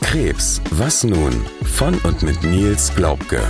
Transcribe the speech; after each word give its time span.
Krebs, 0.00 0.60
was 0.70 1.04
nun? 1.04 1.32
Von 1.64 1.94
und 2.04 2.22
mit 2.22 2.42
Nils 2.42 2.94
Glaubke. 2.94 3.40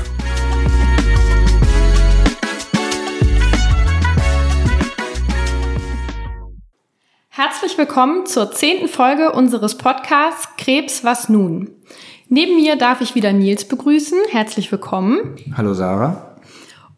Herzlich 7.29 7.77
willkommen 7.77 8.27
zur 8.27 8.53
zehnten 8.53 8.89
Folge 8.89 9.33
unseres 9.33 9.77
Podcasts 9.77 10.49
Krebs, 10.57 11.03
was 11.05 11.29
nun? 11.29 11.71
Neben 12.29 12.57
mir 12.57 12.77
darf 12.77 13.01
ich 13.01 13.15
wieder 13.15 13.33
Nils 13.33 13.67
begrüßen. 13.67 14.19
Herzlich 14.31 14.71
willkommen. 14.71 15.37
Hallo 15.57 15.75
Sarah. 15.75 16.32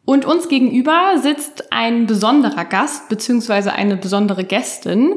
Und 0.06 0.26
uns 0.26 0.48
gegenüber 0.48 1.18
sitzt 1.18 1.72
ein 1.72 2.06
besonderer 2.06 2.66
Gast 2.66 3.08
bzw. 3.08 3.70
eine 3.70 3.96
besondere 3.96 4.44
Gästin, 4.44 5.14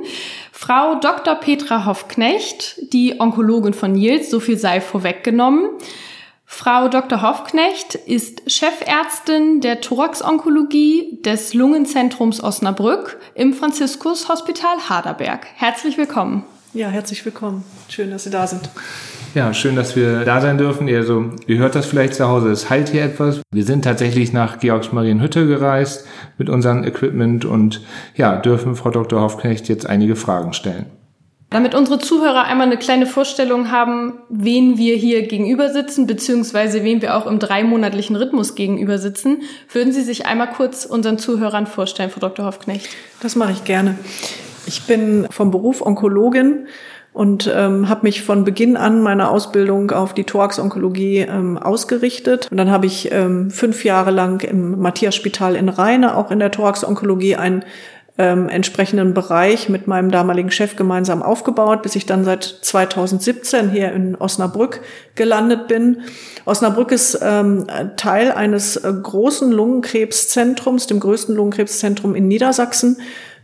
Frau 0.51 0.95
Dr. 0.95 1.35
Petra 1.35 1.85
Hoffknecht, 1.85 2.93
die 2.93 3.19
Onkologin 3.19 3.73
von 3.73 3.91
Nils, 3.91 4.29
so 4.29 4.39
viel 4.39 4.57
sei 4.57 4.79
vorweggenommen. 4.79 5.69
Frau 6.45 6.87
Dr. 6.87 7.21
Hoffknecht 7.21 7.95
ist 7.95 8.49
Chefärztin 8.49 9.59
der 9.59 9.81
Thorax-Onkologie 9.81 11.19
des 11.21 11.53
Lungenzentrums 11.53 12.41
Osnabrück 12.41 13.19
im 13.35 13.53
Franziskus 13.53 14.29
Hospital 14.29 14.77
Haderberg. 14.87 15.45
Herzlich 15.55 15.97
willkommen. 15.97 16.45
Ja, 16.77 16.89
herzlich 16.89 17.25
willkommen. 17.25 17.63
Schön, 17.89 18.11
dass 18.11 18.25
Sie 18.25 18.29
da 18.29 18.45
sind. 18.45 18.69
Ja, 19.33 19.51
schön, 19.51 19.75
dass 19.75 19.95
wir 19.95 20.23
da 20.25 20.41
sein 20.41 20.59
dürfen. 20.59 20.87
Also, 20.87 21.31
ihr 21.47 21.57
hört 21.57 21.73
das 21.73 21.87
vielleicht 21.87 22.13
zu 22.13 22.27
Hause, 22.27 22.51
es 22.51 22.69
halt 22.69 22.89
hier 22.89 23.03
etwas. 23.03 23.41
Wir 23.51 23.63
sind 23.63 23.83
tatsächlich 23.83 24.31
nach 24.31 24.59
Georgsmarienhütte 24.59 25.47
gereist 25.47 26.05
mit 26.37 26.51
unserem 26.51 26.83
Equipment 26.83 27.45
und 27.45 27.81
ja, 28.15 28.35
dürfen 28.35 28.75
Frau 28.75 28.91
Dr. 28.91 29.21
Hoffknecht 29.21 29.67
jetzt 29.69 29.87
einige 29.87 30.15
Fragen 30.15 30.53
stellen. 30.53 30.85
Damit 31.49 31.73
unsere 31.73 31.97
Zuhörer 31.97 32.43
einmal 32.43 32.67
eine 32.67 32.77
kleine 32.77 33.07
Vorstellung 33.07 33.71
haben, 33.71 34.19
wen 34.29 34.77
wir 34.77 34.97
hier 34.97 35.27
gegenüber 35.27 35.69
sitzen, 35.69 36.05
beziehungsweise 36.05 36.83
wen 36.83 37.01
wir 37.01 37.17
auch 37.17 37.25
im 37.25 37.39
dreimonatlichen 37.39 38.15
Rhythmus 38.15 38.53
gegenüber 38.53 38.99
sitzen, 38.99 39.41
würden 39.73 39.93
Sie 39.93 40.03
sich 40.03 40.27
einmal 40.27 40.51
kurz 40.51 40.85
unseren 40.85 41.17
Zuhörern 41.17 41.65
vorstellen, 41.65 42.11
Frau 42.11 42.19
Dr. 42.19 42.45
Hoffknecht? 42.45 42.87
Das 43.19 43.35
mache 43.35 43.53
ich 43.53 43.63
gerne. 43.63 43.97
Ich 44.67 44.83
bin 44.83 45.27
vom 45.29 45.49
Beruf 45.49 45.81
Onkologin 45.81 46.67
und 47.13 47.51
ähm, 47.51 47.89
habe 47.89 48.01
mich 48.03 48.21
von 48.21 48.43
Beginn 48.43 48.77
an 48.77 49.01
meiner 49.01 49.31
Ausbildung 49.31 49.91
auf 49.91 50.13
die 50.13 50.25
Thorax-Onkologie 50.25 51.19
ähm, 51.19 51.57
ausgerichtet. 51.57 52.47
Und 52.51 52.57
dann 52.57 52.69
habe 52.69 52.85
ich 52.85 53.11
ähm, 53.11 53.49
fünf 53.49 53.85
Jahre 53.85 54.11
lang 54.11 54.43
im 54.43 54.79
Matthias-Spital 54.79 55.55
in 55.55 55.69
Rheine, 55.69 56.15
auch 56.15 56.29
in 56.31 56.39
der 56.39 56.51
Thorax-Onkologie, 56.51 57.37
einen 57.37 57.63
ähm, 58.19 58.49
entsprechenden 58.49 59.13
Bereich 59.13 59.69
mit 59.69 59.87
meinem 59.87 60.11
damaligen 60.11 60.51
Chef 60.51 60.75
gemeinsam 60.75 61.23
aufgebaut, 61.23 61.81
bis 61.81 61.95
ich 61.95 62.05
dann 62.05 62.23
seit 62.23 62.43
2017 62.43 63.69
hier 63.69 63.93
in 63.93 64.15
Osnabrück 64.15 64.81
gelandet 65.15 65.67
bin. 65.67 66.01
Osnabrück 66.45 66.91
ist 66.91 67.19
ähm, 67.21 67.67
Teil 67.95 68.31
eines 68.31 68.75
äh, 68.75 68.91
großen 68.91 69.51
Lungenkrebszentrums, 69.51 70.87
dem 70.87 70.99
größten 70.99 71.35
Lungenkrebszentrum 71.35 72.15
in 72.15 72.27
Niedersachsen 72.27 72.97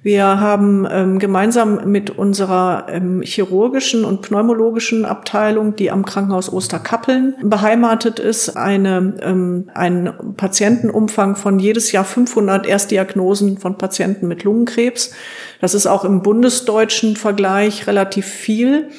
wir 0.03 0.41
haben 0.41 0.85
ähm, 0.91 1.17
gemeinsam 1.17 1.89
mit 1.89 2.09
unserer 2.09 2.87
ähm, 2.89 3.21
chirurgischen 3.21 4.03
und 4.03 4.21
pneumologischen 4.21 5.05
Abteilung, 5.05 5.77
die 5.77 5.91
am 5.91 6.05
Krankenhaus 6.05 6.51
Osterkappeln 6.51 7.35
beheimatet 7.41 8.19
ist, 8.19 8.57
eine, 8.57 9.15
ähm, 9.21 9.69
einen 9.73 10.35
Patientenumfang 10.35 11.37
von 11.37 11.57
jedes 11.57 11.93
Jahr 11.93 12.03
500 12.03 12.67
Erstdiagnosen 12.67 13.57
von 13.59 13.77
Patienten 13.77 14.27
mit 14.27 14.43
Lungenkrebs. 14.43 15.13
Das 15.61 15.73
ist 15.73 15.87
auch 15.87 16.03
im 16.03 16.21
bundesdeutschen 16.21 17.15
Vergleich 17.15 17.87
relativ 17.87 18.25
viel. 18.25 18.89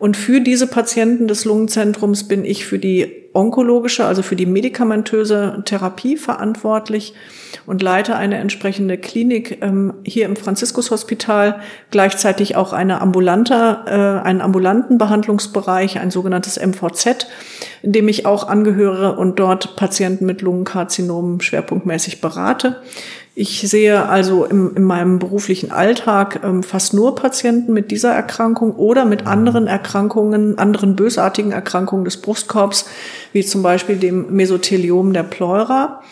Und 0.00 0.16
für 0.16 0.40
diese 0.40 0.66
Patienten 0.66 1.28
des 1.28 1.44
Lungenzentrums 1.44 2.26
bin 2.26 2.46
ich 2.46 2.64
für 2.64 2.78
die 2.78 3.20
onkologische, 3.34 4.06
also 4.06 4.22
für 4.22 4.34
die 4.34 4.46
medikamentöse 4.46 5.62
Therapie 5.66 6.16
verantwortlich 6.16 7.14
und 7.66 7.82
leite 7.82 8.16
eine 8.16 8.38
entsprechende 8.38 8.96
Klinik 8.96 9.58
ähm, 9.60 9.92
hier 10.02 10.24
im 10.24 10.36
Franziskus-Hospital, 10.36 11.60
gleichzeitig 11.90 12.56
auch 12.56 12.72
eine 12.72 13.02
ambulante, 13.02 13.84
äh, 13.86 14.26
einen 14.26 14.40
ambulanten 14.40 14.96
Behandlungsbereich, 14.96 16.00
ein 16.00 16.10
sogenanntes 16.10 16.58
MVZ, 16.58 17.26
in 17.82 17.92
dem 17.92 18.08
ich 18.08 18.24
auch 18.24 18.48
angehöre 18.48 19.18
und 19.18 19.38
dort 19.38 19.76
Patienten 19.76 20.24
mit 20.24 20.40
Lungenkarzinomen 20.40 21.42
schwerpunktmäßig 21.42 22.22
berate. 22.22 22.80
Ich 23.34 23.60
sehe 23.60 24.08
also 24.08 24.44
im, 24.44 24.74
in 24.76 24.82
meinem 24.82 25.18
beruflichen 25.18 25.70
Alltag 25.70 26.40
ähm, 26.44 26.62
fast 26.62 26.94
nur 26.94 27.14
Patienten 27.14 27.72
mit 27.72 27.90
dieser 27.90 28.12
Erkrankung 28.12 28.74
oder 28.74 29.04
mit 29.04 29.26
anderen 29.26 29.66
Erkrankungen, 29.66 30.58
anderen 30.58 30.96
bösartigen 30.96 31.52
Erkrankungen 31.52 32.04
des 32.04 32.16
Brustkorbs, 32.16 32.86
wie 33.32 33.44
zum 33.44 33.62
Beispiel 33.62 33.96
dem 33.96 34.34
Mesotheliom 34.34 35.12
der 35.12 35.22
Pleura. 35.22 36.02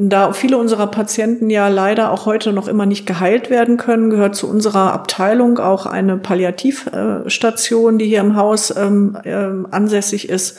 Da 0.00 0.32
viele 0.32 0.58
unserer 0.58 0.86
Patienten 0.86 1.50
ja 1.50 1.66
leider 1.66 2.12
auch 2.12 2.24
heute 2.24 2.52
noch 2.52 2.68
immer 2.68 2.86
nicht 2.86 3.04
geheilt 3.04 3.50
werden 3.50 3.76
können, 3.76 4.10
gehört 4.10 4.36
zu 4.36 4.48
unserer 4.48 4.92
Abteilung 4.92 5.58
auch 5.58 5.86
eine 5.86 6.18
Palliativstation, 6.18 7.98
die 7.98 8.06
hier 8.06 8.20
im 8.20 8.36
Haus 8.36 8.72
ähm, 8.76 9.18
äh, 9.24 9.48
ansässig 9.72 10.28
ist. 10.28 10.58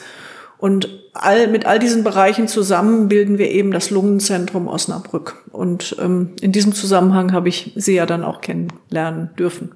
Und 0.60 0.88
all, 1.14 1.48
mit 1.48 1.64
all 1.64 1.78
diesen 1.78 2.04
Bereichen 2.04 2.46
zusammen 2.46 3.08
bilden 3.08 3.38
wir 3.38 3.50
eben 3.50 3.70
das 3.70 3.90
Lungenzentrum 3.90 4.68
Osnabrück. 4.68 5.36
Und 5.50 5.96
ähm, 5.98 6.34
in 6.42 6.52
diesem 6.52 6.74
Zusammenhang 6.74 7.32
habe 7.32 7.48
ich 7.48 7.72
Sie 7.76 7.94
ja 7.94 8.04
dann 8.04 8.22
auch 8.22 8.42
kennenlernen 8.42 9.30
dürfen. 9.38 9.72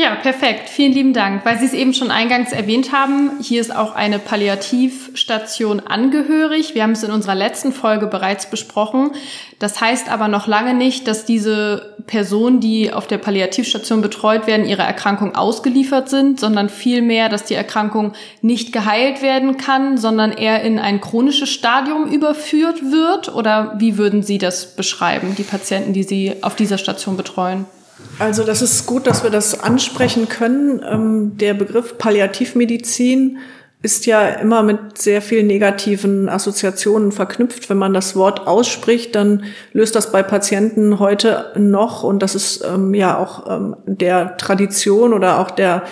Ja, 0.00 0.14
perfekt. 0.14 0.70
Vielen 0.70 0.92
lieben 0.92 1.12
Dank. 1.12 1.44
Weil 1.44 1.58
Sie 1.58 1.66
es 1.66 1.74
eben 1.74 1.92
schon 1.92 2.10
eingangs 2.10 2.52
erwähnt 2.52 2.90
haben, 2.90 3.32
hier 3.42 3.60
ist 3.60 3.76
auch 3.76 3.94
eine 3.94 4.18
Palliativstation 4.18 5.80
angehörig. 5.80 6.74
Wir 6.74 6.84
haben 6.84 6.92
es 6.92 7.02
in 7.02 7.10
unserer 7.10 7.34
letzten 7.34 7.70
Folge 7.70 8.06
bereits 8.06 8.48
besprochen. 8.48 9.10
Das 9.58 9.78
heißt 9.78 10.10
aber 10.10 10.28
noch 10.28 10.46
lange 10.46 10.72
nicht, 10.72 11.06
dass 11.06 11.26
diese 11.26 11.96
Personen, 12.06 12.60
die 12.60 12.94
auf 12.94 13.08
der 13.08 13.18
Palliativstation 13.18 14.00
betreut 14.00 14.46
werden, 14.46 14.66
ihre 14.66 14.80
Erkrankung 14.80 15.34
ausgeliefert 15.34 16.08
sind, 16.08 16.40
sondern 16.40 16.70
vielmehr, 16.70 17.28
dass 17.28 17.44
die 17.44 17.52
Erkrankung 17.52 18.14
nicht 18.40 18.72
geheilt 18.72 19.20
werden 19.20 19.58
kann, 19.58 19.98
sondern 19.98 20.32
eher 20.32 20.62
in 20.62 20.78
ein 20.78 21.02
chronisches 21.02 21.50
Stadium 21.50 22.10
überführt 22.10 22.90
wird. 22.90 23.34
Oder 23.34 23.74
wie 23.76 23.98
würden 23.98 24.22
Sie 24.22 24.38
das 24.38 24.74
beschreiben, 24.74 25.34
die 25.36 25.42
Patienten, 25.42 25.92
die 25.92 26.04
Sie 26.04 26.36
auf 26.40 26.56
dieser 26.56 26.78
Station 26.78 27.18
betreuen? 27.18 27.66
Also 28.18 28.44
das 28.44 28.60
ist 28.60 28.86
gut, 28.86 29.06
dass 29.06 29.22
wir 29.22 29.30
das 29.30 29.58
ansprechen 29.58 30.28
können. 30.28 30.82
Ähm, 30.86 31.38
der 31.38 31.54
Begriff 31.54 31.96
Palliativmedizin 31.96 33.38
ist 33.82 34.04
ja 34.04 34.28
immer 34.28 34.62
mit 34.62 34.98
sehr 34.98 35.22
vielen 35.22 35.46
negativen 35.46 36.28
Assoziationen 36.28 37.12
verknüpft. 37.12 37.70
Wenn 37.70 37.78
man 37.78 37.94
das 37.94 38.14
Wort 38.14 38.46
ausspricht, 38.46 39.14
dann 39.14 39.44
löst 39.72 39.96
das 39.96 40.12
bei 40.12 40.22
Patienten 40.22 40.98
heute 40.98 41.52
noch, 41.56 42.02
und 42.02 42.22
das 42.22 42.34
ist 42.34 42.62
ähm, 42.62 42.92
ja 42.92 43.16
auch 43.16 43.50
ähm, 43.50 43.76
der 43.86 44.36
Tradition 44.36 45.14
oder 45.14 45.38
auch 45.38 45.50
der 45.50 45.84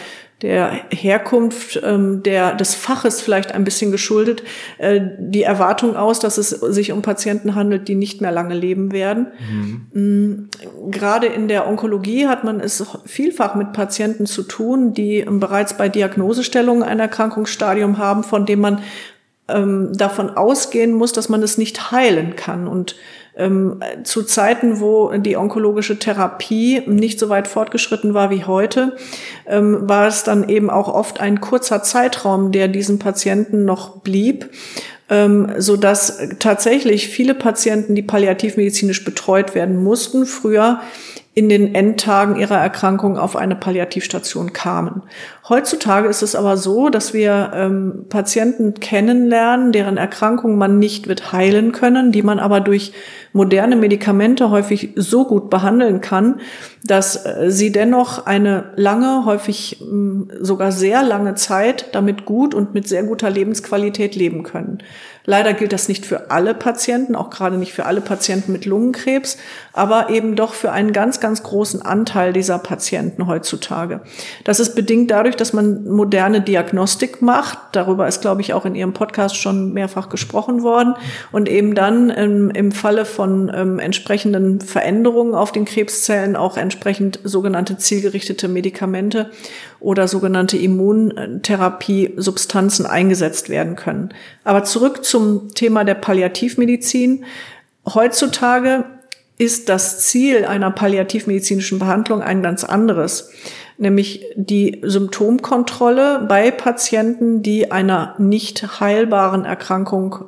der 0.43 0.71
Herkunft 0.91 1.81
ähm, 1.82 2.22
der, 2.22 2.54
des 2.54 2.76
Faches 2.76 3.21
vielleicht 3.21 3.53
ein 3.53 3.65
bisschen 3.65 3.91
geschuldet, 3.91 4.44
äh, 4.78 5.00
die 5.19 5.43
Erwartung 5.43 5.97
aus, 5.97 6.21
dass 6.21 6.38
es 6.38 6.50
sich 6.50 6.93
um 6.93 7.03
Patienten 7.03 7.56
handelt, 7.56 7.88
die 7.88 7.97
nicht 7.97 8.21
mehr 8.21 8.31
lange 8.31 8.54
leben 8.54 8.93
werden. 8.93 9.28
Mhm. 9.50 9.87
Mm, 9.93 10.91
gerade 10.91 11.26
in 11.26 11.49
der 11.49 11.66
Onkologie 11.66 12.28
hat 12.28 12.44
man 12.44 12.60
es 12.60 12.84
vielfach 13.04 13.56
mit 13.56 13.72
Patienten 13.72 14.26
zu 14.26 14.44
tun, 14.44 14.94
die 14.94 15.25
bereits 15.28 15.76
bei 15.76 15.88
Diagnosestellung 15.88 16.84
ein 16.84 17.00
Erkrankungsstadium 17.00 17.99
haben, 17.99 18.22
von 18.22 18.47
dem 18.47 18.60
man 18.60 18.82
ähm, 19.49 19.93
davon 19.93 20.31
ausgehen 20.31 20.93
muss, 20.93 21.12
dass 21.12 21.28
man 21.28 21.43
es 21.43 21.59
nicht 21.59 21.91
heilen 21.91 22.37
kann. 22.37 22.69
Und 22.69 22.94
ähm, 23.38 23.81
zu 24.04 24.22
Zeiten, 24.25 24.81
wo 24.81 25.12
die 25.12 25.37
onkologische 25.37 25.99
Therapie 25.99 26.82
nicht 26.87 27.19
so 27.19 27.28
weit 27.28 27.49
fortgeschritten 27.49 28.12
war 28.12 28.31
wie 28.31 28.44
heute, 28.44 28.96
ähm, 29.46 29.88
war 29.88 30.06
es 30.06 30.25
dann 30.25 30.49
eben 30.49 30.69
auch 30.69 30.88
oft 30.88 31.20
ein 31.20 31.40
kurzer 31.40 31.82
Zeitraum, 31.82 32.52
der 32.52 32.69
diesen 32.69 32.99
Patienten 32.99 33.64
noch 33.64 34.00
blieb 34.00 34.50
ähm, 35.11 35.52
so 35.56 35.76
dass 35.76 36.19
tatsächlich 36.38 37.08
viele 37.08 37.35
Patienten, 37.35 37.94
die 37.94 38.02
palliativmedizinisch 38.02 39.05
betreut 39.05 39.55
werden 39.55 39.82
mussten, 39.82 40.26
früher 40.26 40.81
in 41.34 41.49
den 41.49 41.73
Endtagen 41.73 42.34
ihrer 42.34 42.58
Erkrankung 42.58 43.17
auf 43.17 43.37
eine 43.37 43.55
Palliativstation 43.55 44.52
kamen. 44.52 45.02
Heutzutage 45.49 46.08
ist 46.08 46.23
es 46.23 46.34
aber 46.34 46.56
so, 46.56 46.88
dass 46.88 47.14
wir 47.14 47.52
ähm, 47.55 48.06
Patienten 48.08 48.75
kennenlernen, 48.75 49.70
deren 49.70 49.99
Erkrankung 49.99 50.58
man 50.58 50.81
nicht 50.81 51.06
wird 51.06 51.31
heilen 51.31 51.70
können, 51.70 52.11
die 52.11 52.23
man 52.23 52.41
aber 52.41 52.61
durch 52.61 52.93
moderne 53.38 53.76
Medikamente 53.76 54.50
häufig 54.50 54.90
so 54.96 55.25
gut 55.25 55.49
behandeln 55.49 56.00
kann, 56.00 56.40
dass 56.85 57.25
äh, 57.25 57.50
sie 57.50 57.70
dennoch 57.70 58.26
eine 58.26 58.73
lange, 58.75 59.25
häufig 59.25 59.81
mm, 59.81 60.25
sogar 60.40 60.73
sehr 60.73 61.05
lange 61.05 61.37
Zeit 61.37 61.94
damit 61.94 62.25
gut 62.25 62.52
und 62.52 62.75
mit 62.75 62.88
sehr 62.88 63.05
guter 63.05 63.31
Lebensqualität 63.31 64.17
leben 64.17 64.43
können. 64.43 64.79
Leider 65.29 65.53
gilt 65.53 65.75
das 65.75 65.89
nicht 65.89 66.07
für 66.07 66.31
alle 66.31 66.55
Patienten, 66.55 67.15
auch 67.15 67.29
gerade 67.29 67.59
nicht 67.59 67.75
für 67.75 67.85
alle 67.85 68.01
Patienten 68.01 68.51
mit 68.51 68.65
Lungenkrebs, 68.65 69.37
aber 69.75 70.09
eben 70.09 70.37
doch 70.37 70.55
für 70.55 70.73
einen 70.73 70.95
ganz, 70.95 71.21
ganz 71.21 71.43
großen 71.43 71.83
Anteil 71.83 72.33
dieser 72.33 72.59
Patienten 72.59 73.27
heutzutage. 73.27 74.01
Das 74.45 74.59
ist 74.59 74.75
bedingt 74.75 75.11
dadurch, 75.11 75.37
dass 75.37 75.53
man 75.53 75.85
moderne 75.85 76.41
Diagnostik 76.41 77.21
macht. 77.21 77.59
Darüber 77.73 78.09
ist, 78.09 78.23
glaube 78.23 78.41
ich, 78.41 78.55
auch 78.55 78.65
in 78.65 78.75
Ihrem 78.75 78.95
Podcast 78.95 79.37
schon 79.37 79.75
mehrfach 79.75 80.09
gesprochen 80.09 80.63
worden. 80.63 80.95
Und 81.31 81.47
eben 81.51 81.75
dann 81.75 82.09
im, 82.09 82.49
im 82.49 82.73
Falle 82.73 83.05
von 83.05 83.53
ähm, 83.55 83.79
entsprechenden 83.81 84.63
Veränderungen 84.63 85.35
auf 85.35 85.53
den 85.53 85.67
Krebszellen 85.67 86.37
auch 86.37 86.57
entsprechend 86.57 87.21
sogenannte 87.23 87.77
zielgerichtete 87.77 88.49
Medikamente 88.49 89.31
oder 89.81 90.09
sogenannte 90.09 90.57
Immuntherapie-Substanzen 90.57 92.87
eingesetzt 92.87 93.49
werden 93.49 93.77
können. 93.77 94.09
Aber 94.45 94.65
zurück 94.65 95.05
zum 95.05 95.55
Thema 95.55 95.85
der 95.85 95.95
Palliativmedizin. 95.95 97.25
Heutzutage 97.87 98.85
ist 99.39 99.69
das 99.69 100.01
Ziel 100.01 100.45
einer 100.45 100.71
palliativmedizinischen 100.71 101.79
Behandlung 101.79 102.23
ein 102.23 102.43
ganz 102.43 102.65
anderes, 102.65 103.31
nämlich 103.79 104.25
die 104.35 104.81
Symptomkontrolle 104.83 106.27
bei 106.29 106.51
Patienten, 106.51 107.43
die 107.43 107.71
einer 107.71 108.17
nicht 108.19 108.81
heilbaren 108.81 109.45
Erkrankung 109.45 110.25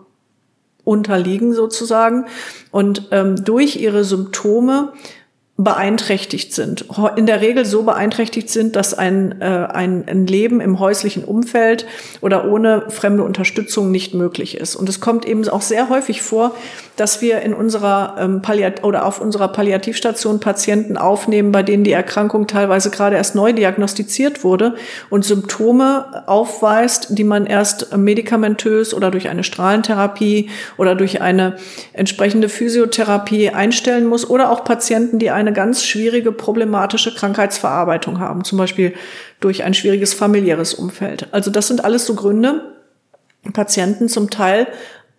unterliegen 0.84 1.52
sozusagen 1.52 2.26
und 2.70 3.08
ähm, 3.10 3.44
durch 3.44 3.76
ihre 3.76 4.04
Symptome 4.04 4.92
beeinträchtigt 5.64 6.54
sind. 6.54 6.86
In 7.16 7.26
der 7.26 7.42
Regel 7.42 7.66
so 7.66 7.82
beeinträchtigt 7.82 8.48
sind, 8.48 8.76
dass 8.76 8.94
ein, 8.94 9.40
äh, 9.42 9.44
ein, 9.44 10.04
ein 10.06 10.26
Leben 10.26 10.60
im 10.60 10.78
häuslichen 10.78 11.22
Umfeld 11.22 11.86
oder 12.22 12.50
ohne 12.50 12.86
fremde 12.88 13.22
Unterstützung 13.24 13.90
nicht 13.90 14.14
möglich 14.14 14.56
ist. 14.56 14.74
Und 14.74 14.88
es 14.88 15.00
kommt 15.00 15.26
eben 15.26 15.46
auch 15.48 15.60
sehr 15.60 15.90
häufig 15.90 16.22
vor, 16.22 16.54
dass 16.96 17.20
wir 17.20 17.40
in 17.40 17.52
unserer 17.52 18.16
ähm, 18.18 18.42
Palliat 18.42 18.84
oder 18.84 19.04
auf 19.04 19.20
unserer 19.20 19.48
Palliativstation 19.48 20.40
Patienten 20.40 20.96
aufnehmen, 20.96 21.52
bei 21.52 21.62
denen 21.62 21.84
die 21.84 21.92
Erkrankung 21.92 22.46
teilweise 22.46 22.90
gerade 22.90 23.16
erst 23.16 23.34
neu 23.34 23.52
diagnostiziert 23.52 24.44
wurde 24.44 24.74
und 25.10 25.24
Symptome 25.24 26.24
aufweist, 26.26 27.18
die 27.18 27.24
man 27.24 27.46
erst 27.46 27.96
medikamentös 27.96 28.94
oder 28.94 29.10
durch 29.10 29.28
eine 29.28 29.44
Strahlentherapie 29.44 30.48
oder 30.78 30.94
durch 30.94 31.20
eine 31.20 31.56
entsprechende 31.92 32.48
Physiotherapie 32.48 33.50
einstellen 33.50 34.06
muss 34.06 34.28
oder 34.28 34.50
auch 34.50 34.64
Patienten, 34.64 35.18
die 35.18 35.30
eine 35.30 35.49
ganz 35.52 35.84
schwierige 35.84 36.32
problematische 36.32 37.14
Krankheitsverarbeitung 37.14 38.20
haben, 38.20 38.44
zum 38.44 38.58
Beispiel 38.58 38.94
durch 39.40 39.64
ein 39.64 39.74
schwieriges 39.74 40.14
familiäres 40.14 40.74
Umfeld. 40.74 41.28
Also 41.32 41.50
das 41.50 41.68
sind 41.68 41.84
alles 41.84 42.06
so 42.06 42.14
Gründe, 42.14 42.74
Patienten 43.52 44.08
zum 44.08 44.30
Teil 44.30 44.66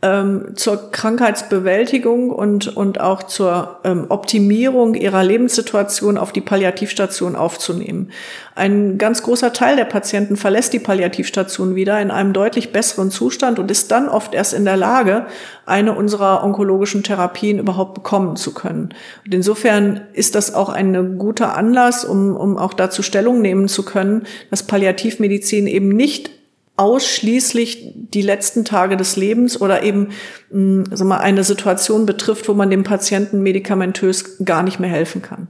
ähm, 0.03 0.53
zur 0.56 0.92
Krankheitsbewältigung 0.92 2.31
und, 2.31 2.75
und 2.75 3.00
auch 3.00 3.24
zur 3.24 3.80
ähm, 3.83 4.06
Optimierung 4.09 4.95
ihrer 4.95 5.24
Lebenssituation 5.24 6.18
auf 6.18 6.31
die 6.31 6.42
Palliativstation 6.42 7.36
aufzunehmen. 7.36 8.09
Ein 8.56 8.98
ganz 8.98 9.21
großer 9.21 9.53
Teil 9.53 9.75
der 9.75 9.86
Patienten 9.86 10.38
verlässt 10.38 10.74
die 10.74 10.80
Palliativstation 10.80 11.75
wieder 11.75 12.01
in 12.01 12.09
einem 12.09 12.33
deutlich 12.33 12.71
besseren 12.71 13.12
Zustand 13.12 13.59
und 13.59 13.69
ist 13.69 13.92
dann 13.92 14.09
oft 14.09 14.33
erst 14.33 14.53
in 14.53 14.65
der 14.65 14.77
Lage, 14.77 15.27
eine 15.68 15.94
unserer 15.94 16.44
onkologischen 16.44 17.04
Therapien 17.04 17.59
überhaupt 17.59 17.94
bekommen 17.94 18.36
zu 18.36 18.54
können. 18.54 18.89
Und 19.25 19.33
insofern 19.33 20.01
ist 20.13 20.33
das 20.33 20.54
auch 20.56 20.69
ein 20.69 21.19
guter 21.19 21.56
Anlass, 21.56 22.04
um, 22.04 22.36
um 22.36 22.57
auch 22.57 22.74
dazu 22.74 23.04
Stellung 23.04 23.42
nehmen 23.42 23.68
zu 23.68 23.83
können, 23.86 24.24
dass 24.50 24.63
Palliativmedizin 24.63 25.68
eben 25.68 25.89
nicht 25.89 26.40
ausschließlich 26.81 27.94
die 27.95 28.24
letzten 28.24 28.66
Tage 28.66 28.98
des 28.98 29.16
Lebens 29.16 29.62
oder 29.62 29.83
eben 29.83 30.10
hm, 30.50 30.86
sag 30.92 31.07
mal, 31.07 31.19
eine 31.19 31.44
Situation 31.44 32.07
betrifft, 32.07 32.50
wo 32.50 32.56
man 32.56 32.72
dem 32.72 32.83
Patienten 32.83 33.44
medikamentös 33.44 34.44
gar 34.44 34.63
nicht 34.63 34.80
mehr 34.80 34.89
helfen 34.89 35.22
kann. 35.22 35.48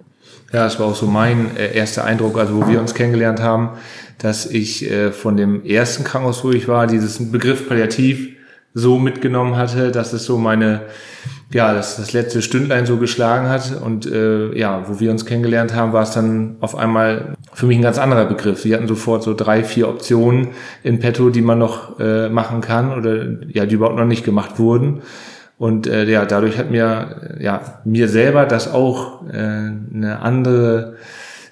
Ja, 0.51 0.65
das 0.65 0.77
war 0.77 0.87
auch 0.87 0.95
so 0.95 1.07
mein 1.07 1.55
äh, 1.55 1.73
erster 1.73 2.03
Eindruck, 2.03 2.37
also 2.37 2.57
wo 2.57 2.67
wir 2.67 2.81
uns 2.81 2.93
kennengelernt 2.93 3.39
haben, 3.39 3.69
dass 4.17 4.45
ich 4.45 4.91
äh, 4.91 5.13
von 5.13 5.37
dem 5.37 5.65
ersten 5.65 6.03
Krankenhaus, 6.03 6.43
wo 6.43 6.51
ich 6.51 6.67
war, 6.67 6.85
dieses 6.85 7.31
Begriff 7.31 7.69
Palliativ 7.69 8.35
so 8.73 8.99
mitgenommen 8.99 9.57
hatte, 9.57 9.91
dass 9.91 10.13
es 10.13 10.25
so 10.25 10.37
meine 10.37 10.81
ja, 11.53 11.73
das, 11.73 11.97
das 11.97 12.13
letzte 12.13 12.41
Stündlein 12.41 12.85
so 12.85 12.97
geschlagen 12.97 13.49
hat. 13.49 13.81
Und 13.81 14.05
äh, 14.05 14.57
ja, 14.57 14.85
wo 14.87 14.99
wir 14.99 15.11
uns 15.11 15.25
kennengelernt 15.25 15.75
haben, 15.75 15.93
war 15.93 16.03
es 16.03 16.11
dann 16.11 16.55
auf 16.61 16.75
einmal 16.75 17.35
für 17.53 17.65
mich 17.65 17.77
ein 17.77 17.83
ganz 17.83 17.97
anderer 17.97 18.25
Begriff. 18.25 18.63
Wir 18.63 18.77
hatten 18.77 18.87
sofort 18.87 19.23
so 19.23 19.33
drei, 19.33 19.63
vier 19.63 19.89
Optionen 19.89 20.49
in 20.83 20.99
petto, 20.99 21.29
die 21.29 21.41
man 21.41 21.59
noch 21.59 21.99
äh, 21.99 22.29
machen 22.29 22.61
kann 22.61 22.93
oder 22.93 23.25
ja, 23.49 23.65
die 23.65 23.75
überhaupt 23.75 23.97
noch 23.97 24.05
nicht 24.05 24.23
gemacht 24.23 24.59
wurden. 24.59 25.01
Und 25.57 25.87
äh, 25.87 26.09
ja, 26.09 26.25
dadurch 26.25 26.57
hat 26.57 26.71
mir 26.71 27.37
ja 27.39 27.81
mir 27.85 28.07
selber 28.07 28.45
das 28.45 28.71
auch 28.71 29.27
äh, 29.29 29.37
eine 29.37 30.19
andere 30.21 30.95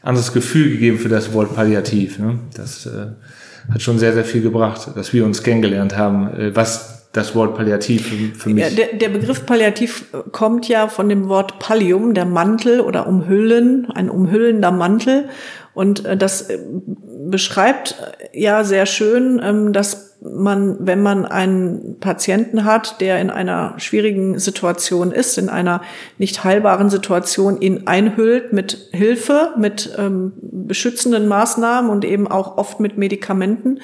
anderes 0.01 0.31
Gefühl 0.33 0.71
gegeben 0.71 0.97
für 0.97 1.09
das 1.09 1.33
Wort 1.33 1.53
Palliativ. 1.53 2.19
Ne? 2.19 2.39
Das 2.55 2.85
äh, 2.85 3.07
hat 3.71 3.81
schon 3.81 3.99
sehr 3.99 4.13
sehr 4.13 4.23
viel 4.23 4.41
gebracht, 4.41 4.89
dass 4.95 5.13
wir 5.13 5.25
uns 5.25 5.43
kennengelernt 5.43 5.97
haben, 5.97 6.33
äh, 6.33 6.55
was 6.55 6.98
das 7.11 7.33
Wort 7.33 7.55
Palliativ 7.55 8.37
für, 8.37 8.49
mich. 8.49 8.75
Der, 8.75 8.93
der 8.93 9.09
Begriff 9.09 9.45
Palliativ 9.45 10.05
kommt 10.31 10.67
ja 10.67 10.87
von 10.87 11.09
dem 11.09 11.27
Wort 11.27 11.59
Pallium, 11.59 12.13
der 12.13 12.25
Mantel 12.25 12.81
oder 12.81 13.07
umhüllen, 13.07 13.89
ein 13.91 14.09
umhüllender 14.09 14.71
Mantel. 14.71 15.29
Und 15.73 16.05
äh, 16.05 16.15
das 16.15 16.49
äh, 16.49 16.59
beschreibt 17.29 17.95
ja 18.33 18.63
sehr 18.63 18.85
schön, 18.85 19.41
ähm, 19.43 19.73
dass 19.73 20.08
man, 20.21 20.75
wenn 20.79 21.01
man 21.01 21.25
einen 21.25 21.97
Patienten 21.99 22.65
hat, 22.65 22.99
der 22.99 23.21
in 23.21 23.29
einer 23.29 23.75
schwierigen 23.77 24.37
Situation 24.37 25.11
ist, 25.11 25.37
in 25.37 25.47
einer 25.47 25.81
nicht 26.17 26.43
heilbaren 26.43 26.89
Situation, 26.89 27.61
ihn 27.61 27.87
einhüllt 27.87 28.51
mit 28.51 28.89
Hilfe, 28.91 29.53
mit 29.57 29.95
ähm, 29.97 30.33
beschützenden 30.41 31.27
Maßnahmen 31.27 31.89
und 31.89 32.03
eben 32.03 32.27
auch 32.27 32.57
oft 32.57 32.81
mit 32.81 32.97
Medikamenten, 32.97 33.79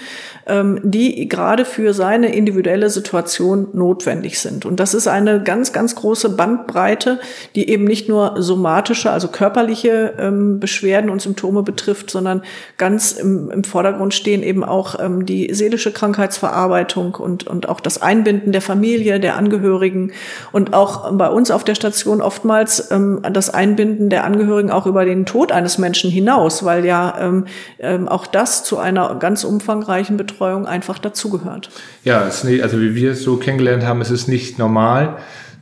ähm, 0.46 0.80
die 0.84 1.30
gerade 1.30 1.64
für 1.64 1.94
seine 1.94 2.36
individuelle 2.36 2.90
Situation 2.90 3.70
notwendig 3.72 4.40
sind. 4.40 4.66
Und 4.66 4.82
das 4.82 4.94
ist 4.94 5.08
eine 5.08 5.42
ganz, 5.42 5.72
ganz 5.72 5.96
große 5.96 6.32
Bandbreite, 6.32 7.20
die 7.56 7.70
eben 7.70 7.86
nicht 7.86 8.10
nur 8.10 8.42
somatische, 8.42 9.10
also 9.10 9.30
körperliche 9.30 10.16
ähm, 10.20 10.60
Beschwerden 10.60 11.10
und 11.10 11.22
Symptome 11.22 11.64
betrifft, 11.64 12.12
sondern 12.12 12.44
ganz 12.78 13.14
im, 13.14 13.50
im 13.52 13.64
Vordergrund 13.64 14.14
stehen 14.14 14.44
eben 14.44 14.66
auch 14.66 15.00
ähm, 15.00 15.26
die 15.26 15.54
seelische 15.54 15.94
Krankheit 15.94 16.25
Krankheitsverarbeitung 16.25 17.16
und, 17.16 17.48
und 17.48 17.69
auch 17.69 17.80
das 17.80 18.01
Einbinden 18.01 18.51
der 18.51 18.62
Familie, 18.62 19.19
der 19.19 19.36
Angehörigen 19.36 20.12
und 20.51 20.74
auch 20.74 21.12
bei 21.18 21.30
uns 21.30 21.51
auf 21.51 21.63
der 21.63 21.75
Station 21.75 22.22
oftmals 22.22 22.92
ähm, 22.92 23.22
das 23.31 23.50
Einbinden 23.50 24.10
der 24.10 24.24
Angehörigen 24.24 24.72
auch 24.72 24.88
über 24.88 25.06
den 25.06 25.25
Tod 25.25 25.51
eines 25.51 25.77
Menschen 25.77 26.10
hinaus, 26.10 26.63
weil 26.66 26.86
ja 26.86 27.16
ähm, 27.19 27.45
ähm, 27.80 28.08
auch 28.08 28.25
das 28.25 28.63
zu 28.63 28.77
einer 28.77 29.15
ganz 29.15 29.44
umfangreichen 29.44 30.17
Betreuung 30.17 30.65
einfach 30.65 31.00
dazugehört. 31.00 31.70
Ja, 32.03 32.22
also 32.22 32.48
wie 32.82 32.96
wir 32.96 33.12
es 33.12 33.24
so 33.24 33.38
kennengelernt 33.38 33.84
haben, 33.86 34.01
ist 34.01 34.12
es 34.12 34.27
nicht 34.27 34.58
normal. 34.58 35.17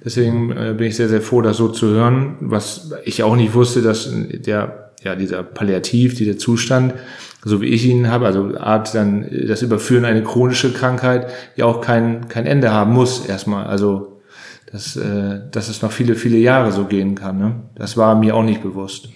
Deswegen 0.05 0.51
äh, 0.51 0.73
bin 0.77 0.87
ich 0.87 0.95
sehr, 0.95 1.09
sehr 1.09 1.21
froh, 1.21 1.41
das 1.41 1.57
so 1.57 1.69
zu 1.69 1.87
hören, 1.87 2.35
was 2.39 2.91
ich 3.05 3.23
auch 3.23 3.35
nicht 3.35 3.53
wusste, 3.53 3.81
dass 3.81 4.09
der, 4.13 4.91
ja, 5.01 5.15
dieser 5.15 5.43
Palliativ, 5.43 6.15
dieser 6.15 6.37
Zustand 6.37 6.93
so 7.45 7.61
wie 7.61 7.67
ich 7.67 7.85
ihn 7.85 8.09
habe, 8.09 8.25
also 8.25 8.57
Art 8.57 8.95
dann 8.95 9.27
das 9.47 9.61
Überführen 9.61 10.05
eine 10.05 10.23
chronische 10.23 10.73
Krankheit 10.73 11.27
ja 11.55 11.65
auch 11.65 11.81
kein, 11.81 12.27
kein 12.29 12.45
Ende 12.45 12.71
haben 12.71 12.93
muss 12.93 13.25
erstmal. 13.25 13.65
Also 13.65 14.13
dass, 14.73 14.95
äh, 14.95 15.39
dass 15.51 15.69
es 15.69 15.81
noch 15.81 15.91
viele, 15.91 16.15
viele 16.15 16.37
Jahre 16.37 16.71
so 16.71 16.85
gehen 16.85 17.15
kann. 17.15 17.37
Ne? 17.37 17.55
Das 17.75 17.95
war 17.95 18.15
mir 18.15 18.35
auch 18.35 18.43
nicht 18.43 18.63
bewusst. 18.63 19.09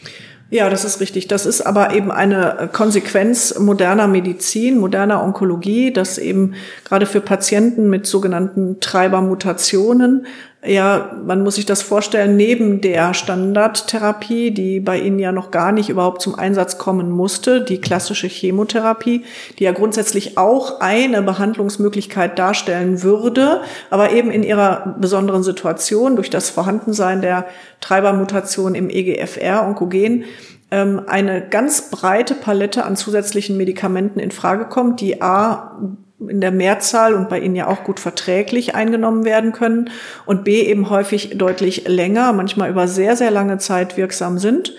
Ja, 0.49 0.69
das 0.69 0.85
ist 0.85 1.01
richtig. 1.01 1.27
Das 1.27 1.45
ist 1.45 1.61
aber 1.61 1.93
eben 1.93 2.09
eine 2.09 2.69
Konsequenz 2.71 3.57
moderner 3.59 4.07
Medizin, 4.07 4.77
moderner 4.77 5.21
Onkologie, 5.23 5.91
dass 5.91 6.17
eben 6.17 6.53
gerade 6.85 7.05
für 7.05 7.19
Patienten 7.19 7.89
mit 7.89 8.05
sogenannten 8.05 8.79
Treibermutationen 8.79 10.25
ja, 10.65 11.11
man 11.23 11.43
muss 11.43 11.55
sich 11.55 11.65
das 11.67 11.83
vorstellen, 11.83 12.35
neben 12.35 12.81
der 12.81 13.13
Standardtherapie, 13.13 14.51
die 14.51 14.79
bei 14.79 14.99
Ihnen 14.99 15.19
ja 15.19 15.31
noch 15.31 15.51
gar 15.51 15.71
nicht 15.71 15.87
überhaupt 15.89 16.21
zum 16.21 16.33
Einsatz 16.33 16.79
kommen 16.79 17.11
musste, 17.11 17.63
die 17.63 17.79
klassische 17.79 18.27
Chemotherapie, 18.27 19.23
die 19.59 19.63
ja 19.63 19.71
grundsätzlich 19.71 20.37
auch 20.37 20.79
eine 20.79 21.21
Behandlungsmöglichkeit 21.21 22.39
darstellen 22.39 23.03
würde, 23.03 23.61
aber 23.91 24.11
eben 24.11 24.31
in 24.31 24.41
ihrer 24.41 24.95
besonderen 24.99 25.43
Situation 25.43 26.15
durch 26.15 26.31
das 26.31 26.49
Vorhandensein 26.49 27.21
der 27.21 27.45
Treibermutation 27.79 28.73
im 28.73 28.89
EGFR, 28.89 29.63
Onkogen, 29.63 30.25
ähm, 30.71 31.03
eine 31.07 31.47
ganz 31.47 31.91
breite 31.91 32.33
Palette 32.33 32.83
an 32.83 32.95
zusätzlichen 32.95 33.57
Medikamenten 33.57 34.19
in 34.19 34.31
Frage 34.31 34.65
kommt, 34.65 35.01
die 35.01 35.21
A 35.21 35.77
in 36.19 36.41
der 36.41 36.51
Mehrzahl 36.51 37.13
und 37.13 37.29
bei 37.29 37.39
ihnen 37.39 37.55
ja 37.55 37.67
auch 37.67 37.83
gut 37.83 37.99
verträglich 37.99 38.73
eingenommen 38.73 39.23
werden 39.23 39.51
können 39.51 39.89
und 40.25 40.43
B 40.43 40.61
eben 40.61 40.89
häufig 40.89 41.37
deutlich 41.37 41.87
länger, 41.87 42.33
manchmal 42.33 42.69
über 42.69 42.87
sehr, 42.87 43.15
sehr 43.15 43.31
lange 43.31 43.59
Zeit 43.59 43.97
wirksam 43.97 44.39
sind. 44.39 44.73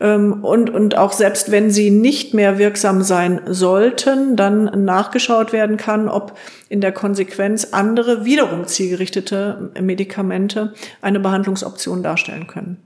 Ähm, 0.00 0.42
und, 0.42 0.70
und 0.70 0.98
auch 0.98 1.12
selbst 1.12 1.52
wenn 1.52 1.70
sie 1.70 1.90
nicht 1.90 2.34
mehr 2.34 2.58
wirksam 2.58 3.02
sein 3.02 3.40
sollten, 3.46 4.36
dann 4.36 4.84
nachgeschaut 4.84 5.52
werden 5.52 5.76
kann, 5.76 6.08
ob 6.08 6.36
in 6.68 6.80
der 6.80 6.92
Konsequenz 6.92 7.68
andere 7.70 8.24
wiederum 8.24 8.66
zielgerichtete 8.66 9.70
Medikamente 9.80 10.74
eine 11.00 11.20
Behandlungsoption 11.20 12.02
darstellen 12.02 12.48
können. 12.48 12.82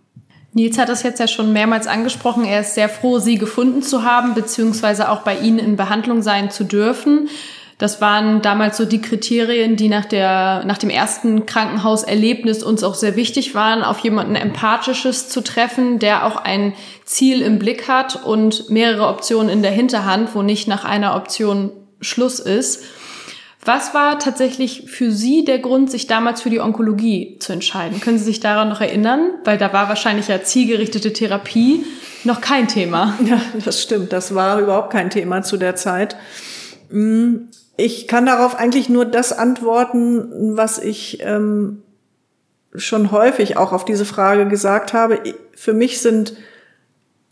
Nils 0.53 0.79
hat 0.79 0.89
das 0.89 1.03
jetzt 1.03 1.21
ja 1.21 1.29
schon 1.29 1.53
mehrmals 1.53 1.87
angesprochen. 1.87 2.45
Er 2.45 2.61
ist 2.61 2.75
sehr 2.75 2.89
froh, 2.89 3.19
Sie 3.19 3.37
gefunden 3.37 3.83
zu 3.83 4.05
haben, 4.05 4.35
beziehungsweise 4.35 5.11
auch 5.11 5.21
bei 5.21 5.37
Ihnen 5.39 5.59
in 5.59 5.77
Behandlung 5.77 6.23
sein 6.23 6.51
zu 6.51 6.65
dürfen. 6.65 7.29
Das 7.79 8.01
waren 8.01 8.41
damals 8.41 8.79
so 8.79 8.87
die 8.87 9.03
Kriterien, 9.03 9.77
die 9.77 9.89
nach 9.89 10.07
der, 10.07 10.65
nach 10.65 10.79
dem 10.79 10.89
ersten 10.89 11.45
Krankenhauserlebnis 11.45 12.63
uns 12.63 12.83
auch 12.83 12.95
sehr 12.95 13.17
wichtig 13.17 13.55
waren, 13.55 13.83
auf 13.83 13.99
jemanden 13.99 14.35
Empathisches 14.35 15.29
zu 15.29 15.43
treffen, 15.43 15.99
der 15.99 16.25
auch 16.25 16.37
ein 16.37 16.73
Ziel 17.05 17.43
im 17.43 17.59
Blick 17.59 17.87
hat 17.87 18.25
und 18.25 18.71
mehrere 18.71 19.09
Optionen 19.09 19.51
in 19.51 19.63
der 19.63 19.73
Hinterhand, 19.73 20.35
wo 20.35 20.41
nicht 20.41 20.69
nach 20.69 20.87
einer 20.87 21.15
Option 21.17 21.71
Schluss 22.01 22.41
ist. 22.41 22.83
Was 23.63 23.95
war 23.95 24.19
tatsächlich 24.21 24.85
für 24.87 25.11
Sie 25.11 25.45
der 25.45 25.59
Grund, 25.59 25.91
sich 25.91 26.07
damals 26.07 26.41
für 26.41 26.51
die 26.51 26.61
Onkologie 26.61 27.37
zu 27.41 27.53
entscheiden? 27.53 28.01
Können 28.01 28.17
Sie 28.17 28.25
sich 28.25 28.41
daran 28.41 28.69
noch 28.69 28.81
erinnern? 28.81 29.33
Weil 29.45 29.59
da 29.59 29.73
war 29.73 29.89
wahrscheinlich 29.89 30.29
ja 30.29 30.43
zielgerichtete 30.43 31.13
Therapie 31.13 31.85
noch 32.25 32.41
kein 32.41 32.69
Thema. 32.69 33.19
Ja, 33.27 33.41
das 33.65 33.83
stimmt. 33.83 34.13
Das 34.13 34.35
war 34.35 34.61
überhaupt 34.61 34.93
kein 34.93 35.11
Thema 35.11 35.43
zu 35.43 35.57
der 35.57 35.75
Zeit. 35.75 36.17
Ich 37.77 38.09
kann 38.09 38.27
darauf 38.27 38.57
eigentlich 38.57 38.89
nur 38.89 39.05
das 39.05 39.33
antworten, 39.33 40.57
was 40.57 40.79
ich 40.79 41.19
ähm, 41.23 41.83
schon 42.75 43.11
häufig 43.11 43.57
auch 43.57 43.73
auf 43.73 43.85
diese 43.85 44.05
Frage 44.05 44.47
gesagt 44.47 44.93
habe. 44.93 45.19
Für 45.55 45.75
mich 45.75 46.01
sind 46.01 46.35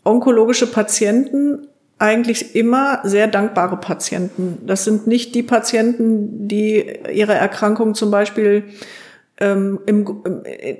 onkologische 0.03 0.67
Patienten 0.67 1.67
eigentlich 1.97 2.55
immer 2.55 2.99
sehr 3.03 3.27
dankbare 3.27 3.77
Patienten. 3.77 4.59
Das 4.65 4.83
sind 4.83 5.07
nicht 5.07 5.33
die 5.33 5.43
Patienten, 5.43 6.47
die 6.47 6.99
ihre 7.11 7.33
Erkrankung 7.33 7.95
zum 7.95 8.11
Beispiel 8.11 8.65
ähm, 9.39 9.79
im, 9.85 10.23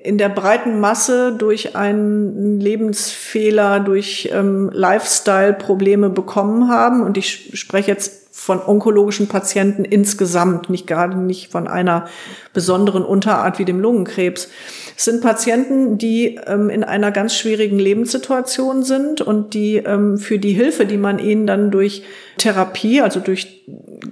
in 0.03 0.17
der 0.17 0.29
breiten 0.29 0.79
Masse 0.79 1.34
durch 1.34 1.75
einen 1.75 2.60
Lebensfehler, 2.60 3.79
durch 3.79 4.29
ähm, 4.31 4.69
Lifestyle-Probleme 4.74 6.10
bekommen 6.10 6.69
haben. 6.69 7.01
Und 7.01 7.17
ich 7.17 7.51
spreche 7.60 7.91
jetzt 7.91 8.25
von 8.38 8.62
onkologischen 8.62 9.30
Patienten 9.30 9.86
insgesamt, 9.86 10.70
nicht 10.70 10.88
gerade 10.88 11.18
nicht 11.18 11.54
von 11.54 11.70
einer 11.70 12.10
besonderen 12.54 13.06
Unterart 13.06 13.60
wie 13.60 13.65
dem 13.65 13.80
Lungenkrebs. 13.80 14.50
Es 14.98 15.06
sind 15.06 15.22
Patienten, 15.22 15.98
die 15.98 16.38
ähm, 16.46 16.70
in 16.70 16.84
einer 16.84 17.12
ganz 17.12 17.34
schwierigen 17.34 17.80
Lebenssituation 17.80 18.84
sind 18.84 19.22
und 19.22 19.54
die 19.54 19.77
ähm, 19.77 20.18
für 20.18 20.38
die 20.38 20.51
Hilfe, 20.51 20.86
die 20.86 20.98
man 20.98 21.18
ihnen 21.18 21.48
dann 21.48 21.72
durch 21.72 22.04
Therapie, 22.38 23.00
also 23.00 23.22
durch 23.22 23.63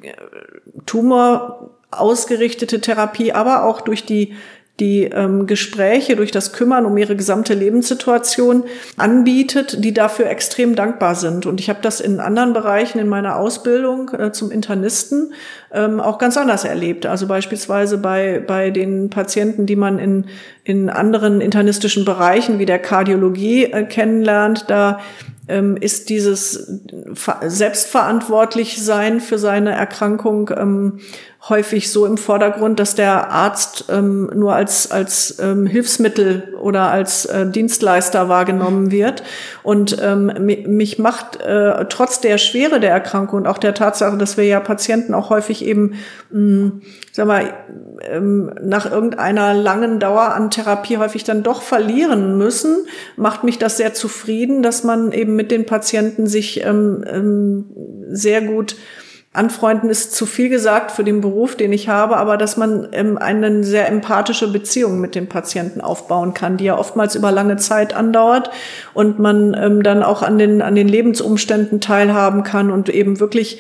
äh, 0.02 0.14
Tumor 0.86 1.72
ausgerichtete 1.92 2.80
Therapie, 2.80 3.34
aber 3.34 3.66
auch 3.66 3.82
durch 3.82 4.06
die 4.06 4.36
die 4.80 5.04
ähm, 5.04 5.46
Gespräche, 5.46 6.16
durch 6.16 6.32
das 6.32 6.52
Kümmern 6.52 6.86
um 6.88 6.98
ihre 6.98 7.16
gesamte 7.16 7.54
Lebenssituation 7.54 8.64
anbietet, 8.98 9.84
die 9.84 9.94
dafür 9.94 10.28
extrem 10.28 10.76
dankbar 10.76 11.14
sind. 11.14 11.46
Und 11.46 11.60
ich 11.60 11.70
habe 11.70 11.80
das 11.84 12.02
in 12.02 12.20
anderen 12.20 12.54
Bereichen 12.54 12.98
in 12.98 13.08
meiner 13.08 13.36
Ausbildung 13.38 14.10
äh, 14.10 14.32
zum 14.32 14.50
Internisten 14.50 15.34
ähm, 15.72 16.00
auch 16.00 16.18
ganz 16.18 16.38
anders 16.38 16.64
erlebt. 16.64 17.06
Also 17.06 17.28
beispielsweise 17.28 18.00
bei, 18.00 18.44
bei 18.46 18.72
den 18.72 19.12
Patienten, 19.12 19.68
die 19.68 19.76
man 19.76 20.00
in, 20.00 20.26
in 20.64 20.90
anderen 20.90 21.40
internistischen 21.40 22.04
Bereichen 22.04 22.58
wie 22.58 22.66
der 22.66 22.80
Kardiologie 22.80 23.66
äh, 23.66 23.84
kennenlernt, 23.84 24.66
da 24.70 25.00
ist 25.46 26.10
dieses 26.10 26.82
selbstverantwortlich 27.42 28.82
sein 28.82 29.20
für 29.20 29.38
seine 29.38 29.72
Erkrankung 29.74 30.50
ähm, 30.56 31.00
häufig 31.50 31.92
so 31.92 32.06
im 32.06 32.18
Vordergrund, 32.18 32.80
dass 32.80 32.96
der 32.96 33.30
Arzt 33.30 33.86
ähm, 33.90 34.32
nur 34.34 34.54
als, 34.54 34.92
als 34.92 35.40
ähm, 35.40 35.66
Hilfsmittel 35.66 36.56
oder 36.62 36.90
als 36.90 37.26
äh, 37.26 37.46
Dienstleister 37.46 38.30
wahrgenommen 38.30 38.92
wird. 38.92 39.24
Und 39.62 39.98
ähm, 40.02 40.32
mich 40.40 41.00
macht 41.00 41.42
äh, 41.42 41.86
trotz 41.90 42.22
der 42.22 42.38
Schwere 42.38 42.80
der 42.80 42.92
Erkrankung 42.92 43.40
und 43.40 43.48
auch 43.48 43.58
der 43.58 43.74
Tatsache, 43.74 44.18
dass 44.18 44.38
wir 44.38 44.46
ja 44.46 44.62
Patienten 44.62 45.14
auch 45.14 45.30
häufig 45.30 45.66
eben, 45.66 45.96
mh, 46.32 46.40
hm, 46.40 46.82
sag 47.12 47.28
mal, 47.28 47.54
ähm, 48.10 48.54
nach 48.62 48.90
irgendeiner 48.90 49.54
langen 49.54 50.00
Dauer 50.00 50.34
an 50.34 50.50
Therapie 50.50 50.98
häufig 50.98 51.26
dann 51.26 51.44
doch 51.44 51.62
verlieren 51.62 52.38
müssen, 52.38 52.88
macht 53.18 53.44
mich 53.44 53.60
das 53.60 53.76
sehr 53.76 53.94
zufrieden, 53.94 54.64
dass 54.64 54.86
man 54.86 55.12
eben 55.12 55.33
mit 55.36 55.52
den 55.52 55.66
Patienten 55.66 56.28
sich 56.28 56.64
ähm, 56.64 57.04
ähm, 57.08 57.66
sehr 58.10 58.42
gut 58.42 58.76
anfreunden 59.34 59.90
ist 59.90 60.16
zu 60.16 60.28
viel 60.28 60.48
gesagt 60.48 60.92
für 60.92 61.04
den 61.04 61.20
Beruf, 61.20 61.56
den 61.56 61.74
ich 61.74 61.90
habe, 61.90 62.18
aber 62.18 62.38
dass 62.38 62.56
man 62.56 62.90
ähm, 62.92 63.18
eine 63.18 63.64
sehr 63.64 63.88
empathische 63.90 64.48
Beziehung 64.52 65.02
mit 65.02 65.16
dem 65.16 65.28
Patienten 65.28 65.82
aufbauen 65.82 66.36
kann, 66.36 66.58
die 66.58 66.66
ja 66.66 66.78
oftmals 66.78 67.16
über 67.16 67.32
lange 67.32 67.58
Zeit 67.58 67.96
andauert 67.96 68.52
und 68.94 69.18
man 69.18 69.56
ähm, 69.60 69.82
dann 69.82 70.04
auch 70.04 70.22
an 70.22 70.38
den, 70.38 70.62
an 70.62 70.76
den 70.76 70.88
Lebensumständen 70.88 71.82
teilhaben 71.82 72.44
kann 72.44 72.70
und 72.70 72.90
eben 72.90 73.20
wirklich 73.20 73.60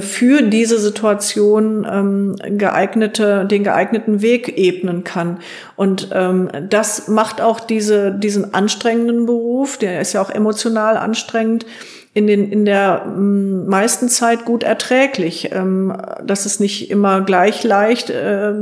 für 0.00 0.42
diese 0.42 0.78
Situation 0.78 1.86
ähm, 1.90 2.36
geeignete, 2.58 3.44
den 3.46 3.64
geeigneten 3.64 4.22
Weg 4.22 4.56
ebnen 4.56 5.04
kann. 5.04 5.38
Und 5.76 6.08
ähm, 6.12 6.48
das 6.68 7.08
macht 7.08 7.40
auch 7.40 7.60
diese, 7.60 8.12
diesen 8.12 8.54
anstrengenden 8.54 9.26
Beruf, 9.26 9.78
der 9.78 10.00
ist 10.00 10.12
ja 10.12 10.22
auch 10.22 10.30
emotional 10.30 10.96
anstrengend, 10.96 11.66
in, 12.14 12.26
den, 12.26 12.52
in 12.52 12.64
der 12.64 13.06
mm, 13.06 13.66
meisten 13.68 14.08
Zeit 14.08 14.44
gut 14.44 14.62
erträglich. 14.62 15.50
Ähm, 15.52 15.96
das 16.24 16.44
ist 16.44 16.60
nicht 16.60 16.90
immer 16.90 17.22
gleich 17.22 17.64
leicht, 17.64 18.10
äh, 18.10 18.52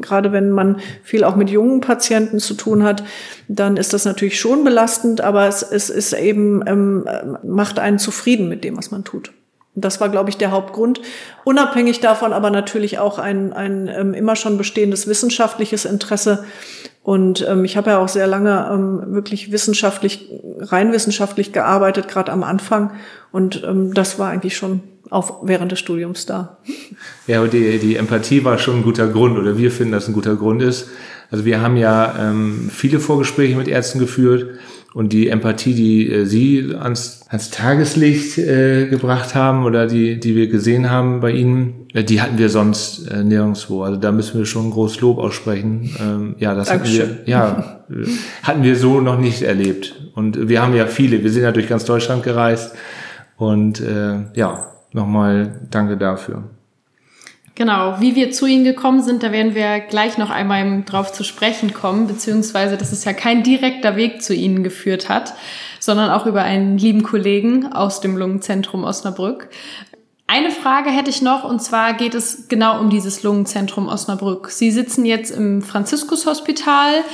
gerade 0.00 0.32
wenn 0.32 0.50
man 0.50 0.78
viel 1.02 1.24
auch 1.24 1.36
mit 1.36 1.50
jungen 1.50 1.80
Patienten 1.80 2.38
zu 2.38 2.54
tun 2.54 2.82
hat, 2.82 3.04
dann 3.48 3.76
ist 3.76 3.92
das 3.92 4.06
natürlich 4.06 4.40
schon 4.40 4.64
belastend, 4.64 5.20
aber 5.20 5.46
es, 5.46 5.62
es 5.62 5.90
ist 5.90 6.14
eben, 6.14 6.62
ähm, 6.66 7.06
macht 7.42 7.78
einen 7.78 7.98
zufrieden 7.98 8.48
mit 8.48 8.64
dem, 8.64 8.76
was 8.78 8.90
man 8.90 9.04
tut. 9.04 9.32
Das 9.74 10.00
war, 10.00 10.08
glaube 10.08 10.30
ich, 10.30 10.36
der 10.36 10.50
Hauptgrund. 10.50 11.00
Unabhängig 11.44 12.00
davon 12.00 12.32
aber 12.32 12.50
natürlich 12.50 12.98
auch 12.98 13.18
ein, 13.18 13.52
ein 13.52 13.88
ähm, 13.88 14.14
immer 14.14 14.36
schon 14.36 14.56
bestehendes 14.56 15.06
wissenschaftliches 15.06 15.84
Interesse 15.84 16.44
und 17.04 17.46
ähm, 17.46 17.66
ich 17.66 17.76
habe 17.76 17.90
ja 17.90 17.98
auch 17.98 18.08
sehr 18.08 18.26
lange 18.26 18.66
ähm, 18.72 19.14
wirklich 19.14 19.52
wissenschaftlich, 19.52 20.30
rein 20.58 20.90
wissenschaftlich 20.90 21.52
gearbeitet, 21.52 22.08
gerade 22.08 22.32
am 22.32 22.42
Anfang. 22.42 22.92
Und 23.30 23.62
ähm, 23.62 23.92
das 23.92 24.18
war 24.18 24.30
eigentlich 24.30 24.56
schon 24.56 24.80
auch 25.10 25.46
während 25.46 25.70
des 25.70 25.80
Studiums 25.80 26.24
da. 26.24 26.56
Ja, 27.26 27.42
und 27.42 27.52
die, 27.52 27.78
die 27.78 27.96
Empathie 27.96 28.42
war 28.42 28.56
schon 28.56 28.76
ein 28.76 28.82
guter 28.82 29.06
Grund, 29.06 29.38
oder 29.38 29.58
wir 29.58 29.70
finden, 29.70 29.92
dass 29.92 30.08
ein 30.08 30.14
guter 30.14 30.34
Grund 30.34 30.62
ist. 30.62 30.88
Also 31.30 31.44
wir 31.44 31.60
haben 31.60 31.76
ja 31.76 32.14
ähm, 32.18 32.70
viele 32.72 32.98
Vorgespräche 33.00 33.54
mit 33.54 33.68
Ärzten 33.68 33.98
geführt 33.98 34.58
und 34.94 35.12
die 35.12 35.28
Empathie, 35.28 35.74
die 35.74 36.10
äh, 36.10 36.24
Sie 36.24 36.72
ans, 36.78 37.22
ans 37.28 37.50
Tageslicht 37.50 38.38
äh, 38.38 38.86
gebracht 38.86 39.34
haben 39.34 39.64
oder 39.64 39.88
die, 39.88 40.20
die 40.20 40.36
wir 40.36 40.46
gesehen 40.46 40.88
haben 40.88 41.20
bei 41.20 41.32
Ihnen, 41.32 41.88
äh, 41.92 42.04
die 42.04 42.22
hatten 42.22 42.38
wir 42.38 42.48
sonst 42.48 43.08
äh, 43.08 43.24
nirgendwo. 43.24 43.82
Also 43.82 43.98
da 43.98 44.12
müssen 44.12 44.38
wir 44.38 44.46
schon 44.46 44.70
groß 44.70 45.00
Lob 45.00 45.18
aussprechen. 45.18 45.90
Ähm, 46.00 46.36
ja, 46.38 46.54
das 46.54 46.68
Dankeschön. 46.68 47.08
hatten 47.08 47.26
wir, 47.26 47.30
ja, 47.30 47.84
hatten 48.44 48.62
wir 48.62 48.76
so 48.76 49.00
noch 49.00 49.18
nicht 49.18 49.42
erlebt. 49.42 50.10
Und 50.14 50.48
wir 50.48 50.62
haben 50.62 50.74
ja 50.74 50.86
viele, 50.86 51.24
wir 51.24 51.30
sind 51.30 51.42
ja 51.42 51.50
durch 51.50 51.68
ganz 51.68 51.84
Deutschland 51.84 52.22
gereist. 52.22 52.76
Und 53.36 53.80
äh, 53.80 54.18
ja, 54.34 54.68
nochmal 54.92 55.66
danke 55.70 55.96
dafür. 55.96 56.44
Genau, 57.56 58.00
wie 58.00 58.16
wir 58.16 58.32
zu 58.32 58.46
Ihnen 58.46 58.64
gekommen 58.64 59.00
sind, 59.00 59.22
da 59.22 59.30
werden 59.30 59.54
wir 59.54 59.78
gleich 59.78 60.18
noch 60.18 60.30
einmal 60.30 60.82
drauf 60.82 61.12
zu 61.12 61.22
sprechen 61.22 61.72
kommen, 61.72 62.08
beziehungsweise 62.08 62.76
dass 62.76 62.90
es 62.90 63.04
ja 63.04 63.12
kein 63.12 63.44
direkter 63.44 63.94
Weg 63.94 64.22
zu 64.22 64.34
Ihnen 64.34 64.64
geführt 64.64 65.08
hat, 65.08 65.34
sondern 65.78 66.10
auch 66.10 66.26
über 66.26 66.42
einen 66.42 66.78
lieben 66.78 67.04
Kollegen 67.04 67.72
aus 67.72 68.00
dem 68.00 68.16
Lungenzentrum 68.16 68.82
Osnabrück. 68.82 69.50
Eine 70.26 70.50
Frage 70.50 70.90
hätte 70.90 71.10
ich 71.10 71.22
noch, 71.22 71.44
und 71.44 71.62
zwar 71.62 71.92
geht 71.94 72.14
es 72.14 72.48
genau 72.48 72.80
um 72.80 72.90
dieses 72.90 73.22
Lungenzentrum 73.22 73.86
Osnabrück. 73.86 74.50
Sie 74.50 74.72
sitzen 74.72 75.04
jetzt 75.04 75.30
im 75.30 75.62
Franziskus-Hospital, 75.62 77.04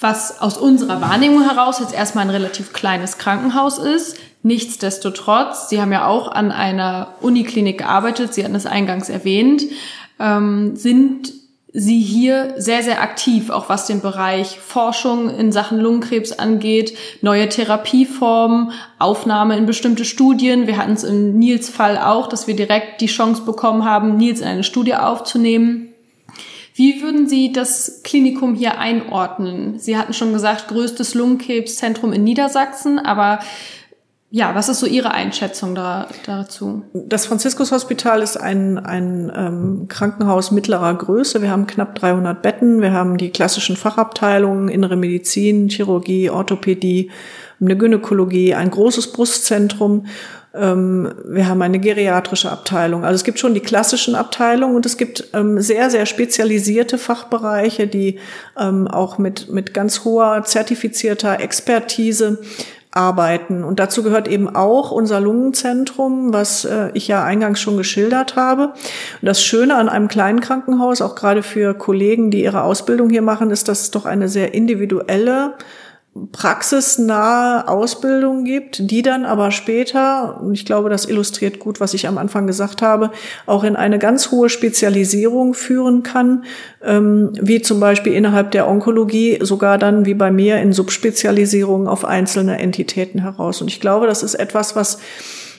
was 0.00 0.40
aus 0.40 0.56
unserer 0.56 1.02
Wahrnehmung 1.02 1.42
heraus 1.42 1.80
jetzt 1.80 1.92
erstmal 1.92 2.24
ein 2.24 2.30
relativ 2.30 2.72
kleines 2.72 3.18
Krankenhaus 3.18 3.76
ist. 3.76 4.16
Nichtsdestotrotz, 4.46 5.70
Sie 5.70 5.80
haben 5.80 5.90
ja 5.90 6.06
auch 6.06 6.30
an 6.30 6.52
einer 6.52 7.14
Uniklinik 7.20 7.78
gearbeitet, 7.78 8.32
Sie 8.32 8.44
hatten 8.44 8.54
es 8.54 8.64
eingangs 8.64 9.08
erwähnt, 9.08 9.64
ähm, 10.20 10.76
sind 10.76 11.32
Sie 11.72 12.00
hier 12.00 12.54
sehr, 12.56 12.84
sehr 12.84 13.02
aktiv, 13.02 13.50
auch 13.50 13.68
was 13.68 13.88
den 13.88 14.00
Bereich 14.00 14.60
Forschung 14.60 15.30
in 15.30 15.50
Sachen 15.50 15.80
Lungenkrebs 15.80 16.30
angeht, 16.30 16.96
neue 17.22 17.48
Therapieformen, 17.48 18.70
Aufnahme 19.00 19.56
in 19.56 19.66
bestimmte 19.66 20.04
Studien. 20.04 20.68
Wir 20.68 20.76
hatten 20.76 20.92
es 20.92 21.02
in 21.02 21.40
Nils 21.40 21.68
Fall 21.68 21.98
auch, 21.98 22.28
dass 22.28 22.46
wir 22.46 22.54
direkt 22.54 23.00
die 23.00 23.06
Chance 23.06 23.42
bekommen 23.42 23.84
haben, 23.84 24.16
Nils 24.16 24.40
in 24.40 24.46
eine 24.46 24.62
Studie 24.62 24.94
aufzunehmen. 24.94 25.88
Wie 26.72 27.02
würden 27.02 27.26
Sie 27.26 27.50
das 27.50 28.02
Klinikum 28.04 28.54
hier 28.54 28.78
einordnen? 28.78 29.80
Sie 29.80 29.98
hatten 29.98 30.12
schon 30.12 30.32
gesagt, 30.32 30.68
größtes 30.68 31.14
Lungenkrebszentrum 31.14 32.12
in 32.12 32.22
Niedersachsen, 32.22 33.00
aber 33.00 33.40
ja, 34.30 34.54
was 34.56 34.68
ist 34.68 34.80
so 34.80 34.86
Ihre 34.86 35.12
Einschätzung 35.12 35.76
da, 35.76 36.08
dazu? 36.26 36.82
Das 36.92 37.26
Franziskus-Hospital 37.26 38.22
ist 38.22 38.36
ein, 38.36 38.78
ein 38.78 39.30
ähm, 39.34 39.86
Krankenhaus 39.88 40.50
mittlerer 40.50 40.92
Größe. 40.94 41.42
Wir 41.42 41.50
haben 41.50 41.68
knapp 41.68 41.94
300 41.94 42.42
Betten. 42.42 42.82
Wir 42.82 42.92
haben 42.92 43.18
die 43.18 43.30
klassischen 43.30 43.76
Fachabteilungen, 43.76 44.68
innere 44.68 44.96
Medizin, 44.96 45.68
Chirurgie, 45.68 46.28
Orthopädie, 46.28 47.10
eine 47.60 47.76
Gynäkologie, 47.76 48.54
ein 48.54 48.70
großes 48.70 49.12
Brustzentrum. 49.12 50.06
Ähm, 50.56 51.14
wir 51.24 51.46
haben 51.46 51.62
eine 51.62 51.78
geriatrische 51.78 52.50
Abteilung. 52.50 53.04
Also 53.04 53.14
es 53.14 53.24
gibt 53.24 53.38
schon 53.38 53.54
die 53.54 53.60
klassischen 53.60 54.16
Abteilungen 54.16 54.74
und 54.74 54.86
es 54.86 54.96
gibt 54.96 55.28
ähm, 55.34 55.60
sehr, 55.60 55.88
sehr 55.88 56.04
spezialisierte 56.04 56.98
Fachbereiche, 56.98 57.86
die 57.86 58.18
ähm, 58.58 58.88
auch 58.88 59.18
mit, 59.18 59.52
mit 59.52 59.72
ganz 59.72 60.04
hoher 60.04 60.42
zertifizierter 60.44 61.40
Expertise 61.40 62.40
arbeiten. 62.96 63.62
Und 63.62 63.78
dazu 63.78 64.02
gehört 64.02 64.28
eben 64.28 64.54
auch 64.54 64.90
unser 64.90 65.20
Lungenzentrum, 65.20 66.32
was 66.32 66.64
äh, 66.64 66.90
ich 66.94 67.08
ja 67.08 67.22
eingangs 67.22 67.60
schon 67.60 67.76
geschildert 67.76 68.36
habe. 68.36 68.68
Und 68.68 68.74
das 69.22 69.42
Schöne 69.42 69.76
an 69.76 69.88
einem 69.88 70.08
kleinen 70.08 70.40
Krankenhaus, 70.40 71.00
auch 71.02 71.14
gerade 71.14 71.42
für 71.42 71.74
Kollegen, 71.74 72.30
die 72.30 72.42
ihre 72.42 72.62
Ausbildung 72.62 73.10
hier 73.10 73.22
machen, 73.22 73.50
ist, 73.50 73.68
dass 73.68 73.82
es 73.82 73.90
doch 73.90 74.06
eine 74.06 74.28
sehr 74.28 74.54
individuelle 74.54 75.54
praxisnahe 76.32 77.68
Ausbildung 77.68 78.44
gibt, 78.44 78.90
die 78.90 79.02
dann 79.02 79.24
aber 79.24 79.50
später, 79.50 80.40
und 80.40 80.54
ich 80.54 80.64
glaube, 80.64 80.88
das 80.88 81.04
illustriert 81.04 81.58
gut, 81.58 81.80
was 81.80 81.94
ich 81.94 82.06
am 82.08 82.18
Anfang 82.18 82.46
gesagt 82.46 82.82
habe, 82.82 83.10
auch 83.46 83.64
in 83.64 83.76
eine 83.76 83.98
ganz 83.98 84.30
hohe 84.30 84.48
Spezialisierung 84.48 85.54
führen 85.54 86.02
kann, 86.02 86.44
ähm, 86.82 87.32
wie 87.40 87.62
zum 87.62 87.80
Beispiel 87.80 88.14
innerhalb 88.14 88.50
der 88.50 88.68
Onkologie, 88.68 89.38
sogar 89.42 89.78
dann 89.78 90.06
wie 90.06 90.14
bei 90.14 90.30
mir 90.30 90.58
in 90.58 90.72
Subspezialisierung 90.72 91.88
auf 91.88 92.04
einzelne 92.04 92.58
Entitäten 92.58 93.20
heraus. 93.20 93.60
Und 93.60 93.68
ich 93.68 93.80
glaube, 93.80 94.06
das 94.06 94.22
ist 94.22 94.34
etwas, 94.34 94.76
was 94.76 94.98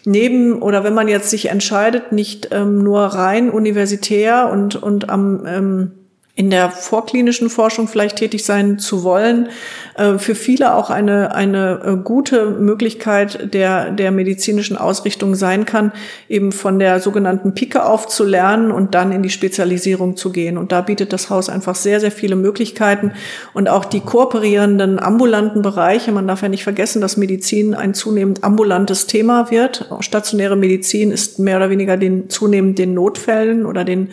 neben 0.06 0.62
oder 0.62 0.84
wenn 0.84 0.94
man 0.94 1.08
jetzt 1.08 1.30
sich 1.30 1.50
entscheidet, 1.50 2.12
nicht 2.12 2.50
ähm, 2.52 2.82
nur 2.82 3.02
rein 3.02 3.50
universitär 3.50 4.50
und, 4.52 4.76
und 4.76 5.10
am 5.10 5.44
ähm, 5.46 5.92
in 6.38 6.52
der 6.52 6.70
vorklinischen 6.70 7.50
Forschung 7.50 7.88
vielleicht 7.88 8.18
tätig 8.18 8.46
sein 8.46 8.78
zu 8.78 9.04
wollen, 9.04 9.50
äh, 9.96 10.20
für 10.20 10.36
viele 10.36 10.76
auch 10.76 10.92
eine, 10.92 11.34
eine 11.34 11.82
äh, 11.84 11.96
gute 12.04 12.52
Möglichkeit 12.52 13.56
der, 13.56 13.90
der 13.90 14.12
medizinischen 14.12 14.78
Ausrichtung 14.78 15.34
sein 15.34 15.66
kann, 15.66 15.92
eben 16.30 16.52
von 16.52 16.78
der 16.78 17.00
sogenannten 17.00 17.56
Pike 17.56 17.84
auf 17.84 18.08
zu 18.08 18.24
lernen 18.24 18.72
und 18.72 18.94
dann 18.94 19.12
in 19.12 19.24
die 19.24 19.32
Spezialisierung 19.32 20.16
zu 20.16 20.32
gehen. 20.32 20.60
Und 20.60 20.72
da 20.72 20.82
bietet 20.82 21.12
das 21.12 21.32
Haus 21.32 21.50
einfach 21.50 21.74
sehr, 21.74 22.00
sehr 22.00 22.12
viele 22.12 22.36
Möglichkeiten 22.36 23.14
und 23.56 23.68
auch 23.68 23.84
die 23.84 24.02
kooperierenden 24.02 25.00
ambulanten 25.00 25.64
Bereiche. 25.64 26.12
Man 26.12 26.28
darf 26.28 26.44
ja 26.44 26.50
nicht 26.50 26.64
vergessen, 26.64 27.02
dass 27.02 27.18
Medizin 27.18 27.74
ein 27.74 27.96
zunehmend 27.96 28.44
ambulantes 28.44 29.08
Thema 29.08 29.50
wird. 29.50 29.90
Stationäre 30.02 30.56
Medizin 30.56 31.10
ist 31.10 31.40
mehr 31.40 31.58
oder 31.58 31.72
weniger 31.72 31.98
den 31.98 32.30
zunehmend 32.30 32.78
den 32.78 32.94
Notfällen 32.94 33.66
oder 33.66 33.84
den 33.84 34.10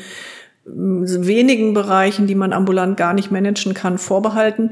wenigen 0.66 1.75
Bereichen, 1.75 2.26
die 2.26 2.35
man 2.35 2.52
ambulant 2.52 2.97
gar 2.97 3.14
nicht 3.14 3.30
managen 3.30 3.75
kann, 3.75 3.99
vorbehalten. 3.99 4.71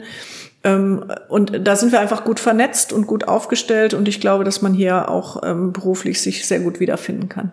Ähm, 0.65 1.05
und 1.29 1.67
da 1.67 1.77
sind 1.77 1.93
wir 1.93 2.01
einfach 2.01 2.25
gut 2.25 2.41
vernetzt 2.41 2.93
und 2.93 3.07
gut 3.07 3.29
aufgestellt 3.29 3.95
und 3.95 4.09
ich 4.09 4.21
glaube, 4.21 4.45
dass 4.45 4.63
man 4.63 4.75
hier 4.75 5.09
auch 5.09 5.43
ähm, 5.43 5.73
beruflich 5.73 6.21
sich 6.21 6.47
sehr 6.47 6.61
gut 6.61 6.81
wiederfinden 6.81 7.29
kann. 7.29 7.51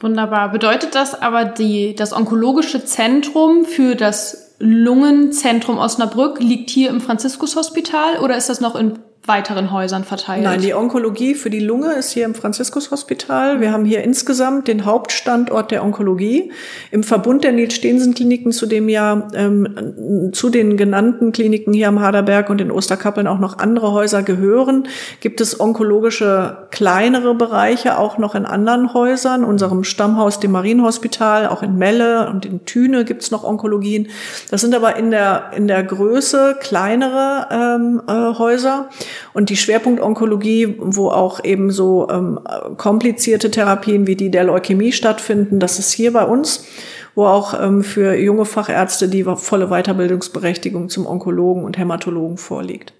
Wunderbar. 0.00 0.50
Bedeutet 0.50 0.94
das 0.94 1.20
aber 1.20 1.44
die, 1.44 1.94
das 1.94 2.12
onkologische 2.12 2.84
Zentrum 2.84 3.64
für 3.64 3.94
das 3.94 4.56
Lungenzentrum 4.58 5.78
Osnabrück 5.78 6.40
liegt 6.40 6.70
hier 6.70 6.90
im 6.90 7.00
Franziskus-Hospital 7.00 8.18
oder 8.18 8.36
ist 8.36 8.48
das 8.48 8.60
noch 8.60 8.76
in 8.76 8.98
weiteren 9.26 9.72
Häusern 9.72 10.04
verteilt? 10.04 10.42
Nein, 10.44 10.60
die 10.60 10.74
Onkologie 10.74 11.34
für 11.34 11.48
die 11.48 11.60
Lunge 11.60 11.92
ist 11.94 12.10
hier 12.10 12.26
im 12.26 12.34
Franziskus-Hospital. 12.34 13.60
Wir 13.60 13.72
haben 13.72 13.84
hier 13.84 14.04
insgesamt 14.04 14.68
den 14.68 14.84
Hauptstandort 14.84 15.70
der 15.70 15.82
Onkologie 15.82 16.52
im 16.90 17.02
Verbund 17.02 17.42
der 17.42 17.52
Nils-Stehensen-Kliniken, 17.52 18.52
zu 18.52 18.66
dem 18.66 18.88
ja 18.88 19.28
ähm, 19.34 20.30
zu 20.32 20.50
den 20.50 20.76
genannten 20.76 21.32
Kliniken 21.32 21.72
hier 21.72 21.88
am 21.88 22.00
Haderberg 22.00 22.50
und 22.50 22.60
in 22.60 22.70
Osterkappeln 22.70 23.26
auch 23.26 23.38
noch 23.38 23.58
andere 23.58 23.92
Häuser 23.92 24.22
gehören. 24.22 24.88
Gibt 25.20 25.40
es 25.40 25.58
onkologische 25.58 26.68
kleinere 26.70 27.34
Bereiche 27.34 27.98
auch 27.98 28.18
noch 28.18 28.34
in 28.34 28.44
anderen 28.44 28.92
Häusern, 28.92 29.44
unserem 29.44 29.84
Stammhaus, 29.84 30.38
dem 30.38 30.52
Marienhospital, 30.52 31.46
auch 31.46 31.62
in 31.62 31.76
Melle 31.76 32.28
und 32.28 32.44
in 32.44 32.66
Thüne 32.66 33.04
gibt 33.04 33.22
es 33.22 33.30
noch 33.30 33.44
Onkologien. 33.44 34.08
Das 34.50 34.60
sind 34.60 34.74
aber 34.74 34.96
in 34.96 35.10
der 35.10 35.52
in 35.56 35.66
der 35.66 35.82
Größe 35.82 36.56
kleinere 36.60 37.48
ähm, 37.50 38.02
äh, 38.06 38.38
Häuser. 38.38 38.90
Und 39.32 39.50
die 39.50 39.56
Schwerpunktonkologie, 39.56 40.76
wo 40.78 41.08
auch 41.08 41.42
eben 41.44 41.70
so 41.70 42.08
ähm, 42.10 42.40
komplizierte 42.76 43.50
Therapien 43.50 44.06
wie 44.06 44.16
die 44.16 44.30
der 44.30 44.44
Leukämie 44.44 44.92
stattfinden, 44.92 45.60
das 45.60 45.78
ist 45.78 45.92
hier 45.92 46.12
bei 46.12 46.24
uns, 46.24 46.66
wo 47.14 47.26
auch 47.26 47.60
ähm, 47.60 47.82
für 47.82 48.14
junge 48.14 48.44
Fachärzte 48.44 49.08
die 49.08 49.24
volle 49.24 49.68
Weiterbildungsberechtigung 49.68 50.88
zum 50.88 51.06
Onkologen 51.06 51.64
und 51.64 51.78
Hämatologen 51.78 52.38
vorliegt. 52.38 52.92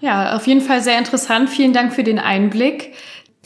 Ja, 0.00 0.36
auf 0.36 0.46
jeden 0.46 0.60
Fall 0.60 0.82
sehr 0.82 0.98
interessant. 0.98 1.48
Vielen 1.48 1.72
Dank 1.72 1.92
für 1.92 2.04
den 2.04 2.18
Einblick. 2.18 2.92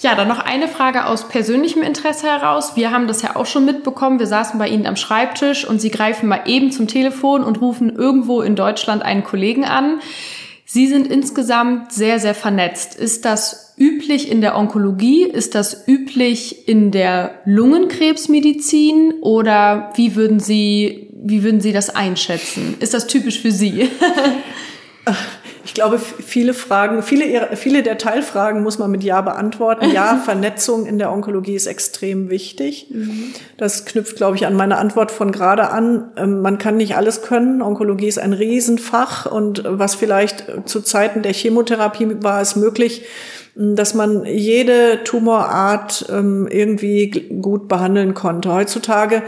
Ja, 0.00 0.14
dann 0.14 0.28
noch 0.28 0.38
eine 0.38 0.66
Frage 0.66 1.04
aus 1.04 1.28
persönlichem 1.28 1.82
Interesse 1.82 2.26
heraus. 2.26 2.74
Wir 2.74 2.90
haben 2.90 3.06
das 3.06 3.20
ja 3.20 3.36
auch 3.36 3.44
schon 3.44 3.66
mitbekommen. 3.66 4.18
Wir 4.18 4.26
saßen 4.26 4.58
bei 4.58 4.66
Ihnen 4.66 4.86
am 4.86 4.96
Schreibtisch 4.96 5.66
und 5.66 5.78
Sie 5.78 5.90
greifen 5.90 6.26
mal 6.26 6.42
eben 6.46 6.72
zum 6.72 6.88
Telefon 6.88 7.44
und 7.44 7.60
rufen 7.60 7.94
irgendwo 7.94 8.40
in 8.40 8.56
Deutschland 8.56 9.02
einen 9.02 9.24
Kollegen 9.24 9.66
an. 9.66 10.00
Sie 10.72 10.86
sind 10.86 11.08
insgesamt 11.08 11.90
sehr, 11.90 12.20
sehr 12.20 12.32
vernetzt. 12.36 12.94
Ist 12.94 13.24
das 13.24 13.74
üblich 13.76 14.30
in 14.30 14.40
der 14.40 14.56
Onkologie? 14.56 15.24
Ist 15.24 15.56
das 15.56 15.88
üblich 15.88 16.68
in 16.68 16.92
der 16.92 17.40
Lungenkrebsmedizin? 17.44 19.14
Oder 19.20 19.90
wie 19.96 20.14
würden 20.14 20.38
Sie, 20.38 21.08
wie 21.12 21.42
würden 21.42 21.60
Sie 21.60 21.72
das 21.72 21.90
einschätzen? 21.90 22.76
Ist 22.78 22.94
das 22.94 23.08
typisch 23.08 23.40
für 23.40 23.50
Sie? 23.50 23.90
Ich 25.64 25.74
glaube, 25.74 25.98
viele 25.98 26.54
Fragen, 26.54 27.02
viele, 27.02 27.56
viele 27.56 27.82
der 27.82 27.98
Teilfragen 27.98 28.62
muss 28.62 28.78
man 28.78 28.90
mit 28.90 29.04
Ja 29.04 29.20
beantworten. 29.20 29.90
Ja, 29.90 30.16
Vernetzung 30.24 30.86
in 30.86 30.98
der 30.98 31.12
Onkologie 31.12 31.54
ist 31.54 31.66
extrem 31.66 32.30
wichtig. 32.30 32.88
Mhm. 32.90 33.34
Das 33.56 33.84
knüpft, 33.84 34.16
glaube 34.16 34.36
ich, 34.36 34.46
an 34.46 34.54
meine 34.54 34.78
Antwort 34.78 35.10
von 35.10 35.32
gerade 35.32 35.70
an. 35.70 36.10
Ähm, 36.16 36.40
man 36.40 36.58
kann 36.58 36.76
nicht 36.76 36.96
alles 36.96 37.22
können. 37.22 37.62
Onkologie 37.62 38.08
ist 38.08 38.18
ein 38.18 38.32
Riesenfach 38.32 39.26
und 39.26 39.62
was 39.66 39.94
vielleicht 39.94 40.46
zu 40.64 40.80
Zeiten 40.80 41.22
der 41.22 41.32
Chemotherapie 41.32 42.22
war 42.22 42.40
es 42.40 42.56
möglich, 42.56 43.04
dass 43.54 43.94
man 43.94 44.24
jede 44.24 45.04
Tumorart 45.04 46.06
ähm, 46.10 46.48
irgendwie 46.50 47.28
gut 47.40 47.68
behandeln 47.68 48.14
konnte. 48.14 48.52
Heutzutage 48.52 49.22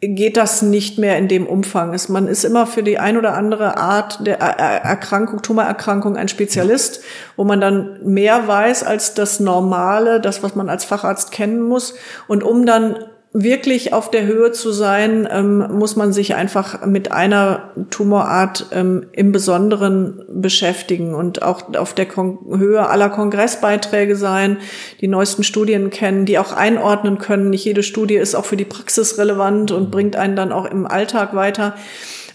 geht 0.00 0.36
das 0.36 0.60
nicht 0.60 0.98
mehr 0.98 1.16
in 1.16 1.26
dem 1.26 1.46
Umfang. 1.46 1.98
Man 2.08 2.28
ist 2.28 2.44
immer 2.44 2.66
für 2.66 2.82
die 2.82 2.98
ein 2.98 3.16
oder 3.16 3.34
andere 3.34 3.78
Art 3.78 4.26
der 4.26 4.38
Erkrankung, 4.38 5.40
Tumorerkrankung 5.40 6.16
ein 6.16 6.28
Spezialist, 6.28 7.02
wo 7.36 7.44
man 7.44 7.60
dann 7.60 7.98
mehr 8.04 8.46
weiß 8.46 8.82
als 8.82 9.14
das 9.14 9.40
Normale, 9.40 10.20
das, 10.20 10.42
was 10.42 10.54
man 10.54 10.68
als 10.68 10.84
Facharzt 10.84 11.32
kennen 11.32 11.62
muss. 11.62 11.94
Und 12.28 12.42
um 12.42 12.66
dann 12.66 12.96
wirklich 13.32 13.92
auf 13.92 14.10
der 14.10 14.24
Höhe 14.24 14.52
zu 14.52 14.72
sein, 14.72 15.28
ähm, 15.30 15.58
muss 15.72 15.94
man 15.94 16.12
sich 16.12 16.34
einfach 16.34 16.86
mit 16.86 17.12
einer 17.12 17.70
Tumorart 17.90 18.66
ähm, 18.72 19.06
im 19.12 19.32
Besonderen 19.32 20.24
beschäftigen 20.28 21.14
und 21.14 21.42
auch 21.42 21.74
auf 21.74 21.92
der 21.92 22.06
Kon 22.06 22.38
Höhe 22.56 22.88
aller 22.88 23.10
Kongressbeiträge 23.10 24.16
sein, 24.16 24.58
die 25.00 25.08
neuesten 25.08 25.42
Studien 25.42 25.90
kennen, 25.90 26.24
die 26.24 26.38
auch 26.38 26.52
einordnen 26.52 27.18
können. 27.18 27.50
Nicht 27.50 27.64
jede 27.64 27.82
Studie 27.82 28.16
ist 28.16 28.34
auch 28.34 28.46
für 28.46 28.56
die 28.56 28.64
Praxis 28.64 29.18
relevant 29.18 29.70
und 29.70 29.90
bringt 29.90 30.16
einen 30.16 30.36
dann 30.36 30.52
auch 30.52 30.64
im 30.64 30.86
Alltag 30.86 31.34
weiter. 31.34 31.74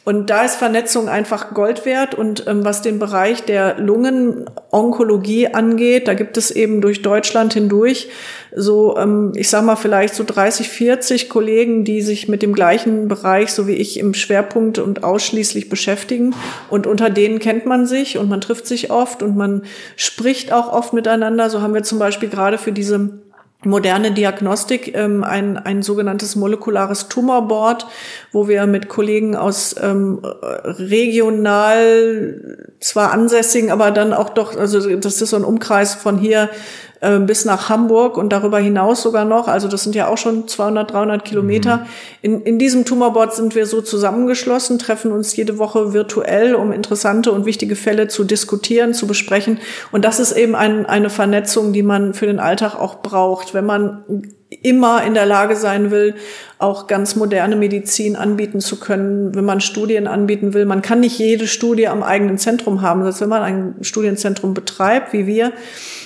Und 0.03 0.31
da 0.31 0.43
ist 0.43 0.55
Vernetzung 0.55 1.09
einfach 1.09 1.53
Gold 1.53 1.85
wert. 1.85 2.15
Und 2.15 2.47
ähm, 2.47 2.65
was 2.65 2.81
den 2.81 2.97
Bereich 2.97 3.43
der 3.43 3.77
Lungenonkologie 3.79 5.49
angeht, 5.53 6.07
da 6.07 6.15
gibt 6.15 6.37
es 6.37 6.49
eben 6.49 6.81
durch 6.81 7.01
Deutschland 7.03 7.53
hindurch 7.53 8.09
so, 8.53 8.97
ähm, 8.97 9.31
ich 9.35 9.49
sag 9.49 9.63
mal, 9.63 9.75
vielleicht 9.75 10.15
so 10.15 10.23
30, 10.23 10.69
40 10.69 11.29
Kollegen, 11.29 11.83
die 11.85 12.01
sich 12.01 12.27
mit 12.27 12.41
dem 12.41 12.53
gleichen 12.53 13.07
Bereich, 13.07 13.53
so 13.53 13.67
wie 13.67 13.75
ich, 13.75 13.99
im 13.99 14.13
Schwerpunkt 14.13 14.79
und 14.79 15.03
ausschließlich 15.03 15.69
beschäftigen. 15.69 16.35
Und 16.69 16.87
unter 16.87 17.09
denen 17.09 17.39
kennt 17.39 17.65
man 17.65 17.85
sich 17.85 18.17
und 18.17 18.29
man 18.29 18.41
trifft 18.41 18.67
sich 18.67 18.91
oft 18.91 19.23
und 19.23 19.37
man 19.37 19.63
spricht 19.95 20.51
auch 20.51 20.71
oft 20.73 20.93
miteinander. 20.93 21.49
So 21.49 21.61
haben 21.61 21.73
wir 21.73 21.83
zum 21.83 21.99
Beispiel 21.99 22.29
gerade 22.29 22.57
für 22.57 22.71
diese 22.71 23.21
moderne 23.63 24.12
Diagnostik, 24.12 24.95
ähm, 24.95 25.24
ein, 25.24 25.58
ein 25.58 25.84
sogenanntes 25.84 26.36
molekulares 26.36 27.10
Tumorboard, 27.10 27.86
wo 28.32 28.47
wir 28.47 28.65
mit 28.65 28.89
Kollegen 28.89 29.36
aus 29.36 29.76
ähm, 29.82 30.19
regional 30.63 32.69
zwar 32.80 33.12
ansässigen, 33.12 33.71
aber 33.71 33.91
dann 33.91 34.13
auch 34.13 34.30
doch, 34.30 34.58
also 34.58 34.95
das 34.95 35.21
ist 35.21 35.30
so 35.30 35.36
ein 35.36 35.43
Umkreis 35.43 35.93
von 35.93 36.17
hier 36.17 36.50
äh, 37.01 37.19
bis 37.19 37.45
nach 37.45 37.67
Hamburg 37.67 38.15
und 38.15 38.29
darüber 38.29 38.59
hinaus 38.59 39.01
sogar 39.01 39.25
noch. 39.25 39.47
Also 39.47 39.67
das 39.67 39.83
sind 39.83 39.95
ja 39.95 40.07
auch 40.07 40.17
schon 40.17 40.47
200, 40.47 40.93
300 40.93 41.25
Kilometer. 41.25 41.77
Mhm. 41.77 41.83
In, 42.21 42.41
in 42.43 42.59
diesem 42.59 42.85
Tumorboard 42.85 43.33
sind 43.33 43.55
wir 43.55 43.65
so 43.65 43.81
zusammengeschlossen, 43.81 44.77
treffen 44.77 45.11
uns 45.11 45.35
jede 45.35 45.57
Woche 45.57 45.93
virtuell, 45.93 46.53
um 46.53 46.71
interessante 46.71 47.31
und 47.31 47.45
wichtige 47.45 47.75
Fälle 47.75 48.07
zu 48.07 48.23
diskutieren, 48.23 48.93
zu 48.93 49.07
besprechen. 49.07 49.59
Und 49.91 50.05
das 50.05 50.19
ist 50.19 50.31
eben 50.31 50.53
ein, 50.53 50.85
eine 50.85 51.09
Vernetzung, 51.09 51.73
die 51.73 51.83
man 51.83 52.13
für 52.13 52.27
den 52.27 52.39
Alltag 52.39 52.75
auch 52.75 53.01
braucht, 53.01 53.55
wenn 53.55 53.65
man 53.65 54.03
immer 54.61 55.03
in 55.03 55.13
der 55.13 55.25
Lage 55.25 55.55
sein 55.55 55.91
will, 55.91 56.15
auch 56.62 56.88
ganz 56.88 57.15
moderne 57.15 57.56
Medizin 57.56 58.15
anbieten 58.15 58.60
zu 58.60 58.80
können, 58.80 59.34
wenn 59.34 59.45
man 59.45 59.62
Studien 59.62 60.08
anbieten 60.08 60.54
will. 60.54 60.65
Man 60.65 60.82
kann 60.82 61.00
nicht 61.00 61.17
jede 61.17 61.47
Studie 61.47 61.88
am 61.88 62.04
eigenen 62.04 62.38
Zentrum 62.38 62.82
haben. 62.82 63.04
Heißt, 63.04 63.21
wenn 63.21 63.30
man 63.30 63.41
ein 63.41 63.76
Studienzentrum 63.82 64.54
betreibt, 64.54 65.12
wie 65.12 65.26
wir, 65.26 65.54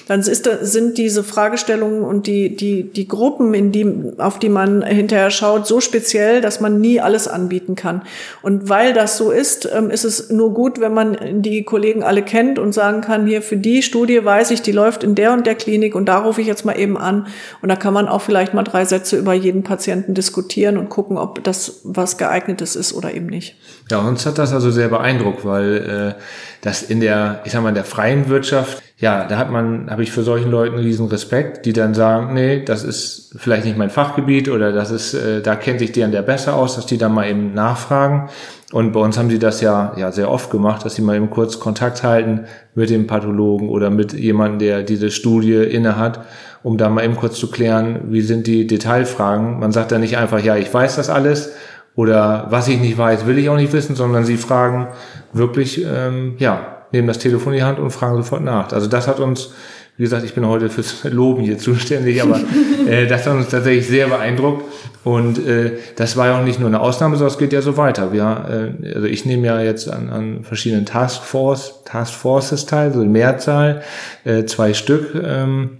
dann 0.07 0.21
ist, 0.21 0.47
sind 0.61 0.97
diese 0.97 1.23
Fragestellungen 1.23 2.03
und 2.03 2.27
die, 2.27 2.55
die, 2.55 2.83
die 2.83 3.07
Gruppen, 3.07 3.53
in 3.53 3.71
die, 3.71 4.13
auf 4.17 4.39
die 4.39 4.49
man 4.49 4.83
hinterher 4.83 5.31
schaut, 5.31 5.67
so 5.67 5.81
speziell, 5.81 6.41
dass 6.41 6.61
man 6.61 6.79
nie 6.79 7.01
alles 7.01 7.27
anbieten 7.27 7.75
kann. 7.75 8.03
Und 8.41 8.69
weil 8.69 8.93
das 8.93 9.17
so 9.17 9.31
ist, 9.31 9.69
ähm, 9.73 9.89
ist 9.89 10.05
es 10.05 10.29
nur 10.29 10.53
gut, 10.53 10.79
wenn 10.79 10.93
man 10.93 11.41
die 11.41 11.63
Kollegen 11.63 12.03
alle 12.03 12.21
kennt 12.21 12.59
und 12.59 12.73
sagen 12.73 13.01
kann, 13.01 13.25
hier 13.25 13.41
für 13.41 13.57
die 13.57 13.81
Studie 13.81 14.23
weiß 14.23 14.51
ich, 14.51 14.61
die 14.61 14.71
läuft 14.71 15.03
in 15.03 15.15
der 15.15 15.33
und 15.33 15.45
der 15.45 15.55
Klinik 15.55 15.95
und 15.95 16.05
da 16.05 16.19
rufe 16.19 16.39
ich 16.39 16.47
jetzt 16.47 16.63
mal 16.63 16.79
eben 16.79 16.97
an. 16.97 17.27
Und 17.61 17.69
da 17.69 17.75
kann 17.75 17.93
man 17.93 18.07
auch 18.07 18.21
vielleicht 18.21 18.53
mal 18.53 18.63
drei 18.63 18.85
Sätze 18.85 19.17
über 19.17 19.33
jeden 19.33 19.63
Patienten 19.63 20.13
diskutieren 20.13 20.44
und 20.77 20.89
gucken, 20.89 21.17
ob 21.17 21.43
das 21.43 21.81
was 21.83 22.17
geeignetes 22.17 22.75
ist 22.75 22.93
oder 22.93 23.13
eben 23.13 23.27
nicht. 23.27 23.55
Ja, 23.89 23.99
uns 23.99 24.25
hat 24.25 24.37
das 24.37 24.53
also 24.53 24.71
sehr 24.71 24.89
beeindruckt, 24.89 25.45
weil 25.45 26.15
äh, 26.17 26.21
das 26.61 26.83
in 26.83 26.99
der, 26.99 27.41
ich 27.45 27.51
sag 27.51 27.61
mal, 27.61 27.69
in 27.69 27.75
der 27.75 27.83
freien 27.83 28.29
Wirtschaft, 28.29 28.81
ja, 28.97 29.25
da 29.25 29.37
hat 29.37 29.51
man, 29.51 29.89
habe 29.89 30.03
ich 30.03 30.11
für 30.11 30.23
solchen 30.23 30.49
Leuten 30.49 30.77
riesen 30.77 31.07
Respekt, 31.07 31.65
die 31.65 31.73
dann 31.73 31.93
sagen, 31.93 32.33
nee, 32.33 32.63
das 32.63 32.83
ist 32.83 33.35
vielleicht 33.35 33.65
nicht 33.65 33.77
mein 33.77 33.89
Fachgebiet 33.89 34.47
oder 34.49 34.71
das 34.71 34.91
ist, 34.91 35.13
äh, 35.13 35.41
da 35.41 35.55
kennt 35.55 35.79
sich 35.79 35.91
der 35.91 36.05
und 36.05 36.11
der 36.11 36.21
besser 36.21 36.55
aus, 36.55 36.75
dass 36.75 36.85
die 36.85 36.97
dann 36.97 37.13
mal 37.13 37.29
eben 37.29 37.53
nachfragen. 37.53 38.29
Und 38.75 38.91
bei 38.91 38.99
uns 38.99 39.17
haben 39.17 39.29
sie 39.29 39.39
das 39.39 39.61
ja, 39.61 39.93
ja 39.95 40.11
sehr 40.11 40.29
oft 40.29 40.51
gemacht, 40.51 40.83
dass 40.83 40.95
sie 40.95 41.01
mal 41.01 41.15
eben 41.15 41.29
kurz 41.29 41.61
Kontakt 41.61 42.03
halten 42.03 42.41
mit 42.73 42.89
dem 42.89 43.07
Pathologen 43.07 43.69
oder 43.69 43.89
mit 43.89 44.11
jemandem, 44.11 44.59
der 44.59 44.83
diese 44.83 45.11
Studie 45.11 45.53
inne 45.53 45.97
hat, 45.97 46.25
um 46.61 46.77
da 46.77 46.89
mal 46.89 47.05
eben 47.05 47.15
kurz 47.15 47.39
zu 47.39 47.49
klären, 47.49 48.01
wie 48.09 48.19
sind 48.19 48.47
die 48.47 48.67
Detailfragen. 48.67 49.61
Man 49.61 49.71
sagt 49.71 49.93
da 49.93 49.97
nicht 49.97 50.17
einfach, 50.17 50.43
ja, 50.43 50.57
ich 50.57 50.73
weiß 50.73 50.97
das 50.97 51.09
alles 51.09 51.53
oder 51.95 52.47
was 52.49 52.67
ich 52.67 52.81
nicht 52.81 52.97
weiß, 52.97 53.25
will 53.25 53.37
ich 53.37 53.47
auch 53.47 53.55
nicht 53.55 53.71
wissen, 53.71 53.95
sondern 53.95 54.25
sie 54.25 54.35
fragen 54.35 54.89
wirklich, 55.31 55.81
ähm, 55.89 56.35
ja, 56.39 56.83
nehmen 56.91 57.07
das 57.07 57.19
Telefon 57.19 57.53
in 57.53 57.59
die 57.59 57.63
Hand 57.63 57.79
und 57.79 57.91
fragen 57.91 58.17
sofort 58.17 58.43
nach. 58.43 58.73
Also 58.73 58.87
das 58.87 59.07
hat 59.07 59.21
uns, 59.21 59.53
wie 59.97 60.03
gesagt, 60.03 60.25
ich 60.25 60.33
bin 60.33 60.45
heute 60.45 60.69
fürs 60.69 61.05
Loben 61.05 61.41
hier 61.41 61.57
zuständig, 61.57 62.21
aber 62.21 62.41
äh, 62.87 63.07
das 63.07 63.25
hat 63.25 63.33
uns 63.33 63.49
tatsächlich 63.49 63.87
sehr 63.87 64.07
beeindruckt. 64.07 64.65
Und 65.05 65.45
äh, 65.45 65.73
das 65.95 66.17
war 66.17 66.27
ja 66.27 66.39
auch 66.39 66.43
nicht 66.43 66.59
nur 66.59 66.67
eine 66.67 66.81
Ausnahme, 66.81 67.15
sondern 67.15 67.31
es 67.33 67.37
geht 67.37 67.53
ja 67.53 67.61
so 67.61 67.77
weiter. 67.77 68.11
Wir, 68.11 68.73
äh, 68.83 68.93
also 68.93 69.07
ich 69.07 69.25
nehme 69.25 69.47
ja 69.47 69.61
jetzt 69.61 69.89
an, 69.89 70.09
an 70.09 70.43
verschiedenen 70.43 70.85
Taskforce, 70.85 71.83
Taskforces 71.85 72.65
teil, 72.65 72.91
so 72.91 73.01
in 73.01 73.11
Mehrzahl, 73.11 73.83
äh, 74.25 74.43
zwei 74.45 74.73
Stück. 74.73 75.15
Ähm, 75.15 75.77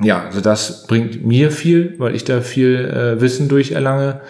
ja, 0.00 0.24
also 0.24 0.40
das 0.40 0.86
bringt 0.86 1.24
mir 1.24 1.50
viel, 1.50 1.94
weil 1.98 2.14
ich 2.14 2.24
da 2.24 2.42
viel 2.42 2.84
äh, 2.84 3.20
Wissen 3.20 3.48
durcherlange. 3.48 4.20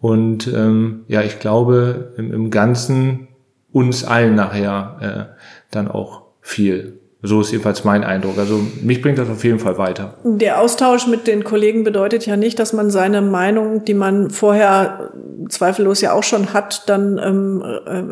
Und 0.00 0.46
ähm, 0.46 1.00
ja, 1.08 1.22
ich 1.22 1.40
glaube 1.40 2.14
im, 2.16 2.32
im 2.32 2.50
Ganzen 2.50 3.28
uns 3.72 4.04
allen 4.04 4.34
nachher 4.34 5.28
äh, 5.30 5.42
dann 5.70 5.88
auch 5.88 6.22
viel. 6.40 6.97
So 7.20 7.40
ist 7.40 7.50
jedenfalls 7.50 7.82
mein 7.82 8.04
Eindruck. 8.04 8.38
Also 8.38 8.60
mich 8.82 9.02
bringt 9.02 9.18
das 9.18 9.28
auf 9.28 9.42
jeden 9.42 9.58
Fall 9.58 9.76
weiter. 9.76 10.14
Der 10.22 10.60
Austausch 10.60 11.08
mit 11.08 11.26
den 11.26 11.42
Kollegen 11.42 11.82
bedeutet 11.82 12.26
ja 12.26 12.36
nicht, 12.36 12.60
dass 12.60 12.72
man 12.72 12.90
seine 12.90 13.22
Meinung, 13.22 13.84
die 13.84 13.94
man 13.94 14.30
vorher 14.30 15.10
zweifellos 15.48 16.00
ja 16.00 16.12
auch 16.12 16.22
schon 16.22 16.52
hat, 16.52 16.88
dann 16.88 17.18
ähm, 17.18 17.64
äh, 17.86 18.02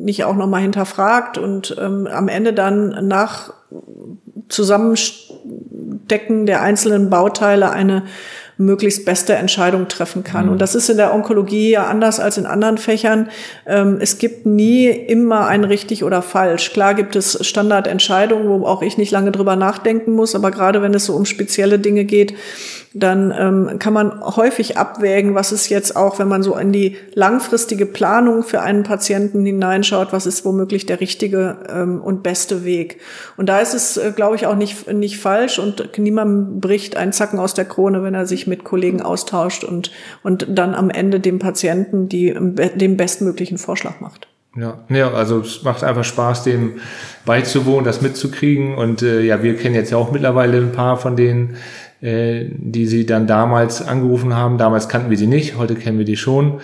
nicht 0.00 0.24
auch 0.24 0.36
nochmal 0.36 0.62
hinterfragt 0.62 1.38
und 1.38 1.76
ähm, 1.80 2.06
am 2.06 2.28
Ende 2.28 2.52
dann 2.52 3.08
nach 3.08 3.52
Zusammenstecken 4.48 6.46
der 6.46 6.62
einzelnen 6.62 7.10
Bauteile 7.10 7.70
eine 7.70 8.04
möglichst 8.60 9.06
beste 9.06 9.34
Entscheidung 9.34 9.88
treffen 9.88 10.22
kann. 10.22 10.46
Mhm. 10.46 10.52
Und 10.52 10.58
das 10.60 10.74
ist 10.74 10.90
in 10.90 10.98
der 10.98 11.14
Onkologie 11.14 11.70
ja 11.70 11.86
anders 11.86 12.20
als 12.20 12.36
in 12.36 12.46
anderen 12.46 12.78
Fächern. 12.78 13.28
Ähm, 13.66 13.98
es 14.00 14.18
gibt 14.18 14.44
nie 14.46 14.86
immer 14.86 15.46
ein 15.46 15.64
richtig 15.64 16.04
oder 16.04 16.20
falsch. 16.20 16.72
Klar 16.72 16.94
gibt 16.94 17.16
es 17.16 17.44
Standardentscheidungen, 17.46 18.48
wo 18.48 18.66
auch 18.66 18.82
ich 18.82 18.98
nicht 18.98 19.10
lange 19.10 19.32
drüber 19.32 19.56
nachdenken 19.56 20.12
muss, 20.12 20.34
aber 20.34 20.50
gerade 20.50 20.82
wenn 20.82 20.92
es 20.94 21.06
so 21.06 21.14
um 21.14 21.24
spezielle 21.24 21.78
Dinge 21.78 22.04
geht, 22.04 22.34
dann 22.92 23.32
ähm, 23.36 23.78
kann 23.78 23.92
man 23.92 24.20
häufig 24.20 24.76
abwägen, 24.76 25.36
was 25.36 25.52
ist 25.52 25.68
jetzt 25.68 25.94
auch, 25.94 26.18
wenn 26.18 26.26
man 26.26 26.42
so 26.42 26.56
in 26.56 26.72
die 26.72 26.96
langfristige 27.14 27.86
Planung 27.86 28.42
für 28.42 28.62
einen 28.62 28.82
Patienten 28.82 29.46
hineinschaut, 29.46 30.12
was 30.12 30.26
ist 30.26 30.44
womöglich 30.44 30.86
der 30.86 31.00
richtige 31.00 31.58
ähm, 31.68 32.00
und 32.00 32.24
beste 32.24 32.64
Weg. 32.64 33.00
Und 33.36 33.48
da 33.48 33.60
ist 33.60 33.74
es, 33.74 33.96
äh, 33.96 34.12
glaube 34.14 34.34
ich, 34.34 34.46
auch 34.46 34.56
nicht, 34.56 34.92
nicht 34.92 35.18
falsch 35.18 35.60
und 35.60 35.98
niemand 35.98 36.60
bricht 36.60 36.96
einen 36.96 37.12
Zacken 37.12 37.38
aus 37.38 37.54
der 37.54 37.64
Krone, 37.64 38.02
wenn 38.02 38.14
er 38.14 38.26
sich 38.26 38.48
mit 38.48 38.64
Kollegen 38.64 39.02
austauscht 39.02 39.62
und, 39.62 39.92
und 40.24 40.46
dann 40.48 40.74
am 40.74 40.90
Ende 40.90 41.20
dem 41.20 41.38
Patienten 41.38 42.08
die, 42.08 42.34
den 42.34 42.96
bestmöglichen 42.96 43.58
Vorschlag 43.58 44.00
macht. 44.00 44.26
Ja, 44.56 44.80
ja, 44.88 45.12
also 45.12 45.40
es 45.40 45.62
macht 45.62 45.84
einfach 45.84 46.02
Spaß, 46.02 46.42
dem 46.42 46.80
beizuwohnen, 47.24 47.84
das 47.84 48.02
mitzukriegen. 48.02 48.74
Und 48.74 49.00
äh, 49.02 49.20
ja, 49.20 49.44
wir 49.44 49.56
kennen 49.56 49.76
jetzt 49.76 49.92
ja 49.92 49.96
auch 49.96 50.10
mittlerweile 50.10 50.58
ein 50.58 50.72
paar 50.72 50.96
von 50.96 51.14
denen, 51.14 51.56
äh, 52.00 52.46
die 52.50 52.86
sie 52.86 53.06
dann 53.06 53.26
damals 53.26 53.86
angerufen 53.86 54.34
haben. 54.34 54.58
Damals 54.58 54.88
kannten 54.88 55.10
wir 55.10 55.18
sie 55.18 55.26
nicht, 55.26 55.56
heute 55.56 55.74
kennen 55.74 55.98
wir 55.98 56.04
die 56.04 56.16
schon. 56.16 56.60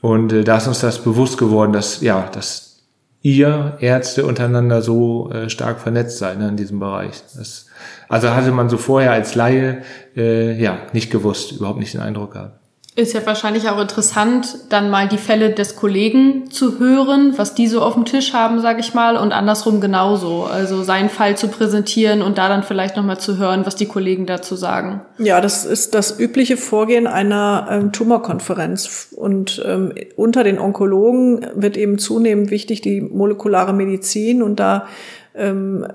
Und 0.00 0.32
äh, 0.32 0.44
da 0.44 0.56
ist 0.56 0.68
uns 0.68 0.80
das 0.80 1.02
bewusst 1.02 1.38
geworden, 1.38 1.72
dass 1.72 2.00
ja, 2.00 2.28
dass 2.32 2.82
ihr 3.22 3.76
Ärzte 3.80 4.24
untereinander 4.24 4.80
so 4.82 5.30
äh, 5.30 5.50
stark 5.50 5.80
vernetzt 5.80 6.18
seid 6.18 6.38
ne, 6.38 6.48
in 6.48 6.56
diesem 6.56 6.78
Bereich. 6.78 7.22
Das, 7.36 7.66
also 8.08 8.30
hatte 8.30 8.52
man 8.52 8.68
so 8.68 8.76
vorher 8.76 9.12
als 9.12 9.34
Laie 9.34 9.82
äh, 10.16 10.60
ja 10.60 10.78
nicht 10.92 11.10
gewusst, 11.10 11.52
überhaupt 11.52 11.80
nicht 11.80 11.94
den 11.94 12.00
Eindruck 12.00 12.32
gehabt. 12.32 12.60
Ist 12.98 13.12
ja 13.12 13.24
wahrscheinlich 13.24 13.68
auch 13.68 13.80
interessant, 13.80 14.58
dann 14.70 14.90
mal 14.90 15.06
die 15.06 15.18
Fälle 15.18 15.50
des 15.50 15.76
Kollegen 15.76 16.50
zu 16.50 16.80
hören, 16.80 17.34
was 17.36 17.54
die 17.54 17.68
so 17.68 17.80
auf 17.80 17.94
dem 17.94 18.04
Tisch 18.04 18.32
haben, 18.32 18.60
sage 18.60 18.80
ich 18.80 18.92
mal, 18.92 19.16
und 19.16 19.30
andersrum 19.30 19.80
genauso. 19.80 20.42
Also 20.42 20.82
seinen 20.82 21.08
Fall 21.08 21.36
zu 21.36 21.46
präsentieren 21.46 22.22
und 22.22 22.38
da 22.38 22.48
dann 22.48 22.64
vielleicht 22.64 22.96
nochmal 22.96 23.20
zu 23.20 23.38
hören, 23.38 23.64
was 23.64 23.76
die 23.76 23.86
Kollegen 23.86 24.26
dazu 24.26 24.56
sagen. 24.56 25.02
Ja, 25.18 25.40
das 25.40 25.64
ist 25.64 25.94
das 25.94 26.18
übliche 26.18 26.56
Vorgehen 26.56 27.06
einer 27.06 27.68
ähm, 27.70 27.92
Tumorkonferenz. 27.92 29.10
Und 29.14 29.62
ähm, 29.64 29.92
unter 30.16 30.42
den 30.42 30.58
Onkologen 30.58 31.46
wird 31.54 31.76
eben 31.76 32.00
zunehmend 32.00 32.50
wichtig 32.50 32.80
die 32.80 33.00
molekulare 33.00 33.74
Medizin 33.74 34.42
und 34.42 34.58
da 34.58 34.88
ähm, 35.38 35.86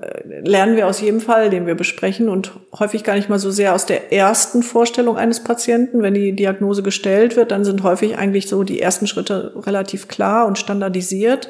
lernen 0.42 0.76
wir 0.76 0.86
aus 0.86 1.00
jedem 1.00 1.20
Fall, 1.20 1.50
den 1.50 1.66
wir 1.66 1.74
besprechen 1.74 2.28
und 2.28 2.52
häufig 2.78 3.04
gar 3.04 3.14
nicht 3.14 3.28
mal 3.28 3.38
so 3.38 3.50
sehr 3.50 3.74
aus 3.74 3.86
der 3.86 4.12
ersten 4.12 4.62
Vorstellung 4.62 5.16
eines 5.16 5.44
Patienten. 5.44 6.02
Wenn 6.02 6.14
die 6.14 6.34
Diagnose 6.34 6.82
gestellt 6.82 7.36
wird, 7.36 7.50
dann 7.50 7.64
sind 7.64 7.82
häufig 7.82 8.16
eigentlich 8.16 8.48
so 8.48 8.62
die 8.62 8.80
ersten 8.80 9.06
Schritte 9.06 9.52
relativ 9.66 10.08
klar 10.08 10.46
und 10.46 10.58
standardisiert. 10.58 11.48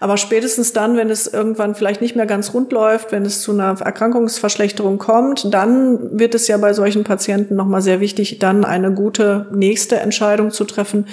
Aber 0.00 0.16
spätestens 0.16 0.72
dann, 0.72 0.96
wenn 0.96 1.10
es 1.10 1.26
irgendwann 1.26 1.74
vielleicht 1.74 2.00
nicht 2.00 2.14
mehr 2.14 2.26
ganz 2.26 2.54
rund 2.54 2.72
läuft, 2.72 3.10
wenn 3.10 3.24
es 3.24 3.40
zu 3.42 3.52
einer 3.52 3.80
Erkrankungsverschlechterung 3.80 4.98
kommt, 4.98 5.52
dann 5.52 6.18
wird 6.18 6.34
es 6.34 6.46
ja 6.46 6.56
bei 6.56 6.72
solchen 6.72 7.04
Patienten 7.04 7.56
nochmal 7.56 7.82
sehr 7.82 8.00
wichtig, 8.00 8.38
dann 8.38 8.64
eine 8.64 8.92
gute 8.92 9.46
nächste 9.52 9.96
Entscheidung 9.96 10.50
zu 10.50 10.64
treffen. 10.64 11.06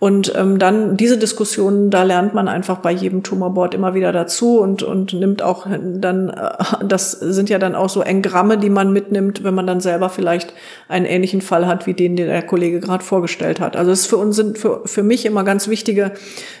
Und 0.00 0.32
ähm, 0.36 0.60
dann 0.60 0.96
diese 0.96 1.18
Diskussionen, 1.18 1.90
da 1.90 2.04
lernt 2.04 2.32
man 2.32 2.46
einfach 2.46 2.78
bei 2.78 2.92
jedem 2.92 3.24
Tumorboard 3.24 3.74
immer 3.74 3.94
wieder 3.94 4.12
dazu 4.12 4.60
und, 4.60 4.84
und 4.84 5.12
nimmt 5.12 5.42
auch 5.42 5.66
dann, 5.68 6.28
äh, 6.28 6.84
das 6.86 7.10
sind 7.10 7.50
ja 7.50 7.58
dann 7.58 7.74
auch 7.74 7.88
so 7.88 8.02
Engramme, 8.02 8.58
die 8.58 8.70
man 8.70 8.92
mitnimmt, 8.92 9.42
wenn 9.42 9.54
man 9.54 9.66
dann 9.66 9.80
selber 9.80 10.08
vielleicht 10.08 10.54
einen 10.86 11.04
ähnlichen 11.04 11.40
Fall 11.40 11.66
hat, 11.66 11.86
wie 11.86 11.94
den, 11.94 12.14
den 12.14 12.28
der 12.28 12.42
Kollege 12.42 12.78
gerade 12.78 13.02
vorgestellt 13.02 13.58
hat. 13.58 13.76
Also 13.76 13.90
es 13.90 14.06
für 14.06 14.18
uns 14.18 14.36
sind 14.36 14.56
für, 14.56 14.82
für 14.84 15.02
mich 15.02 15.26
immer 15.26 15.42
ganz 15.42 15.66
wichtige 15.66 16.12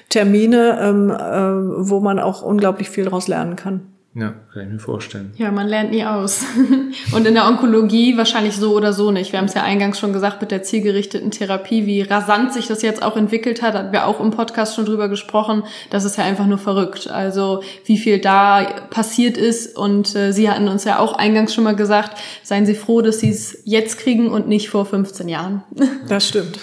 Termine, 0.08 0.78
ähm, 0.82 1.10
äh, 1.10 1.88
wo 1.88 2.00
man 2.00 2.18
auch 2.18 2.42
unglaublich 2.42 2.90
viel 2.90 3.04
daraus 3.04 3.28
lernen 3.28 3.54
kann. 3.54 3.97
Ja, 4.14 4.34
kann 4.52 4.62
ich 4.62 4.68
mir 4.68 4.78
vorstellen. 4.78 5.32
Ja, 5.36 5.52
man 5.52 5.68
lernt 5.68 5.90
nie 5.90 6.04
aus. 6.04 6.42
Und 7.12 7.26
in 7.26 7.34
der 7.34 7.46
Onkologie 7.46 8.16
wahrscheinlich 8.16 8.56
so 8.56 8.74
oder 8.74 8.92
so 8.92 9.10
nicht. 9.10 9.32
Wir 9.32 9.38
haben 9.38 9.46
es 9.46 9.54
ja 9.54 9.62
eingangs 9.62 9.98
schon 9.98 10.12
gesagt 10.12 10.40
mit 10.40 10.50
der 10.50 10.62
zielgerichteten 10.62 11.30
Therapie, 11.30 11.86
wie 11.86 12.00
rasant 12.00 12.52
sich 12.52 12.66
das 12.66 12.82
jetzt 12.82 13.02
auch 13.02 13.16
entwickelt 13.16 13.60
hat, 13.60 13.74
hatten 13.74 13.92
wir 13.92 14.06
auch 14.06 14.18
im 14.18 14.30
Podcast 14.30 14.74
schon 14.74 14.86
drüber 14.86 15.08
gesprochen. 15.08 15.62
Das 15.90 16.04
ist 16.04 16.16
ja 16.16 16.24
einfach 16.24 16.46
nur 16.46 16.58
verrückt. 16.58 17.08
Also 17.08 17.62
wie 17.84 17.98
viel 17.98 18.18
da 18.18 18.64
passiert 18.90 19.36
ist. 19.36 19.76
Und 19.76 20.16
äh, 20.16 20.32
Sie 20.32 20.50
hatten 20.50 20.68
uns 20.68 20.84
ja 20.84 20.98
auch 20.98 21.12
eingangs 21.12 21.54
schon 21.54 21.64
mal 21.64 21.76
gesagt, 21.76 22.18
seien 22.42 22.64
Sie 22.64 22.74
froh, 22.74 23.02
dass 23.02 23.20
Sie 23.20 23.30
es 23.30 23.62
jetzt 23.64 23.98
kriegen 23.98 24.30
und 24.30 24.48
nicht 24.48 24.70
vor 24.70 24.86
15 24.86 25.28
Jahren. 25.28 25.62
Das 26.08 26.26
stimmt. 26.26 26.58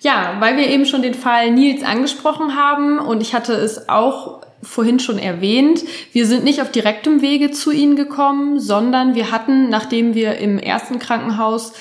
Ja, 0.00 0.36
weil 0.40 0.56
wir 0.56 0.68
eben 0.68 0.84
schon 0.84 1.02
den 1.02 1.14
Fall 1.14 1.50
Nils 1.52 1.82
angesprochen 1.82 2.56
haben 2.56 2.98
und 2.98 3.22
ich 3.22 3.34
hatte 3.34 3.54
es 3.54 3.88
auch 3.88 4.42
vorhin 4.64 4.98
schon 4.98 5.18
erwähnt, 5.18 5.84
wir 6.12 6.26
sind 6.26 6.44
nicht 6.44 6.60
auf 6.60 6.70
direktem 6.70 7.22
Wege 7.22 7.50
zu 7.50 7.70
Ihnen 7.70 7.96
gekommen, 7.96 8.58
sondern 8.58 9.14
wir 9.14 9.30
hatten, 9.30 9.68
nachdem 9.68 10.14
wir 10.14 10.38
im 10.38 10.58
ersten 10.58 10.98
Krankenhaus 10.98 11.72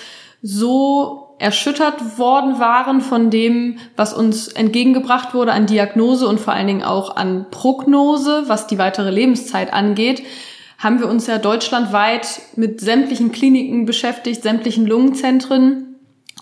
so 0.41 1.35
erschüttert 1.39 2.17
worden 2.17 2.59
waren 2.59 3.01
von 3.01 3.29
dem, 3.29 3.77
was 3.95 4.13
uns 4.13 4.47
entgegengebracht 4.47 5.33
wurde 5.33 5.51
an 5.51 5.65
Diagnose 5.65 6.27
und 6.27 6.39
vor 6.39 6.53
allen 6.53 6.67
Dingen 6.67 6.83
auch 6.83 7.15
an 7.15 7.47
Prognose, 7.49 8.43
was 8.47 8.67
die 8.67 8.77
weitere 8.77 9.09
Lebenszeit 9.09 9.73
angeht, 9.73 10.23
haben 10.77 10.99
wir 10.99 11.07
uns 11.07 11.27
ja 11.27 11.37
deutschlandweit 11.37 12.41
mit 12.55 12.81
sämtlichen 12.81 13.31
Kliniken 13.31 13.85
beschäftigt, 13.85 14.43
sämtlichen 14.43 14.85
Lungenzentren 14.85 15.95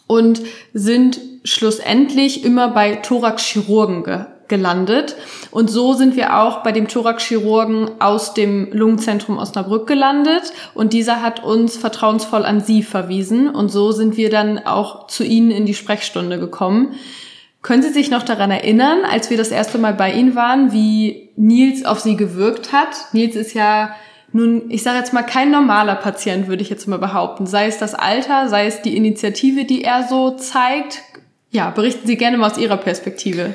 und 0.08 0.42
sind 0.74 1.20
schlussendlich 1.44 2.44
immer 2.44 2.70
bei 2.70 2.96
Thoraxchirurgen 2.96 4.04
ge 4.04 4.26
gelandet. 4.48 5.16
Und 5.52 5.70
so 5.70 5.94
sind 5.94 6.16
wir 6.16 6.40
auch 6.40 6.64
bei 6.64 6.72
dem 6.72 6.88
Thoraxchirurgen 6.88 7.92
aus 8.00 8.34
dem 8.34 8.70
Lungenzentrum 8.72 9.38
Osnabrück 9.38 9.86
gelandet. 9.86 10.54
Und 10.74 10.94
dieser 10.94 11.22
hat 11.22 11.44
uns 11.44 11.78
vertrauensvoll 11.78 12.46
an 12.46 12.62
Sie 12.62 12.84
verwiesen. 12.84 13.50
Und 13.50 13.70
so 13.70 13.92
sind 13.92 14.18
wir 14.18 14.30
dann 14.30 14.60
auch 14.60 15.08
zu 15.08 15.24
Ihnen 15.24 15.52
in 15.52 15.66
die 15.66 15.74
Sprechstunde 15.74 16.40
gekommen. 16.40 16.94
Können 17.62 17.84
Sie 17.84 17.90
sich 17.90 18.10
noch 18.10 18.24
daran 18.24 18.50
erinnern, 18.50 19.00
als 19.04 19.30
wir 19.30 19.38
das 19.38 19.50
erste 19.50 19.78
Mal 19.78 19.94
bei 19.94 20.12
Ihnen 20.12 20.36
waren, 20.36 20.72
wie 20.72 21.30
Nils 21.36 21.86
auf 21.86 22.00
Sie 22.00 22.16
gewirkt 22.16 22.72
hat? 22.72 23.14
Nils 23.14 23.36
ist 23.36 23.54
ja 23.54 23.94
nun, 24.34 24.72
ich 24.72 24.82
sage 24.82 24.98
jetzt 24.98 25.14
mal, 25.14 25.24
kein 25.24 25.52
normaler 25.52 25.96
Patient, 25.96 26.48
würde 26.48 26.64
ich 26.64 26.70
jetzt 26.70 26.88
mal 26.88 26.98
behaupten. 26.98 27.46
Sei 27.46 27.68
es 27.68 27.78
das 27.78 27.94
Alter, 27.94 28.48
sei 28.48 28.66
es 28.66 28.82
die 28.82 28.96
Initiative, 28.96 29.66
die 29.66 29.84
er 29.84 30.08
so 30.08 30.32
zeigt. 30.32 31.02
Ja, 31.52 31.70
berichten 31.70 32.08
Sie 32.08 32.16
gerne 32.16 32.38
mal 32.38 32.50
aus 32.50 32.58
Ihrer 32.58 32.78
Perspektive. 32.78 33.54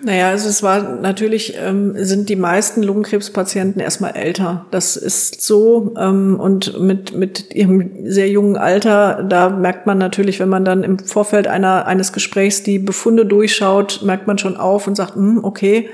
Naja, 0.00 0.28
also 0.28 0.48
es 0.48 0.62
war 0.62 0.96
natürlich, 0.96 1.56
ähm, 1.58 1.94
sind 1.96 2.28
die 2.28 2.36
meisten 2.36 2.82
Lungenkrebspatienten 2.82 3.80
erstmal 3.80 4.14
älter. 4.14 4.66
Das 4.70 4.96
ist 4.96 5.42
so. 5.42 5.94
Ähm, 5.98 6.38
und 6.38 6.80
mit, 6.80 7.14
mit 7.14 7.52
ihrem 7.54 8.10
sehr 8.10 8.28
jungen 8.28 8.56
Alter, 8.56 9.24
da 9.28 9.50
merkt 9.50 9.86
man 9.86 9.98
natürlich, 9.98 10.38
wenn 10.38 10.48
man 10.48 10.64
dann 10.64 10.84
im 10.84 10.98
Vorfeld 11.00 11.48
einer, 11.48 11.86
eines 11.86 12.12
Gesprächs 12.12 12.62
die 12.62 12.78
Befunde 12.78 13.26
durchschaut, 13.26 14.02
merkt 14.04 14.26
man 14.26 14.38
schon 14.38 14.56
auf 14.56 14.86
und 14.86 14.94
sagt, 14.94 15.16
hm, 15.16 15.42
okay, 15.42 15.88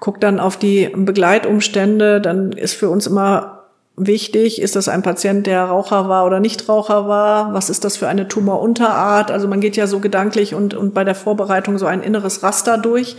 guckt 0.00 0.22
dann 0.22 0.40
auf 0.40 0.56
die 0.56 0.90
Begleitumstände, 0.94 2.20
dann 2.20 2.52
ist 2.52 2.74
für 2.74 2.88
uns 2.88 3.06
immer 3.06 3.55
wichtig? 3.96 4.60
Ist 4.60 4.76
das 4.76 4.88
ein 4.88 5.02
Patient, 5.02 5.46
der 5.46 5.64
Raucher 5.64 6.08
war 6.08 6.26
oder 6.26 6.40
nicht 6.40 6.68
Raucher 6.68 7.08
war? 7.08 7.54
Was 7.54 7.70
ist 7.70 7.84
das 7.84 7.96
für 7.96 8.08
eine 8.08 8.28
Tumorunterart? 8.28 9.30
Also 9.30 9.48
man 9.48 9.60
geht 9.60 9.76
ja 9.76 9.86
so 9.86 10.00
gedanklich 10.00 10.54
und, 10.54 10.74
und 10.74 10.94
bei 10.94 11.04
der 11.04 11.14
Vorbereitung 11.14 11.78
so 11.78 11.86
ein 11.86 12.02
inneres 12.02 12.42
Raster 12.42 12.78
durch. 12.78 13.16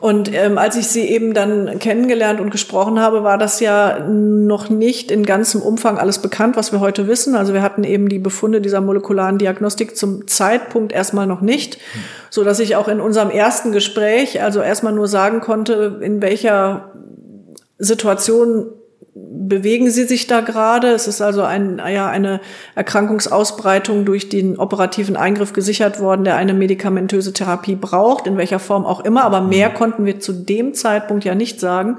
Und 0.00 0.34
ähm, 0.34 0.58
als 0.58 0.74
ich 0.74 0.88
sie 0.88 1.08
eben 1.08 1.32
dann 1.32 1.78
kennengelernt 1.78 2.40
und 2.40 2.50
gesprochen 2.50 2.98
habe, 2.98 3.22
war 3.22 3.38
das 3.38 3.60
ja 3.60 4.00
noch 4.08 4.68
nicht 4.68 5.12
in 5.12 5.24
ganzem 5.24 5.62
Umfang 5.62 5.96
alles 5.96 6.18
bekannt, 6.18 6.56
was 6.56 6.72
wir 6.72 6.80
heute 6.80 7.06
wissen. 7.06 7.36
Also 7.36 7.54
wir 7.54 7.62
hatten 7.62 7.84
eben 7.84 8.08
die 8.08 8.18
Befunde 8.18 8.60
dieser 8.60 8.80
molekularen 8.80 9.38
Diagnostik 9.38 9.96
zum 9.96 10.26
Zeitpunkt 10.26 10.92
erstmal 10.92 11.28
noch 11.28 11.40
nicht, 11.40 11.78
so 12.30 12.42
dass 12.42 12.58
ich 12.58 12.74
auch 12.74 12.88
in 12.88 13.00
unserem 13.00 13.30
ersten 13.30 13.70
Gespräch 13.70 14.42
also 14.42 14.60
erstmal 14.60 14.92
nur 14.92 15.06
sagen 15.06 15.40
konnte, 15.40 16.00
in 16.02 16.20
welcher 16.20 16.90
Situation 17.78 18.72
bewegen 19.14 19.90
sie 19.90 20.04
sich 20.04 20.26
da 20.26 20.40
gerade. 20.40 20.88
Es 20.88 21.06
ist 21.06 21.20
also 21.20 21.42
ein, 21.42 21.78
ja, 21.78 22.08
eine 22.08 22.40
Erkrankungsausbreitung 22.74 24.04
durch 24.04 24.28
den 24.28 24.58
operativen 24.58 25.16
Eingriff 25.16 25.52
gesichert 25.52 26.00
worden, 26.00 26.24
der 26.24 26.36
eine 26.36 26.54
medikamentöse 26.54 27.32
Therapie 27.32 27.76
braucht, 27.76 28.26
in 28.26 28.36
welcher 28.38 28.58
Form 28.58 28.86
auch 28.86 29.00
immer. 29.00 29.24
Aber 29.24 29.42
mehr 29.42 29.70
mhm. 29.70 29.74
konnten 29.74 30.04
wir 30.06 30.20
zu 30.20 30.32
dem 30.32 30.74
Zeitpunkt 30.74 31.24
ja 31.24 31.34
nicht 31.34 31.60
sagen 31.60 31.98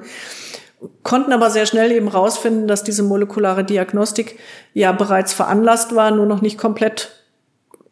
konnten 1.04 1.32
aber 1.32 1.50
sehr 1.50 1.66
schnell 1.66 1.92
eben 1.92 2.08
rausfinden, 2.08 2.68
dass 2.68 2.84
diese 2.84 3.04
molekulare 3.04 3.64
Diagnostik 3.64 4.38
ja 4.74 4.92
bereits 4.92 5.34
veranlasst 5.34 5.96
war, 5.96 6.12
nur 6.12 6.26
noch 6.26 6.42
nicht 6.42 6.58
komplett 6.58 7.24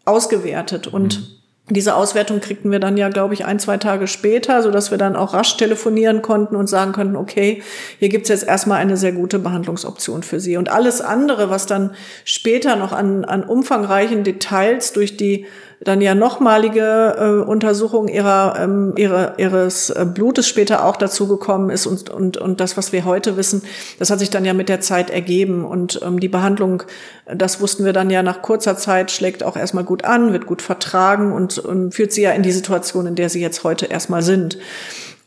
ausgewertet. 0.05 0.87
Und 0.87 1.19
mhm. 1.19 1.25
Diese 1.73 1.95
Auswertung 1.95 2.41
kriegten 2.41 2.69
wir 2.71 2.79
dann 2.79 2.97
ja, 2.97 3.09
glaube 3.09 3.33
ich, 3.33 3.45
ein, 3.45 3.59
zwei 3.59 3.77
Tage 3.77 4.07
später, 4.07 4.61
so 4.61 4.71
wir 4.91 4.97
dann 4.97 5.15
auch 5.15 5.33
rasch 5.33 5.55
telefonieren 5.57 6.21
konnten 6.21 6.55
und 6.55 6.67
sagen 6.67 6.91
konnten, 6.91 7.15
okay, 7.15 7.63
hier 7.99 8.09
gibt's 8.09 8.29
jetzt 8.29 8.47
erstmal 8.47 8.79
eine 8.79 8.97
sehr 8.97 9.13
gute 9.13 9.39
Behandlungsoption 9.39 10.23
für 10.23 10.39
Sie. 10.39 10.57
Und 10.57 10.69
alles 10.69 11.01
andere, 11.01 11.49
was 11.49 11.67
dann 11.67 11.91
später 12.25 12.75
noch 12.75 12.91
an, 12.91 13.23
an 13.23 13.43
umfangreichen 13.43 14.23
Details 14.23 14.91
durch 14.91 15.15
die 15.15 15.45
dann 15.83 15.99
ja 15.99 16.13
nochmalige 16.13 17.15
äh, 17.17 17.49
Untersuchung 17.49 18.07
ihrer, 18.07 18.55
ähm, 18.59 18.93
ihrer, 18.97 19.39
ihres 19.39 19.89
äh, 19.89 20.05
Blutes 20.05 20.47
später 20.47 20.85
auch 20.85 20.95
dazu 20.95 21.27
gekommen 21.27 21.71
ist 21.71 21.87
und, 21.87 22.09
und, 22.09 22.37
und 22.37 22.59
das, 22.59 22.77
was 22.77 22.91
wir 22.91 23.03
heute 23.05 23.35
wissen, 23.35 23.63
das 23.97 24.11
hat 24.11 24.19
sich 24.19 24.29
dann 24.29 24.45
ja 24.45 24.53
mit 24.53 24.69
der 24.69 24.81
Zeit 24.81 25.09
ergeben 25.09 25.65
und 25.65 25.99
ähm, 26.03 26.19
die 26.19 26.27
Behandlung, 26.27 26.83
das 27.25 27.61
wussten 27.61 27.83
wir 27.83 27.93
dann 27.93 28.11
ja 28.11 28.21
nach 28.21 28.41
kurzer 28.43 28.77
Zeit, 28.77 29.09
schlägt 29.09 29.43
auch 29.43 29.57
erstmal 29.57 29.83
gut 29.83 30.05
an, 30.05 30.33
wird 30.33 30.45
gut 30.45 30.61
vertragen 30.61 31.31
und, 31.33 31.57
und 31.57 31.93
führt 31.93 32.11
sie 32.11 32.21
ja 32.21 32.31
in 32.31 32.43
die 32.43 32.51
Situation, 32.51 33.07
in 33.07 33.15
der 33.15 33.29
sie 33.29 33.41
jetzt 33.41 33.63
heute 33.63 33.87
erstmal 33.87 34.21
sind. 34.21 34.59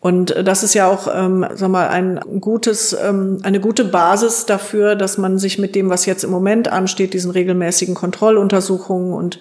Und 0.04 0.32
äh, 0.32 0.44
das 0.44 0.62
ist 0.62 0.74
ja 0.74 0.86
auch, 0.86 1.08
ähm, 1.10 1.46
sag 1.54 1.70
mal, 1.70 1.88
ein 1.88 2.20
gutes, 2.38 2.92
ähm, 2.92 3.38
eine 3.42 3.58
gute 3.58 3.86
Basis 3.86 4.44
dafür, 4.44 4.96
dass 4.96 5.16
man 5.16 5.38
sich 5.38 5.58
mit 5.58 5.74
dem, 5.74 5.88
was 5.88 6.04
jetzt 6.04 6.24
im 6.24 6.30
Moment 6.30 6.68
ansteht, 6.68 7.14
diesen 7.14 7.30
regelmäßigen 7.30 7.94
Kontrolluntersuchungen 7.94 9.14
und, 9.14 9.38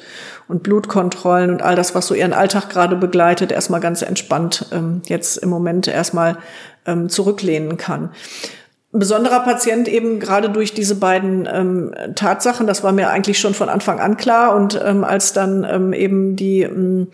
und 0.47 0.63
Blutkontrollen 0.63 1.49
und 1.49 1.61
all 1.61 1.75
das, 1.75 1.95
was 1.95 2.07
so 2.07 2.15
ihren 2.15 2.31
Alltag 2.31 2.69
gerade 2.69 2.95
begleitet, 2.95 3.51
erstmal 3.51 3.81
ganz 3.81 4.03
entspannt 4.03 4.67
ähm, 4.71 5.01
jetzt 5.07 5.35
im 5.35 5.49
Moment 5.49 5.89
erstmal 5.89 6.37
ähm, 6.85 7.09
zurücklehnen 7.09 7.75
kann. 7.75 8.11
Besonderer 8.93 9.41
Patient 9.41 9.89
eben 9.89 10.21
gerade 10.21 10.49
durch 10.49 10.73
diese 10.73 10.95
beiden 10.95 11.45
ähm, 11.51 11.93
Tatsachen, 12.15 12.67
das 12.67 12.83
war 12.83 12.93
mir 12.93 13.09
eigentlich 13.09 13.37
schon 13.37 13.53
von 13.53 13.67
Anfang 13.67 13.99
an 13.99 14.15
klar 14.15 14.55
und 14.55 14.79
ähm, 14.81 15.03
als 15.03 15.33
dann 15.33 15.67
ähm, 15.69 15.91
eben 15.91 16.37
die 16.37 16.61
ähm, 16.61 17.07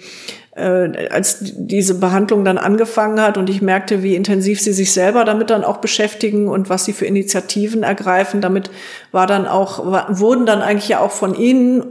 äh, 0.59 1.07
als 1.09 1.37
diese 1.41 1.95
Behandlung 1.95 2.43
dann 2.43 2.57
angefangen 2.57 3.21
hat 3.21 3.37
und 3.37 3.49
ich 3.49 3.61
merkte, 3.61 4.03
wie 4.03 4.15
intensiv 4.15 4.61
sie 4.61 4.73
sich 4.73 4.91
selber 4.91 5.25
damit 5.25 5.49
dann 5.49 5.63
auch 5.63 5.77
beschäftigen 5.77 6.47
und 6.47 6.69
was 6.69 6.85
sie 6.85 6.93
für 6.93 7.05
Initiativen 7.05 7.83
ergreifen, 7.83 8.41
damit 8.41 8.69
war 9.11 9.25
dann 9.25 9.47
auch 9.47 9.85
wurden 10.09 10.45
dann 10.45 10.61
eigentlich 10.61 10.89
ja 10.89 10.99
auch 10.99 11.11
von 11.11 11.33
ihnen 11.33 11.83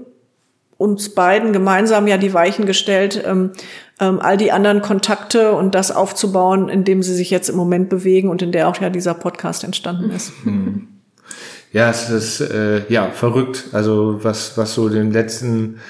uns 0.76 1.14
beiden 1.14 1.52
gemeinsam 1.52 2.07
ja 2.07 2.16
die 2.18 2.33
Weichen 2.33 2.64
gestellt, 2.64 3.22
ähm, 3.26 3.50
ähm, 3.98 4.20
all 4.20 4.37
die 4.37 4.52
anderen 4.52 4.81
Kontakte 4.81 5.52
und 5.52 5.74
das 5.74 5.90
aufzubauen, 5.90 6.68
in 6.68 6.85
dem 6.85 7.02
sie 7.02 7.14
sich 7.14 7.31
jetzt 7.31 7.48
im 7.48 7.57
Moment 7.57 7.88
bewegen 7.88 8.28
und 8.28 8.42
in 8.42 8.52
der 8.52 8.68
auch 8.68 8.81
ja 8.81 8.88
dieser 8.88 9.14
Podcast 9.14 9.64
entstanden 9.64 10.11
ist. 10.11 10.33
Hm. 10.44 10.88
Ja, 11.72 11.90
es 11.90 12.09
ist 12.09 12.40
äh, 12.40 12.83
ja 12.88 13.11
verrückt. 13.11 13.64
Also 13.72 14.20
was 14.22 14.57
was 14.57 14.74
so 14.74 14.88
den 14.88 15.12
letzten 15.12 15.81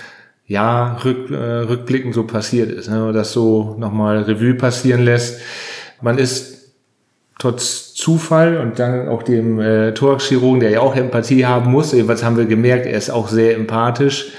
Jahr 0.49 1.05
rück, 1.05 1.31
äh, 1.31 1.35
rückblickend 1.35 2.15
so 2.15 2.25
passiert 2.25 2.73
ist, 2.73 2.91
ne? 2.91 3.13
das 3.13 3.33
so 3.33 3.77
nochmal 3.79 4.23
Revue 4.23 4.55
passieren 4.55 5.05
lässt. 5.05 5.41
Man 6.01 6.19
ist 6.19 6.73
trotz 7.39 7.95
Zufall 7.95 8.57
und 8.57 8.81
dann 8.81 9.09
auch 9.09 9.23
dem 9.23 9.61
äh, 9.61 9.95
Thoraxchirurgen, 9.95 10.61
der 10.61 10.71
ja 10.71 10.81
auch 10.81 10.97
Empathie 10.97 11.47
haben 11.47 11.71
muss, 11.71 11.93
jedenfalls 11.93 12.25
haben 12.25 12.37
wir 12.37 12.47
gemerkt, 12.47 12.87
er 12.87 12.99
ist 12.99 13.11
auch 13.11 13.29
sehr 13.29 13.55
empathisch 13.55 14.33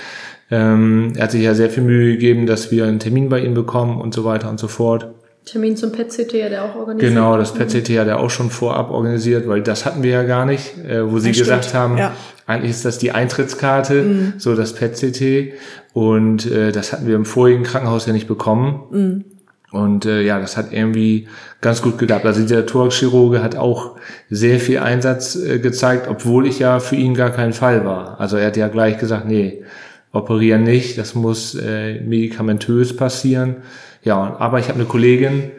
ähm, 0.52 1.14
er 1.16 1.24
hat 1.24 1.32
sich 1.32 1.44
ja 1.44 1.54
sehr 1.54 1.70
viel 1.70 1.84
Mühe 1.84 2.14
gegeben, 2.14 2.46
dass 2.48 2.72
wir 2.72 2.86
einen 2.86 3.00
Termin 3.00 3.30
bei 3.30 3.40
ihm 3.40 3.54
bekommen 3.54 4.02
und 4.02 4.14
so 4.14 4.26
weiter 4.26 4.50
und 4.50 4.60
so 4.60 4.68
fort. 4.68 5.08
Termin 5.52 5.76
zum 5.76 5.92
PET-CT 5.92 6.34
hat 6.44 6.52
er 6.52 6.66
auch 6.66 6.76
organisiert. 6.76 7.14
Genau, 7.14 7.38
das 7.38 7.54
PET-CT 7.54 8.00
hat 8.00 8.08
er 8.08 8.20
auch 8.20 8.30
schon 8.30 8.50
vorab 8.50 8.92
organisiert, 8.92 9.48
weil 9.48 9.62
das 9.62 9.86
hatten 9.86 10.04
wir 10.04 10.12
ja 10.12 10.24
gar 10.24 10.46
nicht, 10.46 10.78
äh, 10.78 11.10
wo 11.10 11.20
sie 11.20 11.32
ja, 11.32 11.40
gesagt 11.40 11.74
haben, 11.74 11.98
ja. 11.98 12.14
eigentlich 12.46 12.72
ist 12.72 12.86
das 12.86 12.98
die 12.98 13.12
Eintrittskarte, 13.12 14.04
mhm. 14.04 14.34
so 14.38 14.56
das 14.56 14.74
PET-CT. 14.74 15.54
Und 15.94 16.46
äh, 16.46 16.72
das 16.72 16.94
hatten 16.94 17.08
wir 17.08 17.16
im 17.16 17.26
vorigen 17.26 17.64
Krankenhaus 17.64 18.06
ja 18.06 18.14
nicht 18.14 18.28
bekommen. 18.28 18.84
Mhm. 18.92 19.26
Und 19.72 20.06
äh, 20.06 20.22
ja, 20.22 20.40
das 20.40 20.58
hat 20.58 20.72
irgendwie 20.72 21.28
ganz 21.62 21.82
gut 21.82 21.98
geklappt. 21.98 22.26
Also 22.26 22.46
der 22.46 22.66
Thoraxchirurge 22.66 23.44
hat 23.44 23.56
auch 23.56 23.98
sehr 24.30 24.60
viel 24.60 24.80
Einsatz 24.80 25.36
äh, 25.36 25.60
gezeigt, 25.60 26.08
obwohl 26.08 26.48
ich 26.48 26.60
ja 26.60 26.80
für 26.80 26.96
ihn 26.96 27.14
gar 27.14 27.30
kein 27.30 27.54
Fall 27.54 27.86
war. 27.86 28.20
Also 28.20 28.38
er 28.38 28.48
hat 28.48 28.58
ja 28.58 28.68
gleich 28.68 28.98
gesagt, 28.98 29.28
nee, 29.28 29.64
operieren 30.12 30.64
nicht, 30.64 30.98
das 30.98 31.14
muss 31.14 31.54
äh, 31.56 32.02
medikamentös 32.02 32.96
passieren. 32.96 33.58
Ja, 34.04 34.36
aber 34.40 34.60
ich 34.60 34.70
habe 34.70 34.80
eine 34.80 34.88
Kollegin, 34.88 35.52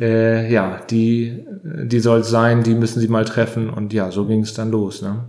äh, 0.00 0.52
ja, 0.52 0.80
die, 0.90 1.44
die 1.62 2.00
soll 2.00 2.20
es 2.20 2.28
sein, 2.28 2.62
die 2.62 2.74
müssen 2.74 3.00
sie 3.00 3.08
mal 3.08 3.24
treffen. 3.24 3.70
Und 3.70 3.92
ja, 3.92 4.10
so 4.10 4.26
ging 4.26 4.40
es 4.40 4.54
dann 4.54 4.70
los. 4.70 5.02
Ne? 5.02 5.24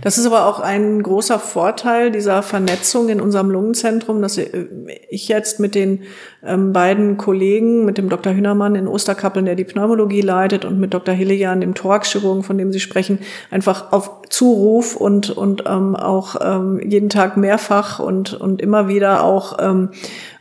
Das 0.00 0.18
ist 0.18 0.26
aber 0.26 0.46
auch 0.46 0.60
ein 0.60 1.02
großer 1.02 1.38
Vorteil 1.38 2.10
dieser 2.10 2.42
Vernetzung 2.42 3.08
in 3.08 3.20
unserem 3.20 3.50
Lungenzentrum, 3.50 4.20
dass 4.22 4.38
ich 4.38 5.28
jetzt 5.28 5.60
mit 5.60 5.74
den 5.74 6.02
ähm, 6.44 6.72
beiden 6.72 7.16
Kollegen, 7.16 7.84
mit 7.84 7.98
dem 7.98 8.08
Dr. 8.08 8.34
Hühnermann 8.34 8.74
in 8.74 8.88
Osterkappeln, 8.88 9.46
der 9.46 9.54
die 9.54 9.64
Pneumologie 9.64 10.20
leitet, 10.20 10.64
und 10.64 10.78
mit 10.78 10.94
Dr. 10.94 11.14
Hillejan, 11.14 11.60
dem 11.60 11.74
Thoraxchirurgen, 11.74 12.42
von 12.42 12.58
dem 12.58 12.72
Sie 12.72 12.80
sprechen, 12.80 13.18
einfach 13.50 13.92
auf 13.92 14.21
Zuruf 14.32 14.96
und, 14.96 15.28
und 15.28 15.64
ähm, 15.66 15.94
auch 15.94 16.36
ähm, 16.40 16.80
jeden 16.82 17.10
Tag 17.10 17.36
mehrfach 17.36 17.98
und, 17.98 18.32
und 18.32 18.62
immer 18.62 18.88
wieder 18.88 19.24
auch 19.24 19.58
ähm, 19.60 19.90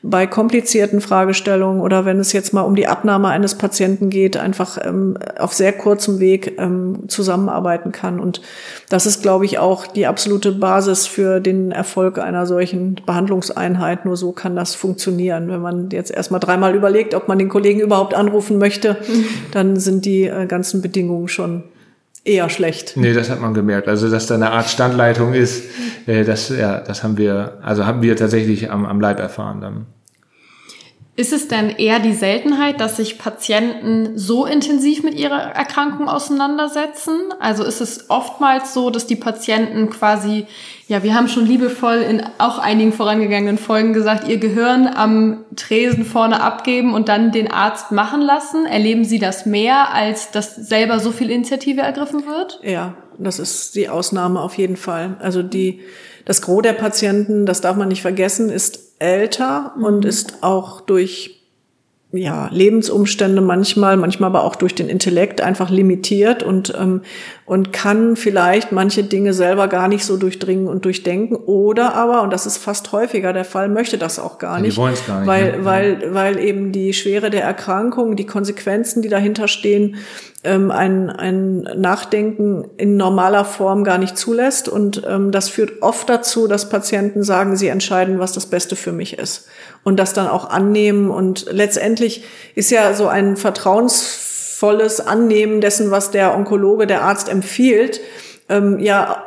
bei 0.02 0.28
komplizierten 0.28 1.02
Fragestellungen 1.02 1.82
oder 1.82 2.06
wenn 2.06 2.18
es 2.18 2.32
jetzt 2.32 2.54
mal 2.54 2.62
um 2.62 2.78
die 2.78 2.88
Abnahme 2.88 3.28
eines 3.28 3.56
Patienten 3.56 4.10
geht, 4.10 4.38
einfach 4.38 4.78
ähm, 4.82 5.18
auf 5.38 5.52
sehr 5.52 5.74
kurzem 5.74 6.22
Weg 6.22 6.58
ähm, 6.58 7.10
zusammenarbeiten 7.10 7.92
kann. 7.92 8.22
Und 8.22 8.42
das 8.88 9.06
ist, 9.06 9.24
glaube 9.24 9.44
ich, 9.44 9.60
auch 9.60 9.86
die 9.86 10.08
absolute 10.08 10.54
Basis 10.54 11.06
für 11.06 11.42
den 11.42 11.74
Erfolg 11.74 12.18
einer 12.18 12.46
solchen 12.46 12.96
Behandlungseinheit. 13.06 14.06
Nur 14.06 14.16
so 14.16 14.32
kann 14.32 14.56
das 14.56 14.74
funktionieren. 14.74 15.50
Wenn 15.50 15.62
man 15.62 15.90
jetzt 15.90 16.12
erstmal 16.12 16.40
dreimal 16.40 16.76
überlegt, 16.76 17.14
ob 17.14 17.28
man 17.28 17.38
den 17.38 17.50
Kollegen 17.50 17.82
überhaupt 17.82 18.14
anrufen 18.14 18.58
möchte, 18.58 18.94
mhm. 19.06 19.26
dann 19.52 19.76
sind 19.76 20.06
die 20.06 20.28
äh, 20.28 20.46
ganzen 20.46 20.82
Bedingungen 20.82 21.28
schon 21.28 21.64
eher 22.24 22.50
schlecht. 22.50 22.94
Nee, 22.96 23.14
das 23.14 23.30
hat 23.30 23.42
man 23.42 23.54
gemerkt. 23.54 23.88
Also, 23.88 24.10
dass 24.10 24.28
da 24.28 24.36
eine 24.36 24.52
Art 24.52 24.70
Standleitung 24.70 25.34
ist, 25.34 25.64
äh, 26.08 26.24
das, 26.24 26.50
ja, 26.50 26.80
das 26.80 27.04
haben 27.04 27.18
wir, 27.18 27.58
also 27.62 27.86
haben 27.86 28.02
wir 28.02 28.16
tatsächlich 28.16 28.72
am, 28.72 28.86
am 28.86 29.00
Leib 29.02 29.20
erfahren 29.20 29.62
dann. 29.62 29.86
Ist 31.22 31.34
es 31.34 31.48
denn 31.48 31.70
eher 31.70 32.00
die 32.00 32.16
Seltenheit, 32.16 32.82
dass 32.82 32.98
sich 32.98 33.20
Patienten 33.20 34.18
so 34.18 34.48
intensiv 34.48 35.04
mit 35.04 35.14
ihrer 35.14 35.40
Erkrankung 35.40 36.10
auseinandersetzen? 36.10 37.14
Also 37.40 37.64
ist 37.64 37.80
es 37.80 38.10
oftmals 38.10 38.74
so, 38.74 38.90
dass 38.90 39.06
die 39.06 39.16
Patienten 39.16 39.92
quasi, 39.92 40.48
ja, 40.88 41.04
wir 41.04 41.14
haben 41.14 41.28
schon 41.28 41.46
liebevoll 41.46 41.98
in 41.98 42.24
auch 42.40 42.58
einigen 42.58 42.92
vorangegangenen 42.92 43.60
Folgen 43.60 43.94
gesagt, 43.94 44.28
ihr 44.30 44.40
Gehirn 44.40 44.88
am 44.88 45.46
Tresen 45.56 46.06
vorne 46.06 46.42
abgeben 46.42 46.96
und 46.96 47.08
dann 47.08 47.32
den 47.32 47.52
Arzt 47.52 47.92
machen 47.92 48.22
lassen? 48.22 48.66
Erleben 48.66 49.06
Sie 49.06 49.20
das 49.20 49.46
mehr, 49.46 49.94
als 49.94 50.32
dass 50.32 50.56
selber 50.56 51.00
so 51.00 51.12
viel 51.12 51.30
Initiative 51.30 51.82
ergriffen 51.82 52.26
wird? 52.26 52.60
Ja, 52.64 52.96
das 53.20 53.38
ist 53.38 53.76
die 53.76 53.90
Ausnahme 53.90 54.42
auf 54.42 54.58
jeden 54.58 54.76
Fall. 54.76 55.18
Also 55.20 55.44
die, 55.44 55.82
das 56.26 56.42
Gros 56.42 56.64
der 56.64 56.74
Patienten, 56.74 57.46
das 57.46 57.62
darf 57.62 57.76
man 57.76 57.90
nicht 57.90 58.02
vergessen, 58.02 58.50
ist 58.50 58.91
älter 59.02 59.74
mhm. 59.76 59.84
und 59.84 60.06
ist 60.06 60.44
auch 60.44 60.82
durch 60.82 61.41
ja, 62.14 62.50
Lebensumstände 62.52 63.42
manchmal, 63.42 63.96
manchmal 63.96 64.30
aber 64.30 64.44
auch 64.44 64.58
durch 64.58 64.76
den 64.76 64.90
Intellekt 64.90 65.40
einfach 65.40 65.70
limitiert 65.70 66.44
und, 66.44 66.74
ähm, 66.78 67.02
und 67.46 67.72
kann 67.72 68.18
vielleicht 68.18 68.74
manche 68.74 69.04
Dinge 69.04 69.34
selber 69.34 69.70
gar 69.70 69.88
nicht 69.88 70.04
so 70.04 70.18
durchdringen 70.18 70.68
und 70.68 70.84
durchdenken 70.84 71.36
oder 71.36 71.96
aber, 71.96 72.22
und 72.24 72.34
das 72.34 72.46
ist 72.46 72.58
fast 72.58 72.92
häufiger 72.92 73.32
der 73.32 73.46
Fall, 73.46 73.70
möchte 73.70 73.98
das 73.98 74.20
auch 74.20 74.40
gar 74.40 74.60
nicht. 74.60 74.76
Die 74.76 74.82
gar 74.82 75.20
nicht. 75.20 75.28
Weil, 75.28 75.58
ne? 75.58 75.66
weil, 75.66 76.14
weil 76.14 76.40
eben 76.40 76.74
die 76.74 76.92
Schwere 76.92 77.30
der 77.30 77.44
Erkrankung, 77.44 78.18
die 78.18 78.26
Konsequenzen, 78.26 79.02
die 79.02 79.10
dahinter 79.10 79.48
stehen, 79.48 79.96
ähm, 80.44 80.72
ein, 80.72 81.10
ein 81.10 81.62
Nachdenken 81.62 82.66
in 82.78 82.98
normaler 82.98 83.46
Form 83.46 83.84
gar 83.84 83.98
nicht 83.98 84.18
zulässt. 84.18 84.68
Und 84.68 85.04
ähm, 85.08 85.32
das 85.32 85.50
führt 85.50 85.82
oft 85.82 86.10
dazu, 86.10 86.48
dass 86.48 86.70
Patienten 86.70 87.24
sagen, 87.24 87.56
sie 87.56 87.68
entscheiden, 87.68 88.20
was 88.20 88.34
das 88.34 88.48
Beste 88.48 88.76
für 88.76 88.92
mich 88.92 89.20
ist. 89.20 89.48
Und 89.84 89.98
das 89.98 90.14
dann 90.14 90.28
auch 90.28 90.50
annehmen. 90.50 91.10
Und 91.10 91.48
letztendlich 91.52 92.24
ist 92.56 92.70
ja 92.72 92.94
so 92.94 93.08
ein 93.08 93.36
vertrauensvolles 93.36 95.00
Annehmen 95.06 95.60
dessen, 95.62 95.90
was 95.92 96.12
der 96.12 96.36
Onkologe, 96.36 96.86
der 96.86 97.02
Arzt 97.02 97.30
empfiehlt, 97.30 98.00
ähm, 98.48 98.80
ja 98.80 99.24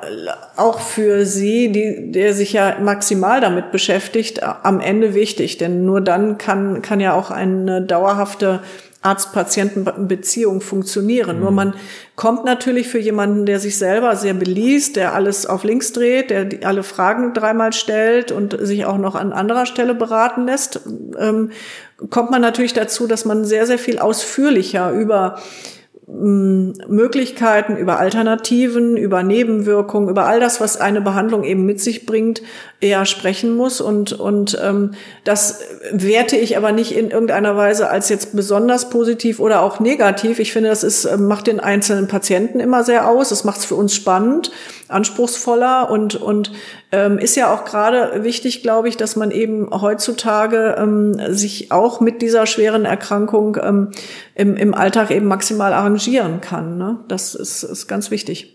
auch 0.57 0.81
für 0.81 1.25
Sie, 1.25 1.73
die, 1.73 2.13
der 2.13 2.35
sich 2.35 2.53
ja 2.53 2.77
maximal 2.81 3.41
damit 3.41 3.73
beschäftigt, 3.73 4.43
am 4.43 4.81
Ende 4.81 5.15
wichtig. 5.15 5.59
Denn 5.59 5.85
nur 5.85 6.01
dann 6.01 6.39
kann, 6.39 6.83
kann 6.83 7.01
ja 7.01 7.15
auch 7.15 7.31
eine 7.31 7.83
dauerhafte 7.83 8.61
Arzt-Patienten-Beziehung 9.05 10.61
funktionieren. 10.61 11.37
Mhm. 11.37 11.43
Nur 11.43 11.51
man 11.51 11.75
kommt 12.17 12.45
natürlich 12.45 12.89
für 12.89 12.99
jemanden, 12.99 13.47
der 13.47 13.61
sich 13.61 13.79
selber 13.79 14.17
sehr 14.17 14.35
beliest, 14.35 14.97
der 14.97 15.15
alles 15.15 15.47
auf 15.47 15.63
links 15.63 15.93
dreht, 15.93 16.31
der 16.31 16.49
alle 16.65 16.83
Fragen 16.83 17.35
dreimal 17.35 17.73
stellt 17.73 18.33
und 18.33 18.57
sich 18.61 18.87
auch 18.87 18.99
noch 18.99 19.15
an 19.15 19.33
anderer 19.33 19.67
Stelle 19.67 19.95
beraten 19.95 20.47
lässt, 20.47 20.81
ähm, 21.19 21.51
kommt 22.11 22.31
man 22.31 22.41
natürlich 22.41 22.73
dazu, 22.73 23.07
dass 23.07 23.25
man 23.25 23.45
sehr, 23.45 23.67
sehr 23.67 23.79
viel 23.79 23.99
ausführlicher 23.99 24.91
über 24.93 25.39
Möglichkeiten, 26.07 27.79
über 27.79 27.99
Alternativen, 27.99 28.99
über 28.99 29.23
Nebenwirkungen, 29.23 30.11
über 30.11 30.27
all 30.27 30.39
das, 30.39 30.61
was 30.61 30.77
eine 30.77 31.01
Behandlung 31.01 31.45
eben 31.45 31.65
mit 31.65 31.81
sich 31.81 32.05
bringt, 32.05 32.43
eher 32.81 33.07
sprechen 33.07 33.57
muss. 33.57 33.81
Und, 33.81 34.13
und 34.13 34.59
ähm, 34.63 34.91
das 35.25 35.61
werte 35.93 36.37
ich 36.37 36.59
aber 36.59 36.73
nicht 36.73 36.93
in 36.93 37.11
irgendeiner 37.11 37.57
Weise 37.57 37.89
als 37.89 38.11
jetzt 38.11 38.37
besonders 38.37 38.91
positiv 38.91 39.41
oder 39.41 39.63
auch 39.63 39.81
negativ. 39.81 40.41
Ich 40.41 40.53
finde, 40.53 40.69
das 40.69 40.85
ist, 40.85 41.19
macht 41.19 41.47
den 41.47 41.59
einzelnen 41.59 42.07
Patienten 42.07 42.61
immer 42.61 42.85
sehr 42.85 43.09
aus. 43.09 43.31
Das 43.31 43.45
macht 43.45 43.61
es 43.61 43.65
für 43.65 43.77
uns 43.77 43.95
spannend, 43.95 44.51
anspruchsvoller 44.95 45.91
und, 45.91 46.15
und 46.15 46.53
ähm, 46.93 47.19
ist 47.19 47.37
ja 47.37 47.53
auch 47.53 47.65
gerade 47.65 48.25
wichtig, 48.25 48.63
glaube 48.63 48.89
ich, 48.89 48.97
dass 48.97 49.17
man 49.17 49.31
eben 49.31 49.69
heutzutage 49.71 50.77
ähm, 50.79 51.21
sich 51.35 51.73
auch 51.73 52.01
mit 52.01 52.23
dieser 52.23 52.47
schweren 52.47 52.85
Erkrankung 52.85 53.57
ähm, 53.63 53.91
im, 54.35 54.57
im 54.57 54.75
Alltag 54.75 55.11
eben 55.11 55.27
maximal 55.27 55.73
arrangieren 55.73 56.41
kann. 56.41 56.79
Ne? 56.79 56.99
Das 57.09 57.35
ist, 57.35 57.63
ist 57.63 57.87
ganz 57.89 58.11
wichtig. 58.11 58.55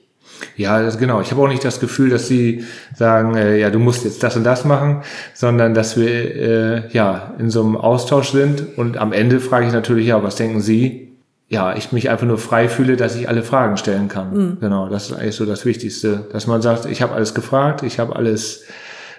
Ja, 0.56 0.82
das, 0.82 0.98
genau. 0.98 1.22
Ich 1.22 1.32
habe 1.32 1.42
auch 1.42 1.48
nicht 1.48 1.66
das 1.66 1.80
Gefühl, 1.80 2.10
dass 2.10 2.28
sie 2.28 2.64
sagen, 2.96 3.36
äh, 3.36 3.58
ja, 3.58 3.70
du 3.70 3.80
musst 3.80 4.06
jetzt 4.06 4.24
das 4.24 4.36
und 4.36 4.44
das 4.44 4.66
machen, 4.66 5.04
sondern 5.34 5.74
dass 5.74 5.98
wir 5.98 6.08
äh, 6.08 6.90
ja 6.92 7.34
in 7.40 7.50
so 7.50 7.62
einem 7.62 7.76
Austausch 7.76 8.32
sind. 8.32 8.78
Und 8.78 8.98
am 8.98 9.14
Ende 9.14 9.40
frage 9.40 9.68
ich 9.68 9.74
natürlich, 9.74 10.08
ja, 10.08 10.24
was 10.24 10.36
denken 10.36 10.62
Sie? 10.62 11.09
Ja, 11.50 11.76
ich 11.76 11.92
mich 11.92 12.12
einfach 12.12 12.28
nur 12.28 12.38
frei 12.38 12.70
fühle, 12.70 12.96
dass 12.96 13.16
ich 13.16 13.28
alle 13.28 13.42
Fragen 13.42 13.76
stellen 13.78 14.08
kann. 14.08 14.34
Mhm. 14.34 14.58
Genau, 14.62 14.88
das 14.88 15.10
ist 15.10 15.18
eigentlich 15.18 15.36
so 15.36 15.46
das 15.48 15.66
Wichtigste, 15.66 16.28
dass 16.32 16.46
man 16.46 16.62
sagt, 16.62 16.86
ich 16.86 17.02
habe 17.02 17.16
alles 17.16 17.34
gefragt, 17.34 17.82
ich 17.82 17.98
habe 17.98 18.16
alles, 18.16 18.66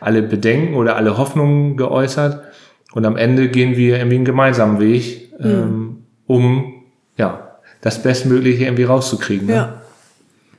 alle 0.00 0.22
Bedenken 0.22 0.74
oder 0.74 0.94
alle 0.94 1.18
Hoffnungen 1.18 1.76
geäußert. 1.76 2.44
Und 2.92 3.04
am 3.04 3.16
Ende 3.16 3.48
gehen 3.48 3.76
wir 3.76 3.98
irgendwie 3.98 4.16
einen 4.16 4.24
gemeinsamen 4.24 4.78
Weg, 4.78 5.32
mhm. 5.40 5.50
ähm, 5.50 5.96
um 6.26 6.72
ja 7.16 7.58
das 7.80 8.02
Bestmögliche 8.02 8.64
irgendwie 8.64 8.84
rauszukriegen. 8.84 9.48
Ne? 9.48 9.54
Ja. 9.54 9.82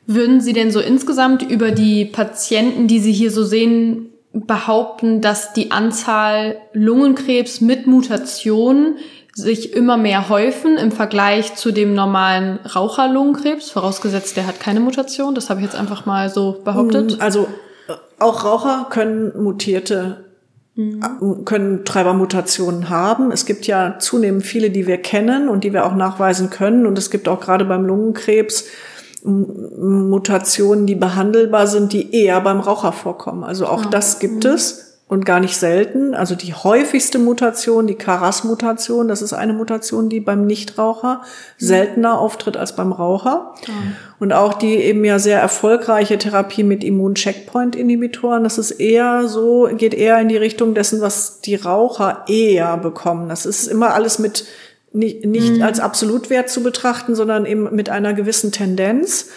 Würden 0.08 0.42
Sie 0.42 0.52
denn 0.52 0.72
so 0.72 0.82
insgesamt 0.82 1.42
über 1.42 1.72
die 1.72 2.04
Patienten, 2.04 2.88
die 2.88 3.00
Sie 3.00 3.14
hier 3.14 3.32
so 3.32 3.44
sehen, 3.44 4.11
behaupten, 4.34 5.22
dass 5.22 5.54
die 5.54 5.72
Anzahl 5.72 6.58
Lungenkrebs 6.74 7.62
mit 7.62 7.88
Mutationen 7.88 8.98
sich 9.34 9.74
immer 9.74 9.98
mehr 9.98 10.30
häufen 10.30 10.78
im 10.78 10.92
Vergleich 10.92 11.56
zu 11.56 11.72
dem 11.72 11.94
normalen 11.94 12.60
Raucherlungenkrebs, 12.66 13.72
vorausgesetzt, 13.72 14.36
der 14.36 14.46
hat 14.46 14.60
keine 14.60 14.80
Mutation. 14.80 15.36
Das 15.36 15.50
habe 15.50 15.62
ich 15.62 15.66
jetzt 15.66 15.76
einfach 15.76 16.06
mal 16.06 16.30
so 16.30 16.62
behauptet. 16.64 17.18
Mm, 17.18 17.22
also 17.22 17.48
äh, 17.88 17.94
auch 18.20 18.44
Raucher 18.44 18.88
können 18.90 19.32
mutierte 19.42 20.26
mhm. 20.76 21.46
können 21.46 21.86
Treibermutationen 21.86 22.90
haben. 22.90 23.32
Es 23.32 23.46
gibt 23.46 23.68
ja 23.68 23.98
zunehmend 24.00 24.46
viele, 24.46 24.70
die 24.70 24.88
wir 24.88 24.98
kennen 24.98 25.50
und 25.50 25.64
die 25.64 25.74
wir 25.74 25.86
auch 25.86 25.96
nachweisen 25.96 26.50
können. 26.50 26.86
Und 26.86 26.98
es 26.98 27.10
gibt 27.10 27.28
auch 27.28 27.40
gerade 27.40 27.66
beim 27.66 27.86
Lungenkrebs 27.86 28.66
Mutationen, 29.24 30.86
die 30.86 30.96
behandelbar 30.96 31.68
sind, 31.68 31.94
die 31.94 32.16
eher 32.16 32.42
beim 32.42 32.60
Raucher 32.60 32.92
vorkommen. 32.92 33.44
Also 33.44 33.68
auch 33.68 33.86
ah, 33.86 33.90
das 33.90 34.20
gibt 34.20 34.44
mhm. 34.44 34.52
es 34.52 34.92
und 35.12 35.26
gar 35.26 35.42
nicht 35.42 35.58
selten. 35.58 36.16
Also 36.16 36.36
die 36.36 36.54
häufigste 36.54 37.20
Mutation, 37.20 37.86
die 37.86 37.96
Karas-Mutation, 37.96 39.10
das 39.10 39.22
ist 39.22 39.34
eine 39.34 39.52
Mutation, 39.52 40.08
die 40.08 40.22
beim 40.22 40.46
Nichtraucher 40.46 41.22
seltener 41.58 42.18
auftritt 42.18 42.56
als 42.56 42.78
beim 42.78 42.94
Raucher. 42.94 43.52
Mhm. 43.68 43.96
Und 44.20 44.32
auch 44.32 44.54
die 44.54 44.76
eben 44.76 45.04
ja 45.04 45.20
sehr 45.20 45.42
erfolgreiche 45.42 46.18
Therapie 46.18 46.64
mit 46.64 46.82
Immun-Checkpoint-Inhibitoren, 46.86 48.46
das 48.46 48.58
ist 48.58 48.72
eher 48.72 49.28
so, 49.28 49.68
geht 49.76 49.94
eher 49.94 50.18
in 50.22 50.30
die 50.30 50.38
Richtung 50.38 50.76
dessen, 50.76 51.02
was 51.02 51.42
die 51.42 51.56
Raucher 51.56 52.24
eher 52.30 52.78
bekommen. 52.78 53.28
Das 53.28 53.46
ist 53.46 53.68
immer 53.68 53.94
alles 53.94 54.18
mit 54.18 54.46
nicht, 54.94 55.26
nicht 55.26 55.54
mhm. 55.54 55.62
als 55.62 55.80
Absolutwert 55.80 56.50
zu 56.50 56.64
betrachten, 56.64 57.16
sondern 57.16 57.46
eben 57.46 57.74
mit 57.74 57.90
einer 57.90 58.14
gewissen 58.14 58.52
Tendenz. 58.52 59.30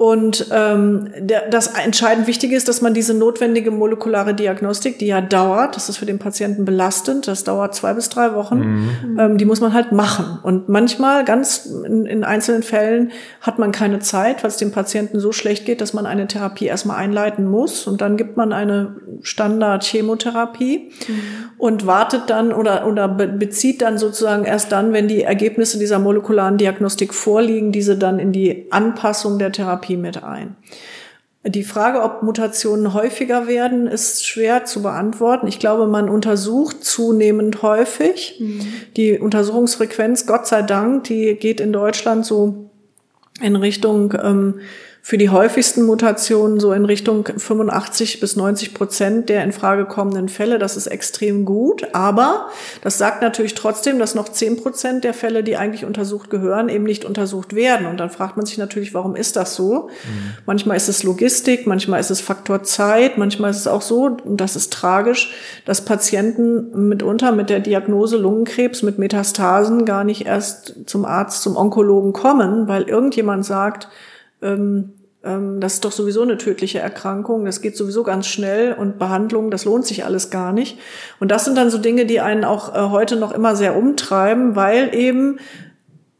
Und 0.00 0.46
ähm, 0.50 1.10
der, 1.18 1.50
das 1.50 1.66
entscheidend 1.66 2.26
Wichtige 2.26 2.56
ist, 2.56 2.68
dass 2.68 2.80
man 2.80 2.94
diese 2.94 3.12
notwendige 3.12 3.70
molekulare 3.70 4.32
Diagnostik, 4.32 4.98
die 4.98 5.06
ja 5.06 5.20
dauert, 5.20 5.76
das 5.76 5.90
ist 5.90 5.98
für 5.98 6.06
den 6.06 6.18
Patienten 6.18 6.64
belastend, 6.64 7.28
das 7.28 7.44
dauert 7.44 7.74
zwei 7.74 7.92
bis 7.92 8.08
drei 8.08 8.34
Wochen, 8.34 8.60
mhm. 8.60 9.18
ähm, 9.18 9.36
die 9.36 9.44
muss 9.44 9.60
man 9.60 9.74
halt 9.74 9.92
machen. 9.92 10.38
Und 10.42 10.70
manchmal, 10.70 11.26
ganz 11.26 11.66
in, 11.66 12.06
in 12.06 12.24
einzelnen 12.24 12.62
Fällen, 12.62 13.10
hat 13.42 13.58
man 13.58 13.72
keine 13.72 13.98
Zeit, 13.98 14.42
weil 14.42 14.48
es 14.48 14.56
dem 14.56 14.72
Patienten 14.72 15.20
so 15.20 15.32
schlecht 15.32 15.66
geht, 15.66 15.82
dass 15.82 15.92
man 15.92 16.06
eine 16.06 16.26
Therapie 16.26 16.64
erstmal 16.64 16.96
einleiten 16.96 17.46
muss. 17.46 17.86
Und 17.86 18.00
dann 18.00 18.16
gibt 18.16 18.38
man 18.38 18.54
eine 18.54 18.96
Standard-Chemotherapie 19.20 20.92
mhm. 21.08 21.14
und 21.58 21.86
wartet 21.86 22.22
dann 22.28 22.54
oder, 22.54 22.86
oder 22.86 23.06
bezieht 23.06 23.82
dann 23.82 23.98
sozusagen 23.98 24.46
erst 24.46 24.72
dann, 24.72 24.94
wenn 24.94 25.08
die 25.08 25.24
Ergebnisse 25.24 25.78
dieser 25.78 25.98
molekularen 25.98 26.56
Diagnostik 26.56 27.12
vorliegen, 27.12 27.70
diese 27.70 27.98
dann 27.98 28.18
in 28.18 28.32
die 28.32 28.68
Anpassung 28.70 29.38
der 29.38 29.52
Therapie 29.52 29.89
Therapie 29.90 29.96
mit 29.96 30.22
ein. 30.22 30.56
Die 31.42 31.64
Frage, 31.64 32.02
ob 32.02 32.22
Mutationen 32.22 32.92
häufiger 32.92 33.46
werden, 33.46 33.86
ist 33.86 34.26
schwer 34.26 34.66
zu 34.66 34.82
beantworten. 34.82 35.46
Ich 35.46 35.58
glaube, 35.58 35.86
man 35.86 36.10
untersucht 36.10 36.84
zunehmend 36.84 37.62
häufig. 37.62 38.36
Mhm. 38.38 38.60
Die 38.96 39.18
Untersuchungsfrequenz, 39.18 40.26
Gott 40.26 40.46
sei 40.46 40.60
Dank, 40.60 41.04
die 41.04 41.34
geht 41.36 41.60
in 41.60 41.72
Deutschland 41.72 42.26
so 42.26 42.70
in 43.40 43.56
Richtung 43.56 44.12
ähm, 44.22 44.60
für 45.02 45.16
die 45.16 45.30
häufigsten 45.30 45.84
Mutationen 45.84 46.60
so 46.60 46.72
in 46.72 46.84
Richtung 46.84 47.24
85 47.24 48.20
bis 48.20 48.36
90 48.36 48.74
Prozent 48.74 49.28
der 49.28 49.42
in 49.44 49.52
Frage 49.52 49.86
kommenden 49.86 50.28
Fälle. 50.28 50.58
Das 50.58 50.76
ist 50.76 50.86
extrem 50.88 51.46
gut. 51.46 51.88
Aber 51.94 52.48
das 52.82 52.98
sagt 52.98 53.22
natürlich 53.22 53.54
trotzdem, 53.54 53.98
dass 53.98 54.14
noch 54.14 54.28
10 54.28 54.58
Prozent 54.58 55.04
der 55.04 55.14
Fälle, 55.14 55.42
die 55.42 55.56
eigentlich 55.56 55.86
untersucht 55.86 56.28
gehören, 56.28 56.68
eben 56.68 56.84
nicht 56.84 57.06
untersucht 57.06 57.54
werden. 57.54 57.86
Und 57.86 57.98
dann 57.98 58.10
fragt 58.10 58.36
man 58.36 58.44
sich 58.44 58.58
natürlich, 58.58 58.92
warum 58.92 59.16
ist 59.16 59.36
das 59.36 59.54
so? 59.54 59.88
Mhm. 59.88 60.34
Manchmal 60.44 60.76
ist 60.76 60.88
es 60.88 61.02
Logistik, 61.02 61.66
manchmal 61.66 62.00
ist 62.00 62.10
es 62.10 62.20
Faktor 62.20 62.62
Zeit, 62.62 63.16
manchmal 63.16 63.52
ist 63.52 63.58
es 63.58 63.66
auch 63.66 63.82
so, 63.82 64.04
und 64.04 64.40
das 64.40 64.54
ist 64.54 64.72
tragisch, 64.72 65.32
dass 65.64 65.84
Patienten 65.84 66.88
mitunter 66.88 67.32
mit 67.32 67.48
der 67.48 67.60
Diagnose 67.60 68.18
Lungenkrebs 68.18 68.82
mit 68.82 68.98
Metastasen 68.98 69.86
gar 69.86 70.04
nicht 70.04 70.26
erst 70.26 70.74
zum 70.86 71.06
Arzt, 71.06 71.42
zum 71.42 71.56
Onkologen 71.56 72.12
kommen, 72.12 72.68
weil 72.68 72.82
irgendjemand 72.82 73.46
sagt, 73.46 73.88
ähm, 74.42 74.94
ähm, 75.22 75.60
das 75.60 75.74
ist 75.74 75.84
doch 75.84 75.92
sowieso 75.92 76.22
eine 76.22 76.38
tödliche 76.38 76.78
Erkrankung, 76.78 77.44
das 77.44 77.60
geht 77.60 77.76
sowieso 77.76 78.02
ganz 78.02 78.26
schnell 78.26 78.72
und 78.72 78.98
Behandlung, 78.98 79.50
das 79.50 79.64
lohnt 79.64 79.86
sich 79.86 80.04
alles 80.04 80.30
gar 80.30 80.52
nicht. 80.52 80.78
Und 81.18 81.30
das 81.30 81.44
sind 81.44 81.56
dann 81.56 81.70
so 81.70 81.78
Dinge, 81.78 82.06
die 82.06 82.20
einen 82.20 82.44
auch 82.44 82.74
äh, 82.74 82.90
heute 82.90 83.16
noch 83.16 83.32
immer 83.32 83.56
sehr 83.56 83.76
umtreiben, 83.76 84.56
weil 84.56 84.94
eben 84.94 85.38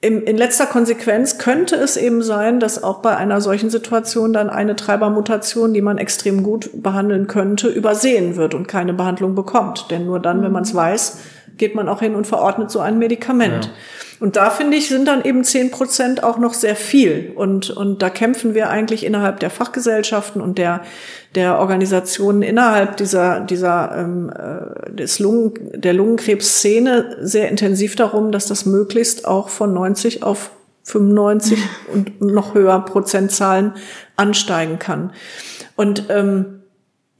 im, 0.02 0.24
in 0.24 0.38
letzter 0.38 0.66
Konsequenz 0.66 1.36
könnte 1.36 1.76
es 1.76 1.98
eben 1.98 2.22
sein, 2.22 2.58
dass 2.58 2.82
auch 2.82 3.00
bei 3.00 3.16
einer 3.16 3.40
solchen 3.42 3.68
Situation 3.68 4.32
dann 4.32 4.48
eine 4.48 4.74
Treibermutation, 4.74 5.74
die 5.74 5.82
man 5.82 5.98
extrem 5.98 6.42
gut 6.42 6.70
behandeln 6.82 7.26
könnte, 7.26 7.68
übersehen 7.68 8.36
wird 8.36 8.54
und 8.54 8.66
keine 8.66 8.94
Behandlung 8.94 9.34
bekommt. 9.34 9.90
Denn 9.90 10.06
nur 10.06 10.18
dann, 10.18 10.42
wenn 10.42 10.52
man 10.52 10.62
es 10.62 10.74
weiß, 10.74 11.18
geht 11.58 11.74
man 11.74 11.88
auch 11.88 12.00
hin 12.00 12.14
und 12.14 12.26
verordnet 12.26 12.70
so 12.70 12.80
ein 12.80 12.98
Medikament. 12.98 13.66
Ja. 13.66 13.70
Und 14.20 14.36
da 14.36 14.50
finde 14.50 14.76
ich, 14.76 14.88
sind 14.90 15.08
dann 15.08 15.24
eben 15.24 15.44
zehn 15.44 15.70
Prozent 15.70 16.22
auch 16.22 16.36
noch 16.36 16.52
sehr 16.52 16.76
viel. 16.76 17.32
Und, 17.34 17.70
und 17.70 18.02
da 18.02 18.10
kämpfen 18.10 18.54
wir 18.54 18.68
eigentlich 18.68 19.04
innerhalb 19.04 19.40
der 19.40 19.48
Fachgesellschaften 19.48 20.42
und 20.42 20.58
der, 20.58 20.82
der 21.34 21.58
Organisationen 21.58 22.42
innerhalb 22.42 22.98
dieser, 22.98 23.40
dieser 23.40 23.96
ähm, 23.96 24.30
äh, 24.30 24.94
des 24.94 25.20
Lungen, 25.20 25.54
der 25.72 25.94
Lungenkrebsszene 25.94 27.16
sehr 27.22 27.48
intensiv 27.48 27.96
darum, 27.96 28.30
dass 28.30 28.44
das 28.44 28.66
möglichst 28.66 29.26
auch 29.26 29.48
von 29.48 29.72
90 29.72 30.22
auf 30.22 30.50
95 30.82 31.58
und 31.92 32.20
noch 32.20 32.54
höher 32.54 32.78
Prozentzahlen 32.84 33.72
ansteigen 34.16 34.78
kann. 34.78 35.12
Und 35.76 36.04
ähm, 36.10 36.59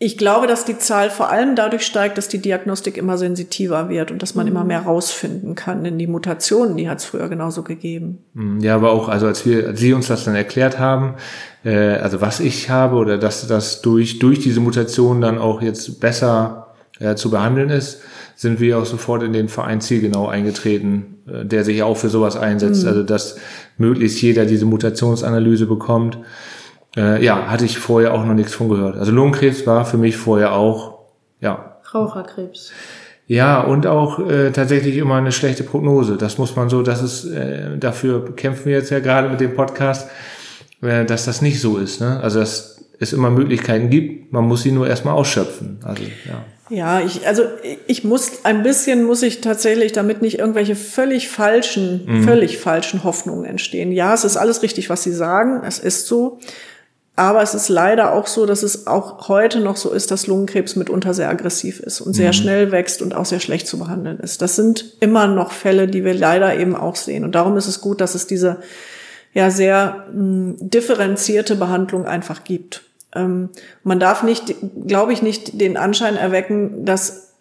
ich 0.03 0.17
glaube, 0.17 0.47
dass 0.47 0.65
die 0.65 0.79
Zahl 0.79 1.11
vor 1.11 1.29
allem 1.29 1.55
dadurch 1.55 1.85
steigt, 1.85 2.17
dass 2.17 2.27
die 2.27 2.39
Diagnostik 2.39 2.97
immer 2.97 3.19
sensitiver 3.19 3.91
wird 3.91 4.11
und 4.11 4.23
dass 4.23 4.35
man 4.35 4.47
mhm. 4.47 4.53
immer 4.53 4.65
mehr 4.65 4.81
rausfinden 4.81 5.55
kann. 5.55 5.85
Denn 5.85 5.99
die 5.99 6.07
Mutationen, 6.07 6.79
die 6.79 6.89
hat 6.89 7.01
es 7.01 7.05
früher 7.05 7.29
genauso 7.29 7.63
gegeben. 7.63 8.19
Mhm, 8.33 8.61
ja, 8.61 8.77
aber 8.77 8.93
auch, 8.93 9.11
also 9.11 9.27
als 9.27 9.45
wir, 9.45 9.69
als 9.69 9.79
Sie 9.79 9.93
uns 9.93 10.09
das 10.09 10.25
dann 10.25 10.35
erklärt 10.35 10.79
haben, 10.79 11.17
äh, 11.67 11.97
also 11.97 12.23
was 12.23 12.41
ich 12.41 12.71
habe 12.71 12.97
oder 12.97 13.19
dass 13.19 13.47
das 13.47 13.83
durch, 13.83 14.19
durch 14.19 14.41
diese 14.41 14.61
Mutation 14.61 15.21
dann 15.21 15.37
auch 15.37 15.61
jetzt 15.61 16.01
besser 16.01 16.69
äh, 16.99 17.15
zu 17.15 17.31
behandeln 17.31 17.69
ist, 17.69 18.01
sind 18.37 18.59
wir 18.59 18.79
auch 18.79 18.87
sofort 18.87 19.23
in 19.23 19.35
den 19.35 19.51
Verein 19.51 19.83
Zielgenau 19.83 20.29
eingetreten, 20.29 21.19
äh, 21.29 21.45
der 21.45 21.63
sich 21.63 21.83
auch 21.83 21.99
für 21.99 22.09
sowas 22.09 22.37
einsetzt. 22.37 22.85
Mhm. 22.85 22.89
Also 22.89 23.03
dass 23.03 23.37
möglichst 23.77 24.23
jeder 24.23 24.47
diese 24.47 24.65
Mutationsanalyse 24.65 25.67
bekommt. 25.67 26.17
Äh, 26.97 27.25
ja, 27.25 27.47
hatte 27.49 27.65
ich 27.65 27.79
vorher 27.79 28.15
auch 28.15 28.25
noch 28.25 28.35
nichts 28.35 28.55
von 28.55 28.69
gehört. 28.69 28.97
Also 28.97 29.13
Lungenkrebs 29.13 29.67
war 29.67 29.85
für 29.85 29.99
mich 29.99 30.17
vorher 30.17 30.53
auch, 30.53 30.99
ja. 31.41 31.77
Raucherkrebs. 31.95 32.73
Ja, 33.27 33.61
und 33.61 33.87
auch 33.87 34.19
äh, 34.29 34.51
tatsächlich 34.51 34.97
immer 34.97 35.15
eine 35.15 35.31
schlechte 35.31 35.63
Prognose. 35.63 36.17
Das 36.17 36.39
muss 36.39 36.57
man 36.57 36.69
so, 36.69 36.83
das 36.83 37.01
ist, 37.01 37.27
äh, 37.27 37.79
dafür 37.79 38.35
kämpfen 38.35 38.67
wir 38.67 38.73
jetzt 38.73 38.91
ja 38.91 38.99
gerade 38.99 39.29
mit 39.29 39.41
dem 39.41 39.55
Podcast, 39.55 40.11
äh, 40.83 41.05
dass 41.05 41.27
das 41.27 41.41
nicht 41.41 41.61
so 41.61 41.79
ist. 41.79 42.01
Ne? 42.01 42.19
Also 42.21 42.41
dass 42.41 42.85
es 42.99 43.13
immer 43.13 43.31
Möglichkeiten 43.31 43.89
gibt, 43.89 44.33
man 44.33 44.45
muss 44.45 44.63
sie 44.63 44.73
nur 44.73 44.89
erstmal 44.89 45.15
ausschöpfen. 45.15 45.79
Also 45.85 46.03
ja. 46.03 46.45
Ja, 46.71 47.01
ich, 47.01 47.27
also 47.27 47.43
ich 47.89 48.05
muss 48.05 48.45
ein 48.45 48.63
bisschen 48.63 49.05
muss 49.05 49.23
ich 49.23 49.41
tatsächlich, 49.41 49.91
damit 49.91 50.23
nicht 50.23 50.39
irgendwelche 50.39 50.77
völlig 50.77 51.29
falschen, 51.29 52.03
mhm. 52.07 52.25
völlig 52.25 52.59
falschen 52.59 53.03
Hoffnungen 53.03 53.45
entstehen. 53.45 53.91
Ja, 53.91 54.15
es 54.15 54.25
ist 54.25 54.37
alles 54.37 54.63
richtig, 54.63 54.89
was 54.89 55.03
Sie 55.03 55.13
sagen. 55.13 55.63
Es 55.65 55.81
ist 55.81 56.07
so. 56.07 56.39
Aber 57.17 57.43
es 57.43 57.55
ist 57.55 57.69
leider 57.69 58.15
auch 58.15 58.27
so, 58.27 58.47
dass 58.47 58.63
es 58.63 58.87
auch 58.87 59.29
heute 59.29 59.61
noch 59.61 59.77
so 59.77 59.91
ist, 59.91 60.11
dass 60.11 60.27
Lungenkrebs 60.27 60.77
mitunter 60.77 61.13
sehr 61.13 61.29
aggressiv 61.29 61.81
ist 61.81 62.01
und 62.01 62.15
sehr 62.15 62.29
mhm. 62.29 62.35
schnell 62.35 62.73
wächst 62.73 63.03
und 63.03 63.15
auch 63.15 63.27
sehr 63.27 63.41
schlecht 63.41 63.67
zu 63.67 63.79
behandeln 63.79 64.19
ist. 64.21 64.41
Das 64.41 64.57
sind 64.57 64.97
immer 65.01 65.27
noch 65.27 65.53
Fälle, 65.53 65.87
die 65.87 66.05
wir 66.05 66.15
leider 66.15 66.59
eben 66.59 66.75
auch 66.75 66.97
sehen. 66.97 67.25
Und 67.25 67.35
darum 67.35 67.57
ist 67.57 67.67
es 67.67 67.81
gut, 67.81 68.01
dass 68.01 68.15
es 68.15 68.27
diese 68.27 68.59
ja 69.35 69.51
sehr 69.51 70.07
mh, 70.13 70.15
hm, 70.15 70.57
differenzierte 70.61 71.57
Behandlung 71.57 72.07
einfach 72.07 72.45
gibt. 72.45 72.83
Ähm, 73.15 73.51
man 73.83 74.01
darf 74.01 74.23
nicht, 74.23 74.55
glaube 74.87 75.13
ich, 75.13 75.23
nicht 75.23 75.61
den 75.61 75.77
Anschein 75.77 76.17
erwecken, 76.17 76.85
dass 76.85 77.35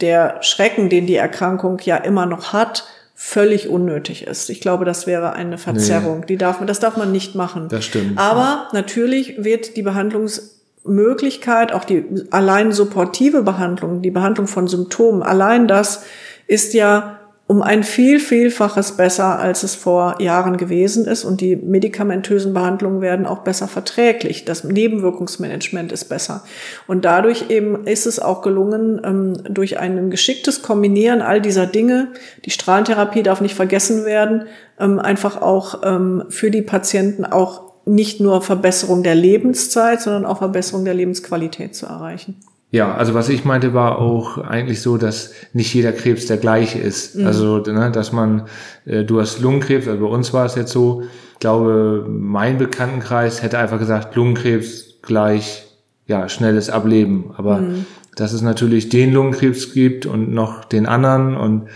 der 0.00 0.38
Schrecken, 0.42 0.88
den 0.88 1.06
die 1.06 1.16
Erkrankung 1.16 1.78
ja 1.84 1.96
immer 1.96 2.26
noch 2.26 2.52
hat, 2.52 2.84
völlig 3.18 3.70
unnötig 3.70 4.26
ist. 4.26 4.50
Ich 4.50 4.60
glaube, 4.60 4.84
das 4.84 5.06
wäre 5.06 5.32
eine 5.32 5.56
Verzerrung. 5.56 6.20
Nee. 6.20 6.26
Die 6.26 6.36
darf 6.36 6.58
man, 6.60 6.66
das 6.66 6.80
darf 6.80 6.98
man 6.98 7.12
nicht 7.12 7.34
machen. 7.34 7.68
Das 7.70 7.86
stimmt. 7.86 8.18
Aber 8.18 8.68
natürlich 8.74 9.42
wird 9.42 9.78
die 9.78 9.82
Behandlungsmöglichkeit, 9.82 11.72
auch 11.72 11.86
die 11.86 12.04
allein 12.30 12.72
supportive 12.72 13.42
Behandlung, 13.42 14.02
die 14.02 14.10
Behandlung 14.10 14.46
von 14.46 14.68
Symptomen, 14.68 15.22
allein 15.22 15.66
das 15.66 16.04
ist 16.46 16.74
ja 16.74 17.20
um 17.48 17.62
ein 17.62 17.84
viel, 17.84 18.18
vielfaches 18.18 18.96
besser, 18.96 19.38
als 19.38 19.62
es 19.62 19.76
vor 19.76 20.20
Jahren 20.20 20.56
gewesen 20.56 21.06
ist. 21.06 21.24
Und 21.24 21.40
die 21.40 21.54
medikamentösen 21.54 22.52
Behandlungen 22.52 23.00
werden 23.00 23.24
auch 23.24 23.38
besser 23.38 23.68
verträglich. 23.68 24.44
Das 24.44 24.64
Nebenwirkungsmanagement 24.64 25.92
ist 25.92 26.06
besser. 26.06 26.42
Und 26.88 27.04
dadurch 27.04 27.48
eben 27.50 27.86
ist 27.86 28.06
es 28.06 28.18
auch 28.18 28.42
gelungen, 28.42 29.00
ähm, 29.04 29.34
durch 29.48 29.78
ein 29.78 30.10
geschicktes 30.10 30.62
Kombinieren 30.62 31.22
all 31.22 31.40
dieser 31.40 31.66
Dinge, 31.66 32.08
die 32.44 32.50
Strahlentherapie 32.50 33.22
darf 33.22 33.40
nicht 33.40 33.54
vergessen 33.54 34.04
werden, 34.04 34.46
ähm, 34.80 34.98
einfach 34.98 35.40
auch 35.40 35.82
ähm, 35.84 36.24
für 36.28 36.50
die 36.50 36.62
Patienten 36.62 37.24
auch 37.24 37.66
nicht 37.84 38.20
nur 38.20 38.42
Verbesserung 38.42 39.04
der 39.04 39.14
Lebenszeit, 39.14 40.02
sondern 40.02 40.26
auch 40.26 40.38
Verbesserung 40.38 40.84
der 40.84 40.94
Lebensqualität 40.94 41.76
zu 41.76 41.86
erreichen. 41.86 42.40
Ja, 42.70 42.94
also 42.94 43.14
was 43.14 43.28
ich 43.28 43.44
meinte, 43.44 43.74
war 43.74 43.98
auch 43.98 44.38
eigentlich 44.38 44.80
so, 44.80 44.96
dass 44.96 45.32
nicht 45.52 45.72
jeder 45.72 45.92
Krebs 45.92 46.26
der 46.26 46.36
gleiche 46.36 46.78
ist. 46.78 47.16
Mhm. 47.16 47.26
Also, 47.26 47.58
ne, 47.58 47.90
dass 47.92 48.12
man, 48.12 48.42
äh, 48.84 49.04
du 49.04 49.20
hast 49.20 49.40
Lungenkrebs, 49.40 49.86
also 49.86 50.00
bei 50.00 50.08
uns 50.08 50.32
war 50.32 50.46
es 50.46 50.56
jetzt 50.56 50.72
so, 50.72 51.02
ich 51.34 51.38
glaube, 51.38 52.06
mein 52.08 52.58
Bekanntenkreis 52.58 53.42
hätte 53.42 53.58
einfach 53.58 53.78
gesagt, 53.78 54.16
Lungenkrebs 54.16 55.00
gleich, 55.02 55.64
ja, 56.06 56.28
schnelles 56.28 56.68
Ableben. 56.68 57.32
Aber 57.36 57.58
mhm. 57.58 57.86
dass 58.16 58.32
es 58.32 58.42
natürlich 58.42 58.88
den 58.88 59.12
Lungenkrebs 59.12 59.72
gibt 59.72 60.04
und 60.04 60.32
noch 60.32 60.64
den 60.64 60.86
anderen 60.86 61.36
und 61.36 61.68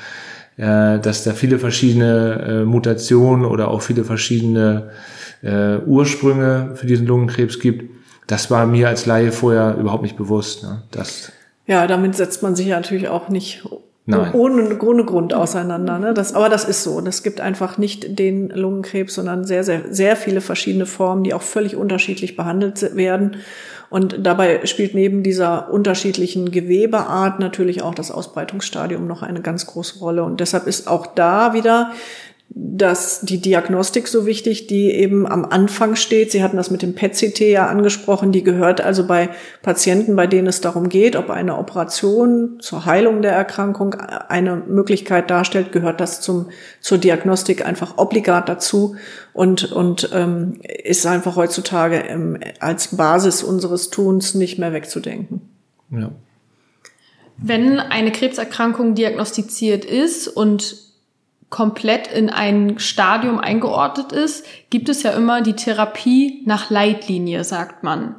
äh, 0.56 0.98
dass 0.98 1.22
da 1.22 1.34
viele 1.34 1.60
verschiedene 1.60 2.62
äh, 2.62 2.64
Mutationen 2.64 3.44
oder 3.44 3.68
auch 3.68 3.82
viele 3.82 4.02
verschiedene 4.02 4.90
äh, 5.42 5.78
Ursprünge 5.78 6.72
für 6.74 6.86
diesen 6.86 7.06
Lungenkrebs 7.06 7.60
gibt 7.60 7.99
das 8.30 8.50
war 8.50 8.64
mir 8.66 8.88
als 8.88 9.06
Laie 9.06 9.32
vorher 9.32 9.76
überhaupt 9.76 10.02
nicht 10.02 10.16
bewusst. 10.16 10.62
Ne? 10.62 10.82
Das 10.90 11.32
ja, 11.66 11.86
damit 11.86 12.16
setzt 12.16 12.42
man 12.42 12.56
sich 12.56 12.66
ja 12.66 12.76
natürlich 12.76 13.08
auch 13.08 13.28
nicht 13.28 13.62
Nein. 14.06 14.32
ohne, 14.34 14.78
ohne 14.80 15.04
Grund 15.04 15.34
auseinander. 15.34 15.98
Ne? 15.98 16.14
Das, 16.14 16.34
aber 16.34 16.48
das 16.48 16.64
ist 16.64 16.82
so. 16.82 17.00
Das 17.00 17.22
gibt 17.22 17.40
einfach 17.40 17.78
nicht 17.78 18.18
den 18.18 18.48
Lungenkrebs, 18.50 19.14
sondern 19.14 19.44
sehr, 19.44 19.62
sehr, 19.62 19.82
sehr 19.90 20.16
viele 20.16 20.40
verschiedene 20.40 20.86
Formen, 20.86 21.22
die 21.22 21.34
auch 21.34 21.42
völlig 21.42 21.76
unterschiedlich 21.76 22.36
behandelt 22.36 22.96
werden. 22.96 23.36
Und 23.88 24.24
dabei 24.24 24.64
spielt 24.66 24.94
neben 24.94 25.22
dieser 25.22 25.70
unterschiedlichen 25.72 26.50
Gewebeart 26.52 27.40
natürlich 27.40 27.82
auch 27.82 27.94
das 27.94 28.10
Ausbreitungsstadium 28.10 29.06
noch 29.06 29.22
eine 29.22 29.40
ganz 29.40 29.66
große 29.66 29.98
Rolle. 29.98 30.22
Und 30.22 30.40
deshalb 30.40 30.66
ist 30.66 30.88
auch 30.88 31.06
da 31.06 31.52
wieder 31.52 31.92
dass 32.52 33.20
die 33.20 33.40
Diagnostik 33.40 34.08
so 34.08 34.26
wichtig, 34.26 34.66
die 34.66 34.90
eben 34.90 35.24
am 35.24 35.44
Anfang 35.44 35.94
steht. 35.94 36.32
Sie 36.32 36.42
hatten 36.42 36.56
das 36.56 36.72
mit 36.72 36.82
dem 36.82 36.96
PET-CT 36.96 37.40
ja 37.40 37.68
angesprochen. 37.68 38.32
Die 38.32 38.42
gehört 38.42 38.80
also 38.80 39.06
bei 39.06 39.30
Patienten, 39.62 40.16
bei 40.16 40.26
denen 40.26 40.48
es 40.48 40.60
darum 40.60 40.88
geht, 40.88 41.14
ob 41.14 41.30
eine 41.30 41.58
Operation 41.58 42.58
zur 42.58 42.86
Heilung 42.86 43.22
der 43.22 43.32
Erkrankung 43.32 43.94
eine 43.94 44.56
Möglichkeit 44.56 45.30
darstellt, 45.30 45.70
gehört 45.70 46.00
das 46.00 46.20
zum, 46.22 46.46
zur 46.80 46.98
Diagnostik 46.98 47.64
einfach 47.64 47.98
obligat 47.98 48.48
dazu 48.48 48.96
und, 49.32 49.70
und 49.70 50.10
ähm, 50.12 50.60
ist 50.62 51.06
einfach 51.06 51.36
heutzutage 51.36 51.98
ähm, 51.98 52.36
als 52.58 52.96
Basis 52.96 53.44
unseres 53.44 53.90
Tuns 53.90 54.34
nicht 54.34 54.58
mehr 54.58 54.72
wegzudenken. 54.72 55.42
Ja. 55.92 56.10
Wenn 57.36 57.78
eine 57.78 58.10
Krebserkrankung 58.10 58.96
diagnostiziert 58.96 59.84
ist 59.84 60.26
und 60.26 60.89
komplett 61.50 62.06
in 62.06 62.30
ein 62.30 62.78
Stadium 62.78 63.38
eingeordnet 63.38 64.12
ist, 64.12 64.46
gibt 64.70 64.88
es 64.88 65.02
ja 65.02 65.10
immer 65.10 65.42
die 65.42 65.54
Therapie 65.54 66.42
nach 66.46 66.70
Leitlinie, 66.70 67.44
sagt 67.44 67.82
man. 67.82 68.14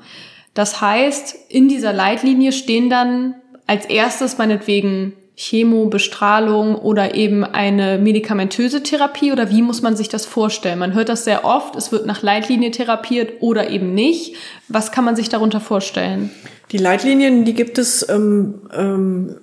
Das 0.54 0.82
heißt, 0.82 1.36
in 1.50 1.70
dieser 1.70 1.94
Leitlinie 1.94 2.52
stehen 2.52 2.90
dann 2.90 3.36
als 3.68 3.86
erstes 3.86 4.38
meinetwegen 4.38 5.14
Chemo, 5.38 5.86
Bestrahlung 5.86 6.76
oder 6.76 7.16
eben 7.16 7.46
eine 7.46 7.98
medikamentöse 7.98 8.84
Therapie 8.84 9.32
oder 9.32 9.50
wie 9.50 9.62
muss 9.62 9.82
man 9.82 9.96
sich 9.96 10.10
das 10.10 10.26
vorstellen? 10.26 10.78
Man 10.78 10.94
hört 10.94 11.10
das 11.10 11.24
sehr 11.24 11.46
oft, 11.46 11.76
es 11.78 11.92
wird 11.92 12.06
nach 12.06 12.22
Leitlinie 12.22 12.70
therapiert 12.72 13.42
oder 13.42 13.70
eben 13.70 13.94
nicht. 13.94 14.36
Was 14.68 14.92
kann 14.92 15.06
man 15.06 15.16
sich 15.16 15.30
darunter 15.30 15.62
vorstellen? 15.62 16.32
Die 16.72 16.78
Leitlinien, 16.78 17.44
die 17.44 17.54
gibt 17.54 17.78
es 17.78 18.08
ähm, 18.08 18.62
ähm, 18.74 19.36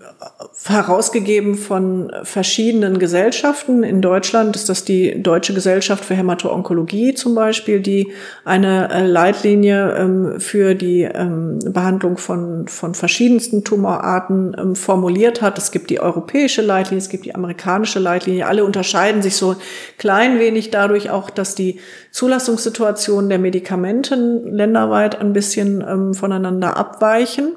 herausgegeben 0.64 1.56
von 1.56 2.10
verschiedenen 2.22 2.98
Gesellschaften. 2.98 3.82
In 3.82 4.00
Deutschland 4.00 4.56
ist 4.56 4.70
das 4.70 4.84
die 4.84 5.22
Deutsche 5.22 5.52
Gesellschaft 5.52 6.06
für 6.06 6.14
Hämato-Onkologie 6.14 7.12
zum 7.14 7.34
Beispiel, 7.34 7.80
die 7.80 8.12
eine 8.46 8.90
äh, 8.90 9.06
Leitlinie 9.06 9.94
ähm, 9.94 10.40
für 10.40 10.74
die 10.74 11.02
ähm, 11.02 11.58
Behandlung 11.66 12.16
von, 12.16 12.66
von 12.66 12.94
verschiedensten 12.94 13.62
Tumorarten 13.62 14.56
ähm, 14.58 14.74
formuliert 14.74 15.42
hat. 15.42 15.58
Es 15.58 15.70
gibt 15.70 15.90
die 15.90 16.00
europäische 16.00 16.62
Leitlinie, 16.62 17.02
es 17.02 17.10
gibt 17.10 17.26
die 17.26 17.34
amerikanische 17.34 17.98
Leitlinie. 17.98 18.46
Alle 18.46 18.64
unterscheiden 18.64 19.20
sich 19.20 19.36
so 19.36 19.56
klein 19.98 20.38
wenig 20.38 20.70
dadurch 20.70 21.10
auch, 21.10 21.28
dass 21.28 21.54
die 21.54 21.78
Zulassungssituation 22.10 23.28
der 23.28 23.38
Medikamenten 23.38 24.50
länderweit 24.52 25.20
ein 25.20 25.32
bisschen 25.34 25.84
ähm, 25.86 26.14
voneinander 26.14 26.76
abweichen. 27.18 27.56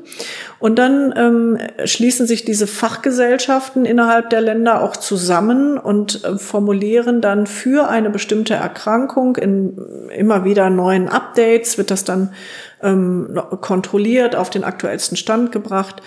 Und 0.59 0.78
dann 0.78 1.14
ähm, 1.18 1.57
schließen 1.86 2.28
sich 2.28 2.45
diese 2.45 2.68
Fachgesellschaften 2.68 3.86
innerhalb 3.86 4.30
der 4.30 4.41
Länder 4.41 4.84
auch 4.84 4.95
zusammen 4.95 5.78
und 5.78 6.24
äh, 6.24 6.38
formulieren 6.38 7.22
dann 7.22 7.47
für 7.47 7.88
eine 7.89 8.09
bestimmte 8.09 8.53
Erkrankung 8.53 9.38
in 9.38 10.09
immer 10.16 10.43
wieder 10.45 10.70
neuen 10.70 11.07
Updates, 11.07 11.78
wird 11.78 11.91
das 11.91 12.03
dann 12.03 12.34
ähm, 12.82 13.39
kontrolliert, 13.62 14.36
auf 14.36 14.49
den 14.49 14.64
aktuellsten 14.64 15.18
Stand 15.18 15.51
gebracht 15.51 16.01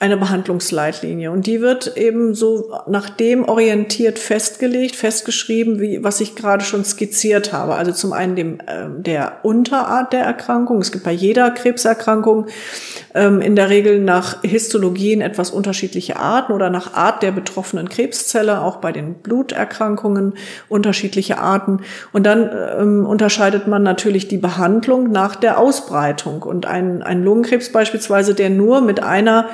eine 0.00 0.16
Behandlungsleitlinie. 0.16 1.30
Und 1.30 1.46
die 1.46 1.60
wird 1.60 1.98
eben 1.98 2.34
so 2.34 2.72
nach 2.88 3.10
dem 3.10 3.46
orientiert 3.46 4.18
festgelegt, 4.18 4.96
festgeschrieben, 4.96 5.78
wie, 5.78 6.02
was 6.02 6.22
ich 6.22 6.34
gerade 6.34 6.64
schon 6.64 6.86
skizziert 6.86 7.52
habe. 7.52 7.74
Also 7.74 7.92
zum 7.92 8.14
einen 8.14 8.34
dem, 8.34 8.60
äh, 8.60 8.88
der 8.96 9.40
Unterart 9.42 10.14
der 10.14 10.22
Erkrankung. 10.22 10.78
Es 10.78 10.90
gibt 10.90 11.04
bei 11.04 11.12
jeder 11.12 11.50
Krebserkrankung 11.50 12.46
ähm, 13.14 13.42
in 13.42 13.56
der 13.56 13.68
Regel 13.68 14.00
nach 14.00 14.40
Histologien 14.42 15.20
etwas 15.20 15.50
unterschiedliche 15.50 16.16
Arten 16.16 16.54
oder 16.54 16.70
nach 16.70 16.94
Art 16.94 17.22
der 17.22 17.32
betroffenen 17.32 17.90
Krebszelle, 17.90 18.62
auch 18.62 18.76
bei 18.76 18.92
den 18.92 19.16
Bluterkrankungen 19.16 20.32
unterschiedliche 20.70 21.36
Arten. 21.36 21.80
Und 22.14 22.24
dann 22.24 22.48
ähm, 22.78 23.04
unterscheidet 23.04 23.66
man 23.66 23.82
natürlich 23.82 24.28
die 24.28 24.38
Behandlung 24.38 25.12
nach 25.12 25.36
der 25.36 25.58
Ausbreitung. 25.58 26.42
Und 26.42 26.64
ein, 26.64 27.02
ein 27.02 27.22
Lungenkrebs 27.22 27.70
beispielsweise, 27.70 28.32
der 28.32 28.48
nur 28.48 28.80
mit 28.80 29.02
einer 29.02 29.50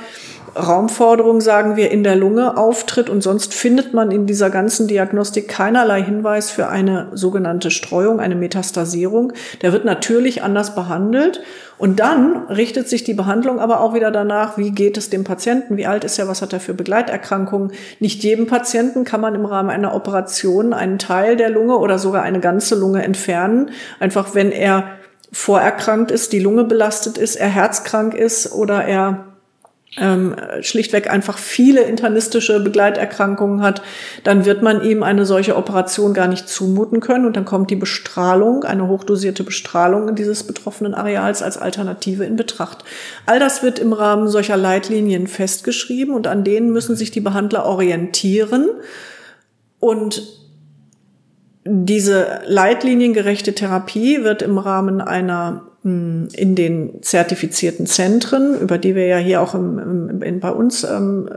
Raumforderung, 0.57 1.41
sagen 1.41 1.77
wir, 1.77 1.91
in 1.91 2.03
der 2.03 2.17
Lunge 2.17 2.57
auftritt. 2.57 3.11
Und 3.11 3.23
sonst 3.23 3.55
findet 3.55 3.95
man 3.95 4.11
in 4.11 4.27
dieser 4.27 4.51
ganzen 4.51 4.89
Diagnostik 4.89 5.49
keinerlei 5.49 6.03
Hinweis 6.03 6.51
für 6.51 6.69
eine 6.69 7.09
sogenannte 7.13 7.71
Streuung, 7.71 8.21
eine 8.21 8.35
Metastasierung. 8.35 9.33
Der 9.63 9.73
wird 9.73 9.85
natürlich 9.85 10.43
anders 10.43 10.75
behandelt. 10.75 11.41
Und 11.79 12.01
dann 12.01 12.47
richtet 12.49 12.89
sich 12.89 13.05
die 13.05 13.13
Behandlung 13.13 13.61
aber 13.61 13.81
auch 13.81 13.93
wieder 13.93 14.11
danach, 14.11 14.57
wie 14.57 14.71
geht 14.71 14.97
es 14.97 15.11
dem 15.11 15.25
Patienten, 15.25 15.77
wie 15.77 15.87
alt 15.87 16.05
ist 16.05 16.19
er, 16.19 16.27
was 16.27 16.41
hat 16.41 16.55
er 16.55 16.61
für 16.61 16.73
Begleiterkrankungen. 16.73 17.73
Nicht 18.01 18.23
jedem 18.23 18.47
Patienten 18.47 19.05
kann 19.05 19.21
man 19.21 19.35
im 19.35 19.45
Rahmen 19.45 19.69
einer 19.69 19.95
Operation 19.95 20.73
einen 20.73 20.99
Teil 20.99 21.37
der 21.37 21.51
Lunge 21.51 21.77
oder 21.77 21.99
sogar 21.99 22.23
eine 22.23 22.41
ganze 22.41 22.77
Lunge 22.77 23.03
entfernen, 23.03 23.71
einfach 24.01 24.35
wenn 24.35 24.53
er 24.53 24.85
vorerkrankt 25.33 26.11
ist, 26.11 26.33
die 26.33 26.39
Lunge 26.39 26.65
belastet 26.65 27.19
ist, 27.19 27.37
er 27.37 27.49
herzkrank 27.49 28.15
ist 28.15 28.53
oder 28.53 28.85
er 28.85 29.26
ähm, 29.99 30.37
schlichtweg 30.61 31.11
einfach 31.11 31.39
viele 31.39 31.83
internistische 31.83 32.61
Begleiterkrankungen 32.61 33.63
hat, 33.63 33.83
dann 34.25 34.45
wird 34.45 34.63
man 34.63 34.83
ihm 34.83 35.03
eine 35.03 35.25
solche 35.25 35.57
Operation 35.57 36.13
gar 36.13 36.29
nicht 36.29 36.49
zumuten 36.49 37.01
können 37.01 37.25
und 37.25 37.37
dann 37.37 37.45
kommt 37.45 37.71
die 37.71 37.77
Bestrahlung, 37.77 38.65
eine 38.65 38.89
hochdosierte 38.89 39.43
Bestrahlung 39.43 40.15
dieses 40.15 40.43
betroffenen 40.45 40.95
Areals 40.95 41.43
als 41.43 41.57
Alternative 41.57 42.25
in 42.25 42.37
Betracht. 42.37 42.85
All 43.25 43.39
das 43.39 43.63
wird 43.63 43.79
im 43.79 43.93
Rahmen 43.93 44.29
solcher 44.29 44.57
Leitlinien 44.57 45.27
festgeschrieben 45.27 46.15
und 46.15 46.27
an 46.27 46.45
denen 46.45 46.73
müssen 46.73 46.97
sich 46.97 47.11
die 47.11 47.21
Behandler 47.21 47.65
orientieren 47.65 48.69
und 49.79 50.23
diese 51.69 52.43
leitliniengerechte 52.47 53.55
Therapie 53.55 54.23
wird 54.23 54.43
im 54.43 54.59
Rahmen 54.59 55.01
einer 55.01 55.67
in 55.87 56.57
den 56.57 57.01
zertifizierten 57.01 57.87
Zentren, 57.87 58.61
über 58.61 58.77
die 58.77 58.97
wir 58.97 59.07
ja 59.07 59.19
hier 59.19 59.41
auch 59.41 59.55
im, 59.55 60.21
im, 60.21 60.41
bei 60.41 60.51
uns 60.51 60.83
ähm, 60.83 61.29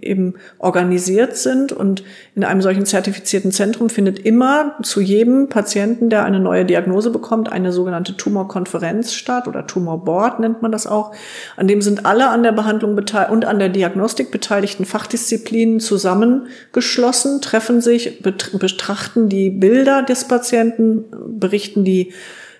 äh, 0.00 0.06
eben 0.06 0.34
organisiert 0.58 1.36
sind. 1.36 1.72
Und 1.72 2.04
in 2.36 2.44
einem 2.44 2.62
solchen 2.62 2.86
zertifizierten 2.86 3.50
Zentrum 3.50 3.90
findet 3.90 4.20
immer 4.20 4.76
zu 4.82 5.00
jedem 5.00 5.48
Patienten, 5.48 6.08
der 6.08 6.24
eine 6.24 6.38
neue 6.38 6.64
Diagnose 6.64 7.10
bekommt, 7.10 7.50
eine 7.50 7.72
sogenannte 7.72 8.16
Tumorkonferenz 8.16 9.12
statt 9.12 9.48
oder 9.48 9.66
Tumorboard 9.66 10.38
nennt 10.38 10.62
man 10.62 10.70
das 10.70 10.86
auch. 10.86 11.12
An 11.56 11.66
dem 11.66 11.82
sind 11.82 12.06
alle 12.06 12.28
an 12.28 12.44
der 12.44 12.52
Behandlung 12.52 12.96
und 12.96 13.44
an 13.44 13.58
der 13.58 13.70
Diagnostik 13.70 14.30
beteiligten 14.30 14.84
Fachdisziplinen 14.84 15.80
zusammengeschlossen, 15.80 17.40
treffen 17.40 17.80
sich, 17.80 18.22
betrachten 18.22 19.28
die 19.28 19.50
Bilder 19.50 20.04
des 20.04 20.28
Patienten, 20.28 21.06
berichten 21.40 21.82
die 21.82 22.12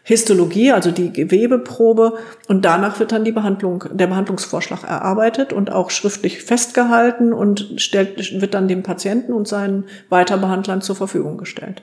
Histologie, 0.09 0.71
also 0.71 0.93
die 0.93 1.13
Gewebeprobe, 1.13 2.13
und 2.47 2.65
danach 2.65 3.01
wird 3.01 3.11
dann 3.11 3.25
die 3.25 3.33
Behandlung, 3.33 3.87
der 3.91 4.07
Behandlungsvorschlag 4.07 4.85
erarbeitet 4.85 5.53
und 5.53 5.73
auch 5.73 5.91
schriftlich 5.91 6.45
festgehalten 6.45 7.33
und 7.33 7.73
stellt, 7.79 8.41
wird 8.41 8.55
dann 8.55 8.69
dem 8.69 8.85
Patienten 8.85 9.33
und 9.33 9.49
seinen 9.49 9.83
Weiterbehandlern 10.09 10.81
zur 10.81 10.95
Verfügung 10.95 11.39
gestellt. 11.39 11.83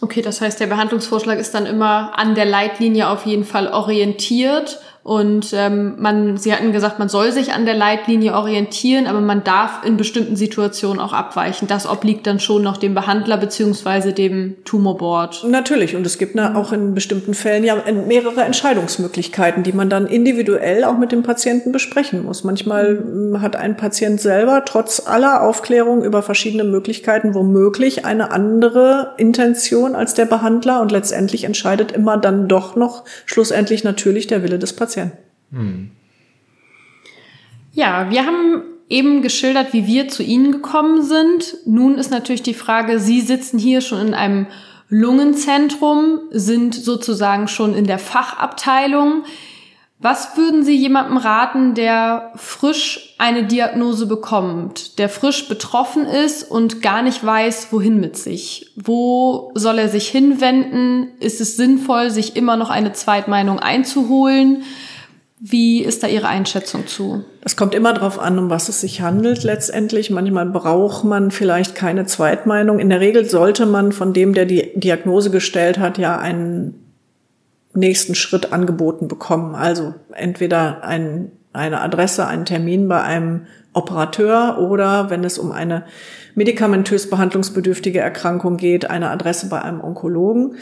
Okay, 0.00 0.22
das 0.22 0.40
heißt, 0.40 0.58
der 0.58 0.68
Behandlungsvorschlag 0.68 1.38
ist 1.38 1.54
dann 1.54 1.66
immer 1.66 2.18
an 2.18 2.34
der 2.34 2.46
Leitlinie 2.46 3.10
auf 3.10 3.26
jeden 3.26 3.44
Fall 3.44 3.68
orientiert 3.68 4.80
und 5.06 5.52
ähm, 5.52 5.94
man, 5.98 6.36
Sie 6.36 6.52
hatten 6.52 6.72
gesagt, 6.72 6.98
man 6.98 7.08
soll 7.08 7.30
sich 7.30 7.52
an 7.52 7.64
der 7.64 7.76
Leitlinie 7.76 8.34
orientieren, 8.34 9.06
aber 9.06 9.20
man 9.20 9.44
darf 9.44 9.84
in 9.84 9.96
bestimmten 9.96 10.34
Situationen 10.34 10.98
auch 10.98 11.12
abweichen. 11.12 11.68
Das 11.68 11.88
obliegt 11.88 12.26
dann 12.26 12.40
schon 12.40 12.64
noch 12.64 12.76
dem 12.76 12.92
Behandler 12.92 13.36
beziehungsweise 13.36 14.12
dem 14.12 14.56
Tumorboard. 14.64 15.44
Natürlich. 15.48 15.94
Und 15.94 16.04
es 16.04 16.18
gibt 16.18 16.36
auch 16.36 16.72
in 16.72 16.92
bestimmten 16.94 17.34
Fällen 17.34 17.62
ja 17.62 17.76
mehrere 18.08 18.42
Entscheidungsmöglichkeiten, 18.42 19.62
die 19.62 19.70
man 19.70 19.88
dann 19.88 20.08
individuell 20.08 20.82
auch 20.82 20.98
mit 20.98 21.12
dem 21.12 21.22
Patienten 21.22 21.70
besprechen 21.70 22.24
muss. 22.24 22.42
Manchmal 22.42 22.96
mhm. 22.96 23.40
hat 23.40 23.54
ein 23.54 23.76
Patient 23.76 24.20
selber 24.20 24.64
trotz 24.66 25.06
aller 25.06 25.44
Aufklärung 25.44 26.02
über 26.02 26.20
verschiedene 26.20 26.64
Möglichkeiten 26.64 27.32
womöglich 27.32 28.04
eine 28.04 28.32
andere 28.32 29.14
Intention 29.18 29.94
als 29.94 30.14
der 30.14 30.24
Behandler 30.24 30.80
und 30.80 30.90
letztendlich 30.90 31.44
entscheidet 31.44 31.92
immer 31.92 32.16
dann 32.16 32.48
doch 32.48 32.74
noch 32.74 33.04
schlussendlich 33.24 33.84
natürlich 33.84 34.26
der 34.26 34.42
Wille 34.42 34.58
des 34.58 34.72
Patienten. 34.72 34.95
Aktien. 34.96 35.12
Hm. 35.52 35.90
Ja, 37.72 38.10
wir 38.10 38.26
haben 38.26 38.62
eben 38.88 39.22
geschildert, 39.22 39.72
wie 39.72 39.86
wir 39.86 40.08
zu 40.08 40.22
Ihnen 40.22 40.52
gekommen 40.52 41.02
sind. 41.02 41.56
Nun 41.66 41.96
ist 41.96 42.10
natürlich 42.10 42.42
die 42.42 42.54
Frage, 42.54 42.98
Sie 43.00 43.20
sitzen 43.20 43.58
hier 43.58 43.80
schon 43.80 44.08
in 44.08 44.14
einem 44.14 44.46
Lungenzentrum, 44.88 46.20
sind 46.30 46.74
sozusagen 46.74 47.48
schon 47.48 47.74
in 47.74 47.86
der 47.86 47.98
Fachabteilung. 47.98 49.24
Was 49.98 50.36
würden 50.36 50.62
Sie 50.62 50.76
jemandem 50.76 51.16
raten, 51.16 51.74
der 51.74 52.32
frisch 52.36 53.14
eine 53.16 53.44
Diagnose 53.44 54.06
bekommt, 54.06 54.98
der 54.98 55.08
frisch 55.08 55.48
betroffen 55.48 56.04
ist 56.04 56.50
und 56.50 56.82
gar 56.82 57.02
nicht 57.02 57.24
weiß, 57.24 57.68
wohin 57.70 57.98
mit 57.98 58.16
sich? 58.16 58.72
Wo 58.76 59.52
soll 59.54 59.78
er 59.78 59.88
sich 59.88 60.08
hinwenden? 60.08 61.08
Ist 61.18 61.40
es 61.40 61.56
sinnvoll, 61.56 62.10
sich 62.10 62.36
immer 62.36 62.56
noch 62.58 62.68
eine 62.68 62.92
Zweitmeinung 62.92 63.58
einzuholen? 63.58 64.64
Wie 65.38 65.82
ist 65.82 66.02
da 66.02 66.08
Ihre 66.08 66.28
Einschätzung 66.28 66.86
zu? 66.86 67.24
Es 67.42 67.56
kommt 67.56 67.74
immer 67.74 67.94
darauf 67.94 68.18
an, 68.18 68.38
um 68.38 68.50
was 68.50 68.68
es 68.68 68.82
sich 68.82 69.00
handelt 69.00 69.44
letztendlich. 69.44 70.10
Manchmal 70.10 70.46
braucht 70.46 71.04
man 71.04 71.30
vielleicht 71.30 71.74
keine 71.74 72.04
Zweitmeinung. 72.04 72.80
In 72.80 72.90
der 72.90 73.00
Regel 73.00 73.24
sollte 73.24 73.64
man 73.64 73.92
von 73.92 74.12
dem, 74.12 74.34
der 74.34 74.44
die 74.44 74.72
Diagnose 74.74 75.30
gestellt 75.30 75.78
hat, 75.78 75.96
ja 75.96 76.18
einen 76.18 76.85
nächsten 77.76 78.14
Schritt 78.14 78.52
angeboten 78.52 79.08
bekommen. 79.08 79.54
Also 79.54 79.94
entweder 80.12 80.84
ein, 80.84 81.32
eine 81.52 81.80
Adresse, 81.80 82.26
einen 82.26 82.44
Termin 82.44 82.88
bei 82.88 83.02
einem 83.02 83.46
Operateur 83.72 84.58
oder 84.58 85.10
wenn 85.10 85.22
es 85.22 85.38
um 85.38 85.52
eine 85.52 85.84
medikamentös 86.34 87.10
behandlungsbedürftige 87.10 88.00
Erkrankung 88.00 88.56
geht, 88.56 88.90
eine 88.90 89.10
Adresse 89.10 89.48
bei 89.48 89.60
einem 89.62 89.82
Onkologen. 89.82 90.56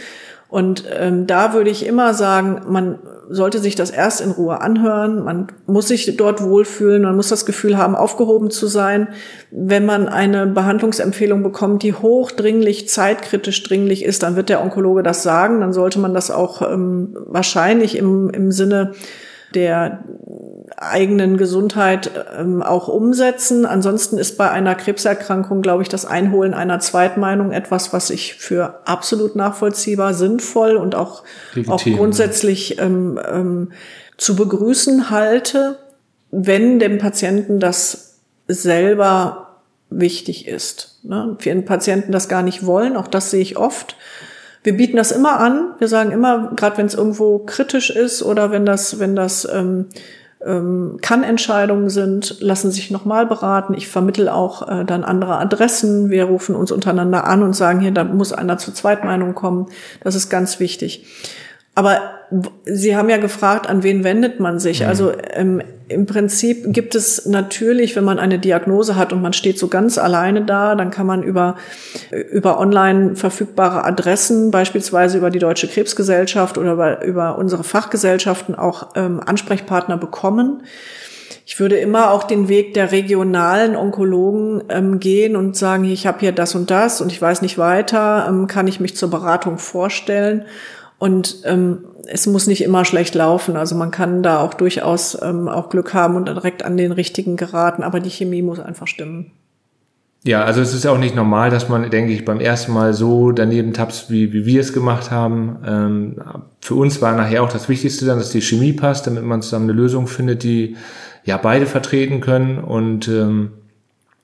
Und 0.48 0.84
ähm, 0.96 1.26
da 1.26 1.52
würde 1.52 1.70
ich 1.70 1.86
immer 1.86 2.14
sagen, 2.14 2.62
man 2.68 2.98
sollte 3.28 3.58
sich 3.58 3.74
das 3.74 3.90
erst 3.90 4.20
in 4.20 4.30
Ruhe 4.30 4.60
anhören. 4.60 5.24
Man 5.24 5.46
muss 5.66 5.88
sich 5.88 6.16
dort 6.16 6.42
wohlfühlen. 6.42 7.02
Man 7.02 7.16
muss 7.16 7.28
das 7.28 7.46
Gefühl 7.46 7.76
haben, 7.76 7.94
aufgehoben 7.94 8.50
zu 8.50 8.66
sein. 8.66 9.08
Wenn 9.50 9.86
man 9.86 10.08
eine 10.08 10.46
Behandlungsempfehlung 10.46 11.42
bekommt, 11.42 11.82
die 11.82 11.94
hochdringlich, 11.94 12.88
zeitkritisch 12.88 13.62
dringlich 13.62 14.04
ist, 14.04 14.22
dann 14.22 14.36
wird 14.36 14.48
der 14.48 14.62
Onkologe 14.62 15.02
das 15.02 15.22
sagen. 15.22 15.60
Dann 15.60 15.72
sollte 15.72 15.98
man 15.98 16.14
das 16.14 16.30
auch 16.30 16.62
ähm, 16.62 17.16
wahrscheinlich 17.26 17.96
im, 17.96 18.30
im 18.30 18.52
Sinne 18.52 18.92
der 19.54 20.04
eigenen 20.76 21.36
Gesundheit 21.36 22.10
ähm, 22.38 22.62
auch 22.62 22.88
umsetzen. 22.88 23.66
Ansonsten 23.66 24.18
ist 24.18 24.36
bei 24.36 24.50
einer 24.50 24.74
Krebserkrankung, 24.74 25.62
glaube 25.62 25.82
ich, 25.82 25.88
das 25.88 26.04
Einholen 26.04 26.54
einer 26.54 26.80
Zweitmeinung 26.80 27.52
etwas, 27.52 27.92
was 27.92 28.10
ich 28.10 28.34
für 28.34 28.80
absolut 28.84 29.36
nachvollziehbar, 29.36 30.14
sinnvoll 30.14 30.76
und 30.76 30.94
auch, 30.94 31.22
auch 31.68 31.84
grundsätzlich 31.84 32.78
ähm, 32.78 33.20
ähm, 33.30 33.72
zu 34.16 34.36
begrüßen 34.36 35.10
halte, 35.10 35.78
wenn 36.30 36.78
dem 36.78 36.98
Patienten 36.98 37.60
das 37.60 38.18
selber 38.48 39.60
wichtig 39.90 40.48
ist. 40.48 40.98
Ne? 41.04 41.36
Wenn 41.40 41.64
Patienten 41.64 42.12
das 42.12 42.28
gar 42.28 42.42
nicht 42.42 42.66
wollen, 42.66 42.96
auch 42.96 43.06
das 43.06 43.30
sehe 43.30 43.42
ich 43.42 43.56
oft, 43.56 43.96
wir 44.64 44.76
bieten 44.76 44.96
das 44.96 45.12
immer 45.12 45.38
an. 45.38 45.74
Wir 45.78 45.88
sagen 45.88 46.10
immer, 46.10 46.52
gerade 46.56 46.78
wenn 46.78 46.86
es 46.86 46.94
irgendwo 46.94 47.38
kritisch 47.38 47.90
ist 47.90 48.22
oder 48.22 48.50
wenn 48.50 48.66
das, 48.66 48.98
wenn 48.98 49.14
das 49.14 49.46
ähm, 49.52 49.86
ähm, 50.44 50.98
Kann-Entscheidungen 51.02 51.90
sind, 51.90 52.40
lassen 52.40 52.70
sich 52.70 52.90
nochmal 52.90 53.26
beraten. 53.26 53.74
Ich 53.74 53.88
vermittel 53.88 54.28
auch 54.28 54.66
äh, 54.66 54.84
dann 54.84 55.04
andere 55.04 55.36
Adressen. 55.38 56.08
Wir 56.08 56.24
rufen 56.24 56.54
uns 56.56 56.72
untereinander 56.72 57.24
an 57.24 57.42
und 57.42 57.54
sagen 57.54 57.80
hier, 57.80 57.92
da 57.92 58.04
muss 58.04 58.32
einer 58.32 58.56
zur 58.56 58.74
Zweitmeinung 58.74 59.34
kommen. 59.34 59.66
Das 60.02 60.14
ist 60.14 60.30
ganz 60.30 60.58
wichtig. 60.60 61.06
Aber 61.74 61.98
Sie 62.64 62.96
haben 62.96 63.10
ja 63.10 63.18
gefragt, 63.18 63.68
an 63.68 63.82
wen 63.82 64.02
wendet 64.02 64.40
man 64.40 64.58
sich? 64.58 64.80
Mhm. 64.80 64.86
Also 64.86 65.12
ähm, 65.32 65.62
im 65.88 66.06
Prinzip 66.06 66.72
gibt 66.72 66.94
es 66.94 67.26
natürlich, 67.26 67.94
wenn 67.94 68.04
man 68.04 68.18
eine 68.18 68.38
Diagnose 68.38 68.96
hat 68.96 69.12
und 69.12 69.20
man 69.20 69.32
steht 69.34 69.58
so 69.58 69.68
ganz 69.68 69.98
alleine 69.98 70.44
da, 70.44 70.74
dann 70.74 70.90
kann 70.90 71.06
man 71.06 71.22
über, 71.22 71.56
über 72.30 72.58
online 72.58 73.16
verfügbare 73.16 73.84
Adressen, 73.84 74.50
beispielsweise 74.50 75.18
über 75.18 75.30
die 75.30 75.38
Deutsche 75.38 75.68
Krebsgesellschaft 75.68 76.56
oder 76.56 76.72
über, 76.72 77.04
über 77.04 77.38
unsere 77.38 77.64
Fachgesellschaften 77.64 78.54
auch 78.54 78.90
ähm, 78.94 79.20
Ansprechpartner 79.24 79.98
bekommen. 79.98 80.62
Ich 81.46 81.60
würde 81.60 81.76
immer 81.76 82.10
auch 82.10 82.24
den 82.24 82.48
Weg 82.48 82.72
der 82.72 82.90
regionalen 82.90 83.76
Onkologen 83.76 84.64
ähm, 84.70 84.98
gehen 84.98 85.36
und 85.36 85.54
sagen, 85.56 85.84
ich 85.84 86.06
habe 86.06 86.20
hier 86.20 86.32
das 86.32 86.54
und 86.54 86.70
das 86.70 87.02
und 87.02 87.12
ich 87.12 87.20
weiß 87.20 87.42
nicht 87.42 87.58
weiter, 87.58 88.24
ähm, 88.26 88.46
kann 88.46 88.66
ich 88.66 88.80
mich 88.80 88.96
zur 88.96 89.10
Beratung 89.10 89.58
vorstellen. 89.58 90.46
Und 91.04 91.42
ähm, 91.44 91.84
es 92.06 92.26
muss 92.26 92.46
nicht 92.46 92.64
immer 92.64 92.86
schlecht 92.86 93.14
laufen. 93.14 93.58
Also 93.58 93.74
man 93.74 93.90
kann 93.90 94.22
da 94.22 94.40
auch 94.40 94.54
durchaus 94.54 95.20
ähm, 95.20 95.48
auch 95.48 95.68
Glück 95.68 95.92
haben 95.92 96.16
und 96.16 96.28
direkt 96.28 96.64
an 96.64 96.78
den 96.78 96.92
richtigen 96.92 97.36
geraten, 97.36 97.82
aber 97.82 98.00
die 98.00 98.08
Chemie 98.08 98.40
muss 98.40 98.58
einfach 98.58 98.86
stimmen. 98.86 99.30
Ja, 100.22 100.44
also 100.44 100.62
es 100.62 100.72
ist 100.72 100.86
auch 100.86 100.96
nicht 100.96 101.14
normal, 101.14 101.50
dass 101.50 101.68
man, 101.68 101.90
denke 101.90 102.14
ich, 102.14 102.24
beim 102.24 102.40
ersten 102.40 102.72
Mal 102.72 102.94
so 102.94 103.32
daneben 103.32 103.74
tapst, 103.74 104.10
wie, 104.10 104.32
wie 104.32 104.46
wir 104.46 104.62
es 104.62 104.72
gemacht 104.72 105.10
haben. 105.10 105.58
Ähm, 105.66 106.16
für 106.62 106.74
uns 106.74 107.02
war 107.02 107.14
nachher 107.14 107.42
auch 107.42 107.52
das 107.52 107.68
Wichtigste 107.68 108.06
dann, 108.06 108.16
dass 108.16 108.30
die 108.30 108.40
Chemie 108.40 108.72
passt, 108.72 109.06
damit 109.06 109.24
man 109.24 109.42
zusammen 109.42 109.68
eine 109.68 109.78
Lösung 109.78 110.06
findet, 110.06 110.42
die 110.42 110.78
ja 111.24 111.36
beide 111.36 111.66
vertreten 111.66 112.22
können. 112.22 112.56
Und 112.56 113.08
ähm, 113.08 113.50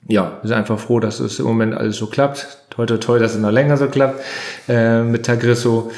ja, 0.09 0.39
wir 0.41 0.49
sind 0.49 0.57
einfach 0.57 0.79
froh, 0.79 0.99
dass 0.99 1.21
es 1.21 1.41
im 1.41 1.45
Moment 1.45 1.75
alles 1.75 1.99
so 1.99 2.07
klappt. 2.07 2.57
Toi, 2.71 2.87
toi, 2.87 2.97
toi, 2.97 3.19
dass 3.19 3.35
es 3.35 3.39
noch 3.39 3.51
länger 3.51 3.77
so 3.77 3.89
klappt 3.89 4.23
äh, 4.67 5.03
mit 5.03 5.27
Tagrisso. 5.27 5.91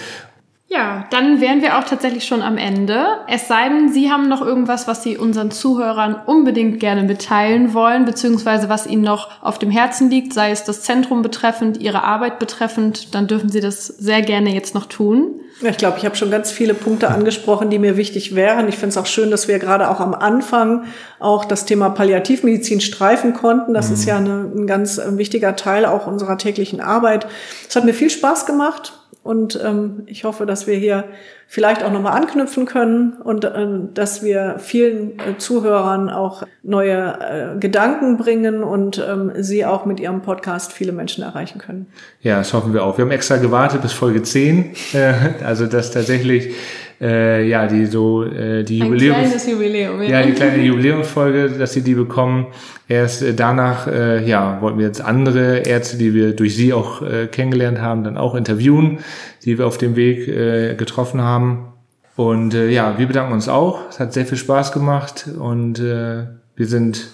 Ja, 0.73 1.05
dann 1.11 1.43
wären 1.43 1.61
wir 1.61 1.77
auch 1.77 1.85
tatsächlich 1.85 2.25
schon 2.25 2.41
am 2.41 2.57
Ende. 2.57 3.05
Es 3.29 3.47
sei 3.47 3.68
denn, 3.68 3.93
Sie 3.93 4.11
haben 4.11 4.29
noch 4.29 4.41
irgendwas, 4.41 4.89
was 4.89 5.03
Sie 5.03 5.18
unseren 5.18 5.51
Zuhörern 5.51 6.16
unbedingt 6.25 6.81
gerne 6.81 7.03
mitteilen 7.03 7.75
wollen, 7.75 8.07
beziehungsweise 8.07 8.70
was 8.70 8.87
Ihnen 8.87 9.03
noch 9.03 9.43
auf 9.43 9.59
dem 9.59 9.70
Herzen 9.70 10.09
liegt, 10.09 10.33
sei 10.33 10.51
es 10.51 10.64
das 10.64 10.81
Zentrum 10.81 11.20
betreffend, 11.20 11.77
Ihre 11.77 12.05
Arbeit 12.05 12.39
betreffend, 12.39 13.14
dann 13.14 13.27
dürfen 13.27 13.51
Sie 13.51 13.61
das 13.61 13.87
sehr 13.87 14.23
gerne 14.23 14.55
jetzt 14.55 14.75
noch 14.75 14.87
tun. 14.87 15.41
Ich 15.61 15.77
glaube, 15.77 15.99
ich 15.99 16.07
habe 16.07 16.16
schon 16.16 16.31
ganz 16.31 16.51
viele 16.51 16.73
Punkte 16.73 17.09
angesprochen, 17.09 17.68
die 17.68 17.79
mir 17.79 17.99
wichtig 17.99 18.35
wären. 18.35 18.66
Ich 18.68 18.77
finde 18.77 18.89
es 18.89 18.97
auch 18.97 19.07
schön, 19.07 19.31
dass 19.31 19.49
wir 19.49 19.59
gerade 19.59 19.91
auch 19.91 20.01
am 20.01 20.14
Anfang 20.14 20.85
auch 21.20 21.45
das 21.45 21.66
Thema 21.66 21.91
Palliativmedizin 21.91 22.81
streifen 22.81 23.35
konnten. 23.35 23.75
Das 23.75 23.89
mhm. 23.89 23.95
ist 23.95 24.05
ja 24.07 24.16
eine, 24.16 24.51
ein 24.57 24.66
ganz 24.66 24.99
wichtiger 25.07 25.55
Teil 25.55 25.85
auch 25.85 26.07
unserer 26.07 26.39
täglichen 26.39 26.81
Arbeit. 26.81 27.27
Es 27.68 27.77
hat 27.77 27.85
mir 27.85 27.95
viel 27.95 28.11
Spaß 28.11 28.47
gemacht. 28.47 28.95
Und 29.23 29.59
ähm, 29.62 30.03
ich 30.07 30.25
hoffe, 30.25 30.47
dass 30.47 30.66
wir 30.66 30.75
hier 30.75 31.05
vielleicht 31.47 31.85
auch 31.85 31.93
nochmal 31.93 32.16
anknüpfen 32.16 32.66
können 32.66 33.12
und 33.23 33.45
äh, 33.45 33.66
dass 33.95 34.25
wir 34.25 34.57
vielen 34.59 35.18
äh, 35.20 35.39
Zuhörern 35.39 36.11
auch 36.11 36.43
neue 36.64 37.55
äh, 37.55 37.59
Gedanken 37.61 38.16
bringen 38.16 38.64
und 38.64 39.05
ähm, 39.07 39.31
sie 39.37 39.64
auch 39.64 39.85
mit 39.85 40.01
ihrem 40.01 40.23
Podcast 40.23 40.73
viele 40.73 40.91
Menschen 40.91 41.23
erreichen 41.23 41.59
können. 41.59 41.87
Ja, 42.20 42.39
das 42.39 42.53
hoffen 42.53 42.75
wir 42.75 42.85
auch. 42.85 42.99
Wir 42.99 43.05
haben 43.05 43.12
extra 43.12 43.37
gewartet 43.37 43.83
bis 43.83 43.93
Folge 43.93 44.23
10. 44.23 44.75
Äh, 44.93 45.14
also 45.45 45.66
dass 45.66 45.93
tatsächlich 45.93 46.55
äh, 47.03 47.47
ja, 47.49 47.67
die 47.67 47.87
so 47.87 48.23
äh, 48.23 48.63
die 48.63 48.79
Jubiläums 48.79 49.47
Jubiläum, 49.47 50.01
ja. 50.03 50.21
ja, 50.21 50.23
die 50.23 50.33
kleine 50.33 50.63
Jubiläumsfolge, 50.63 51.51
dass 51.51 51.73
sie 51.73 51.83
die 51.83 51.95
bekommen. 51.95 52.47
Erst 52.89 53.23
äh, 53.23 53.35
danach, 53.35 53.89
äh, 53.89 54.25
ja, 54.27 54.61
wollten 54.61 54.79
wir 54.79 54.87
jetzt 54.87 55.01
andere 55.01 55.59
Ärzte, 55.59 55.97
die 55.97 56.15
wir 56.15 56.35
durch 56.37 56.55
sie 56.55 56.73
auch 56.73 57.03
äh, 57.03 57.27
kennengelernt 57.27 57.81
haben, 57.81 58.05
dann 58.05 58.17
auch 58.17 58.37
interviewen, 58.37 59.01
die 59.45 59.59
wir 59.59 59.67
auf 59.67 59.79
dem 59.79 59.97
Weg 59.97 60.29
äh, 60.29 60.77
getroffen 60.77 61.21
haben. 61.21 61.73
Und 62.15 62.55
äh, 62.55 62.69
ja, 62.69 62.99
wir 62.99 63.07
bedanken 63.07 63.33
uns 63.33 63.49
auch. 63.49 63.89
Es 63.91 63.99
hat 63.99 64.13
sehr 64.13 64.27
viel 64.27 64.39
Spaß 64.39 64.71
gemacht 64.71 65.29
und 65.39 65.81
äh, 65.81 66.27
wir 66.55 66.67
sind 66.67 67.09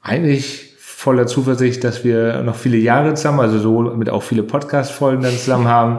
eigentlich 0.00 0.68
voller 0.78 1.26
Zuversicht, 1.26 1.84
dass 1.84 2.04
wir 2.04 2.42
noch 2.42 2.56
viele 2.56 2.76
Jahre 2.76 3.14
zusammen, 3.14 3.40
also 3.40 3.58
so 3.58 3.82
mit 3.94 4.10
auch 4.10 4.22
viele 4.22 4.42
Podcast-Folgen 4.42 5.22
dann 5.22 5.32
zusammen 5.32 5.68
haben. 5.68 5.98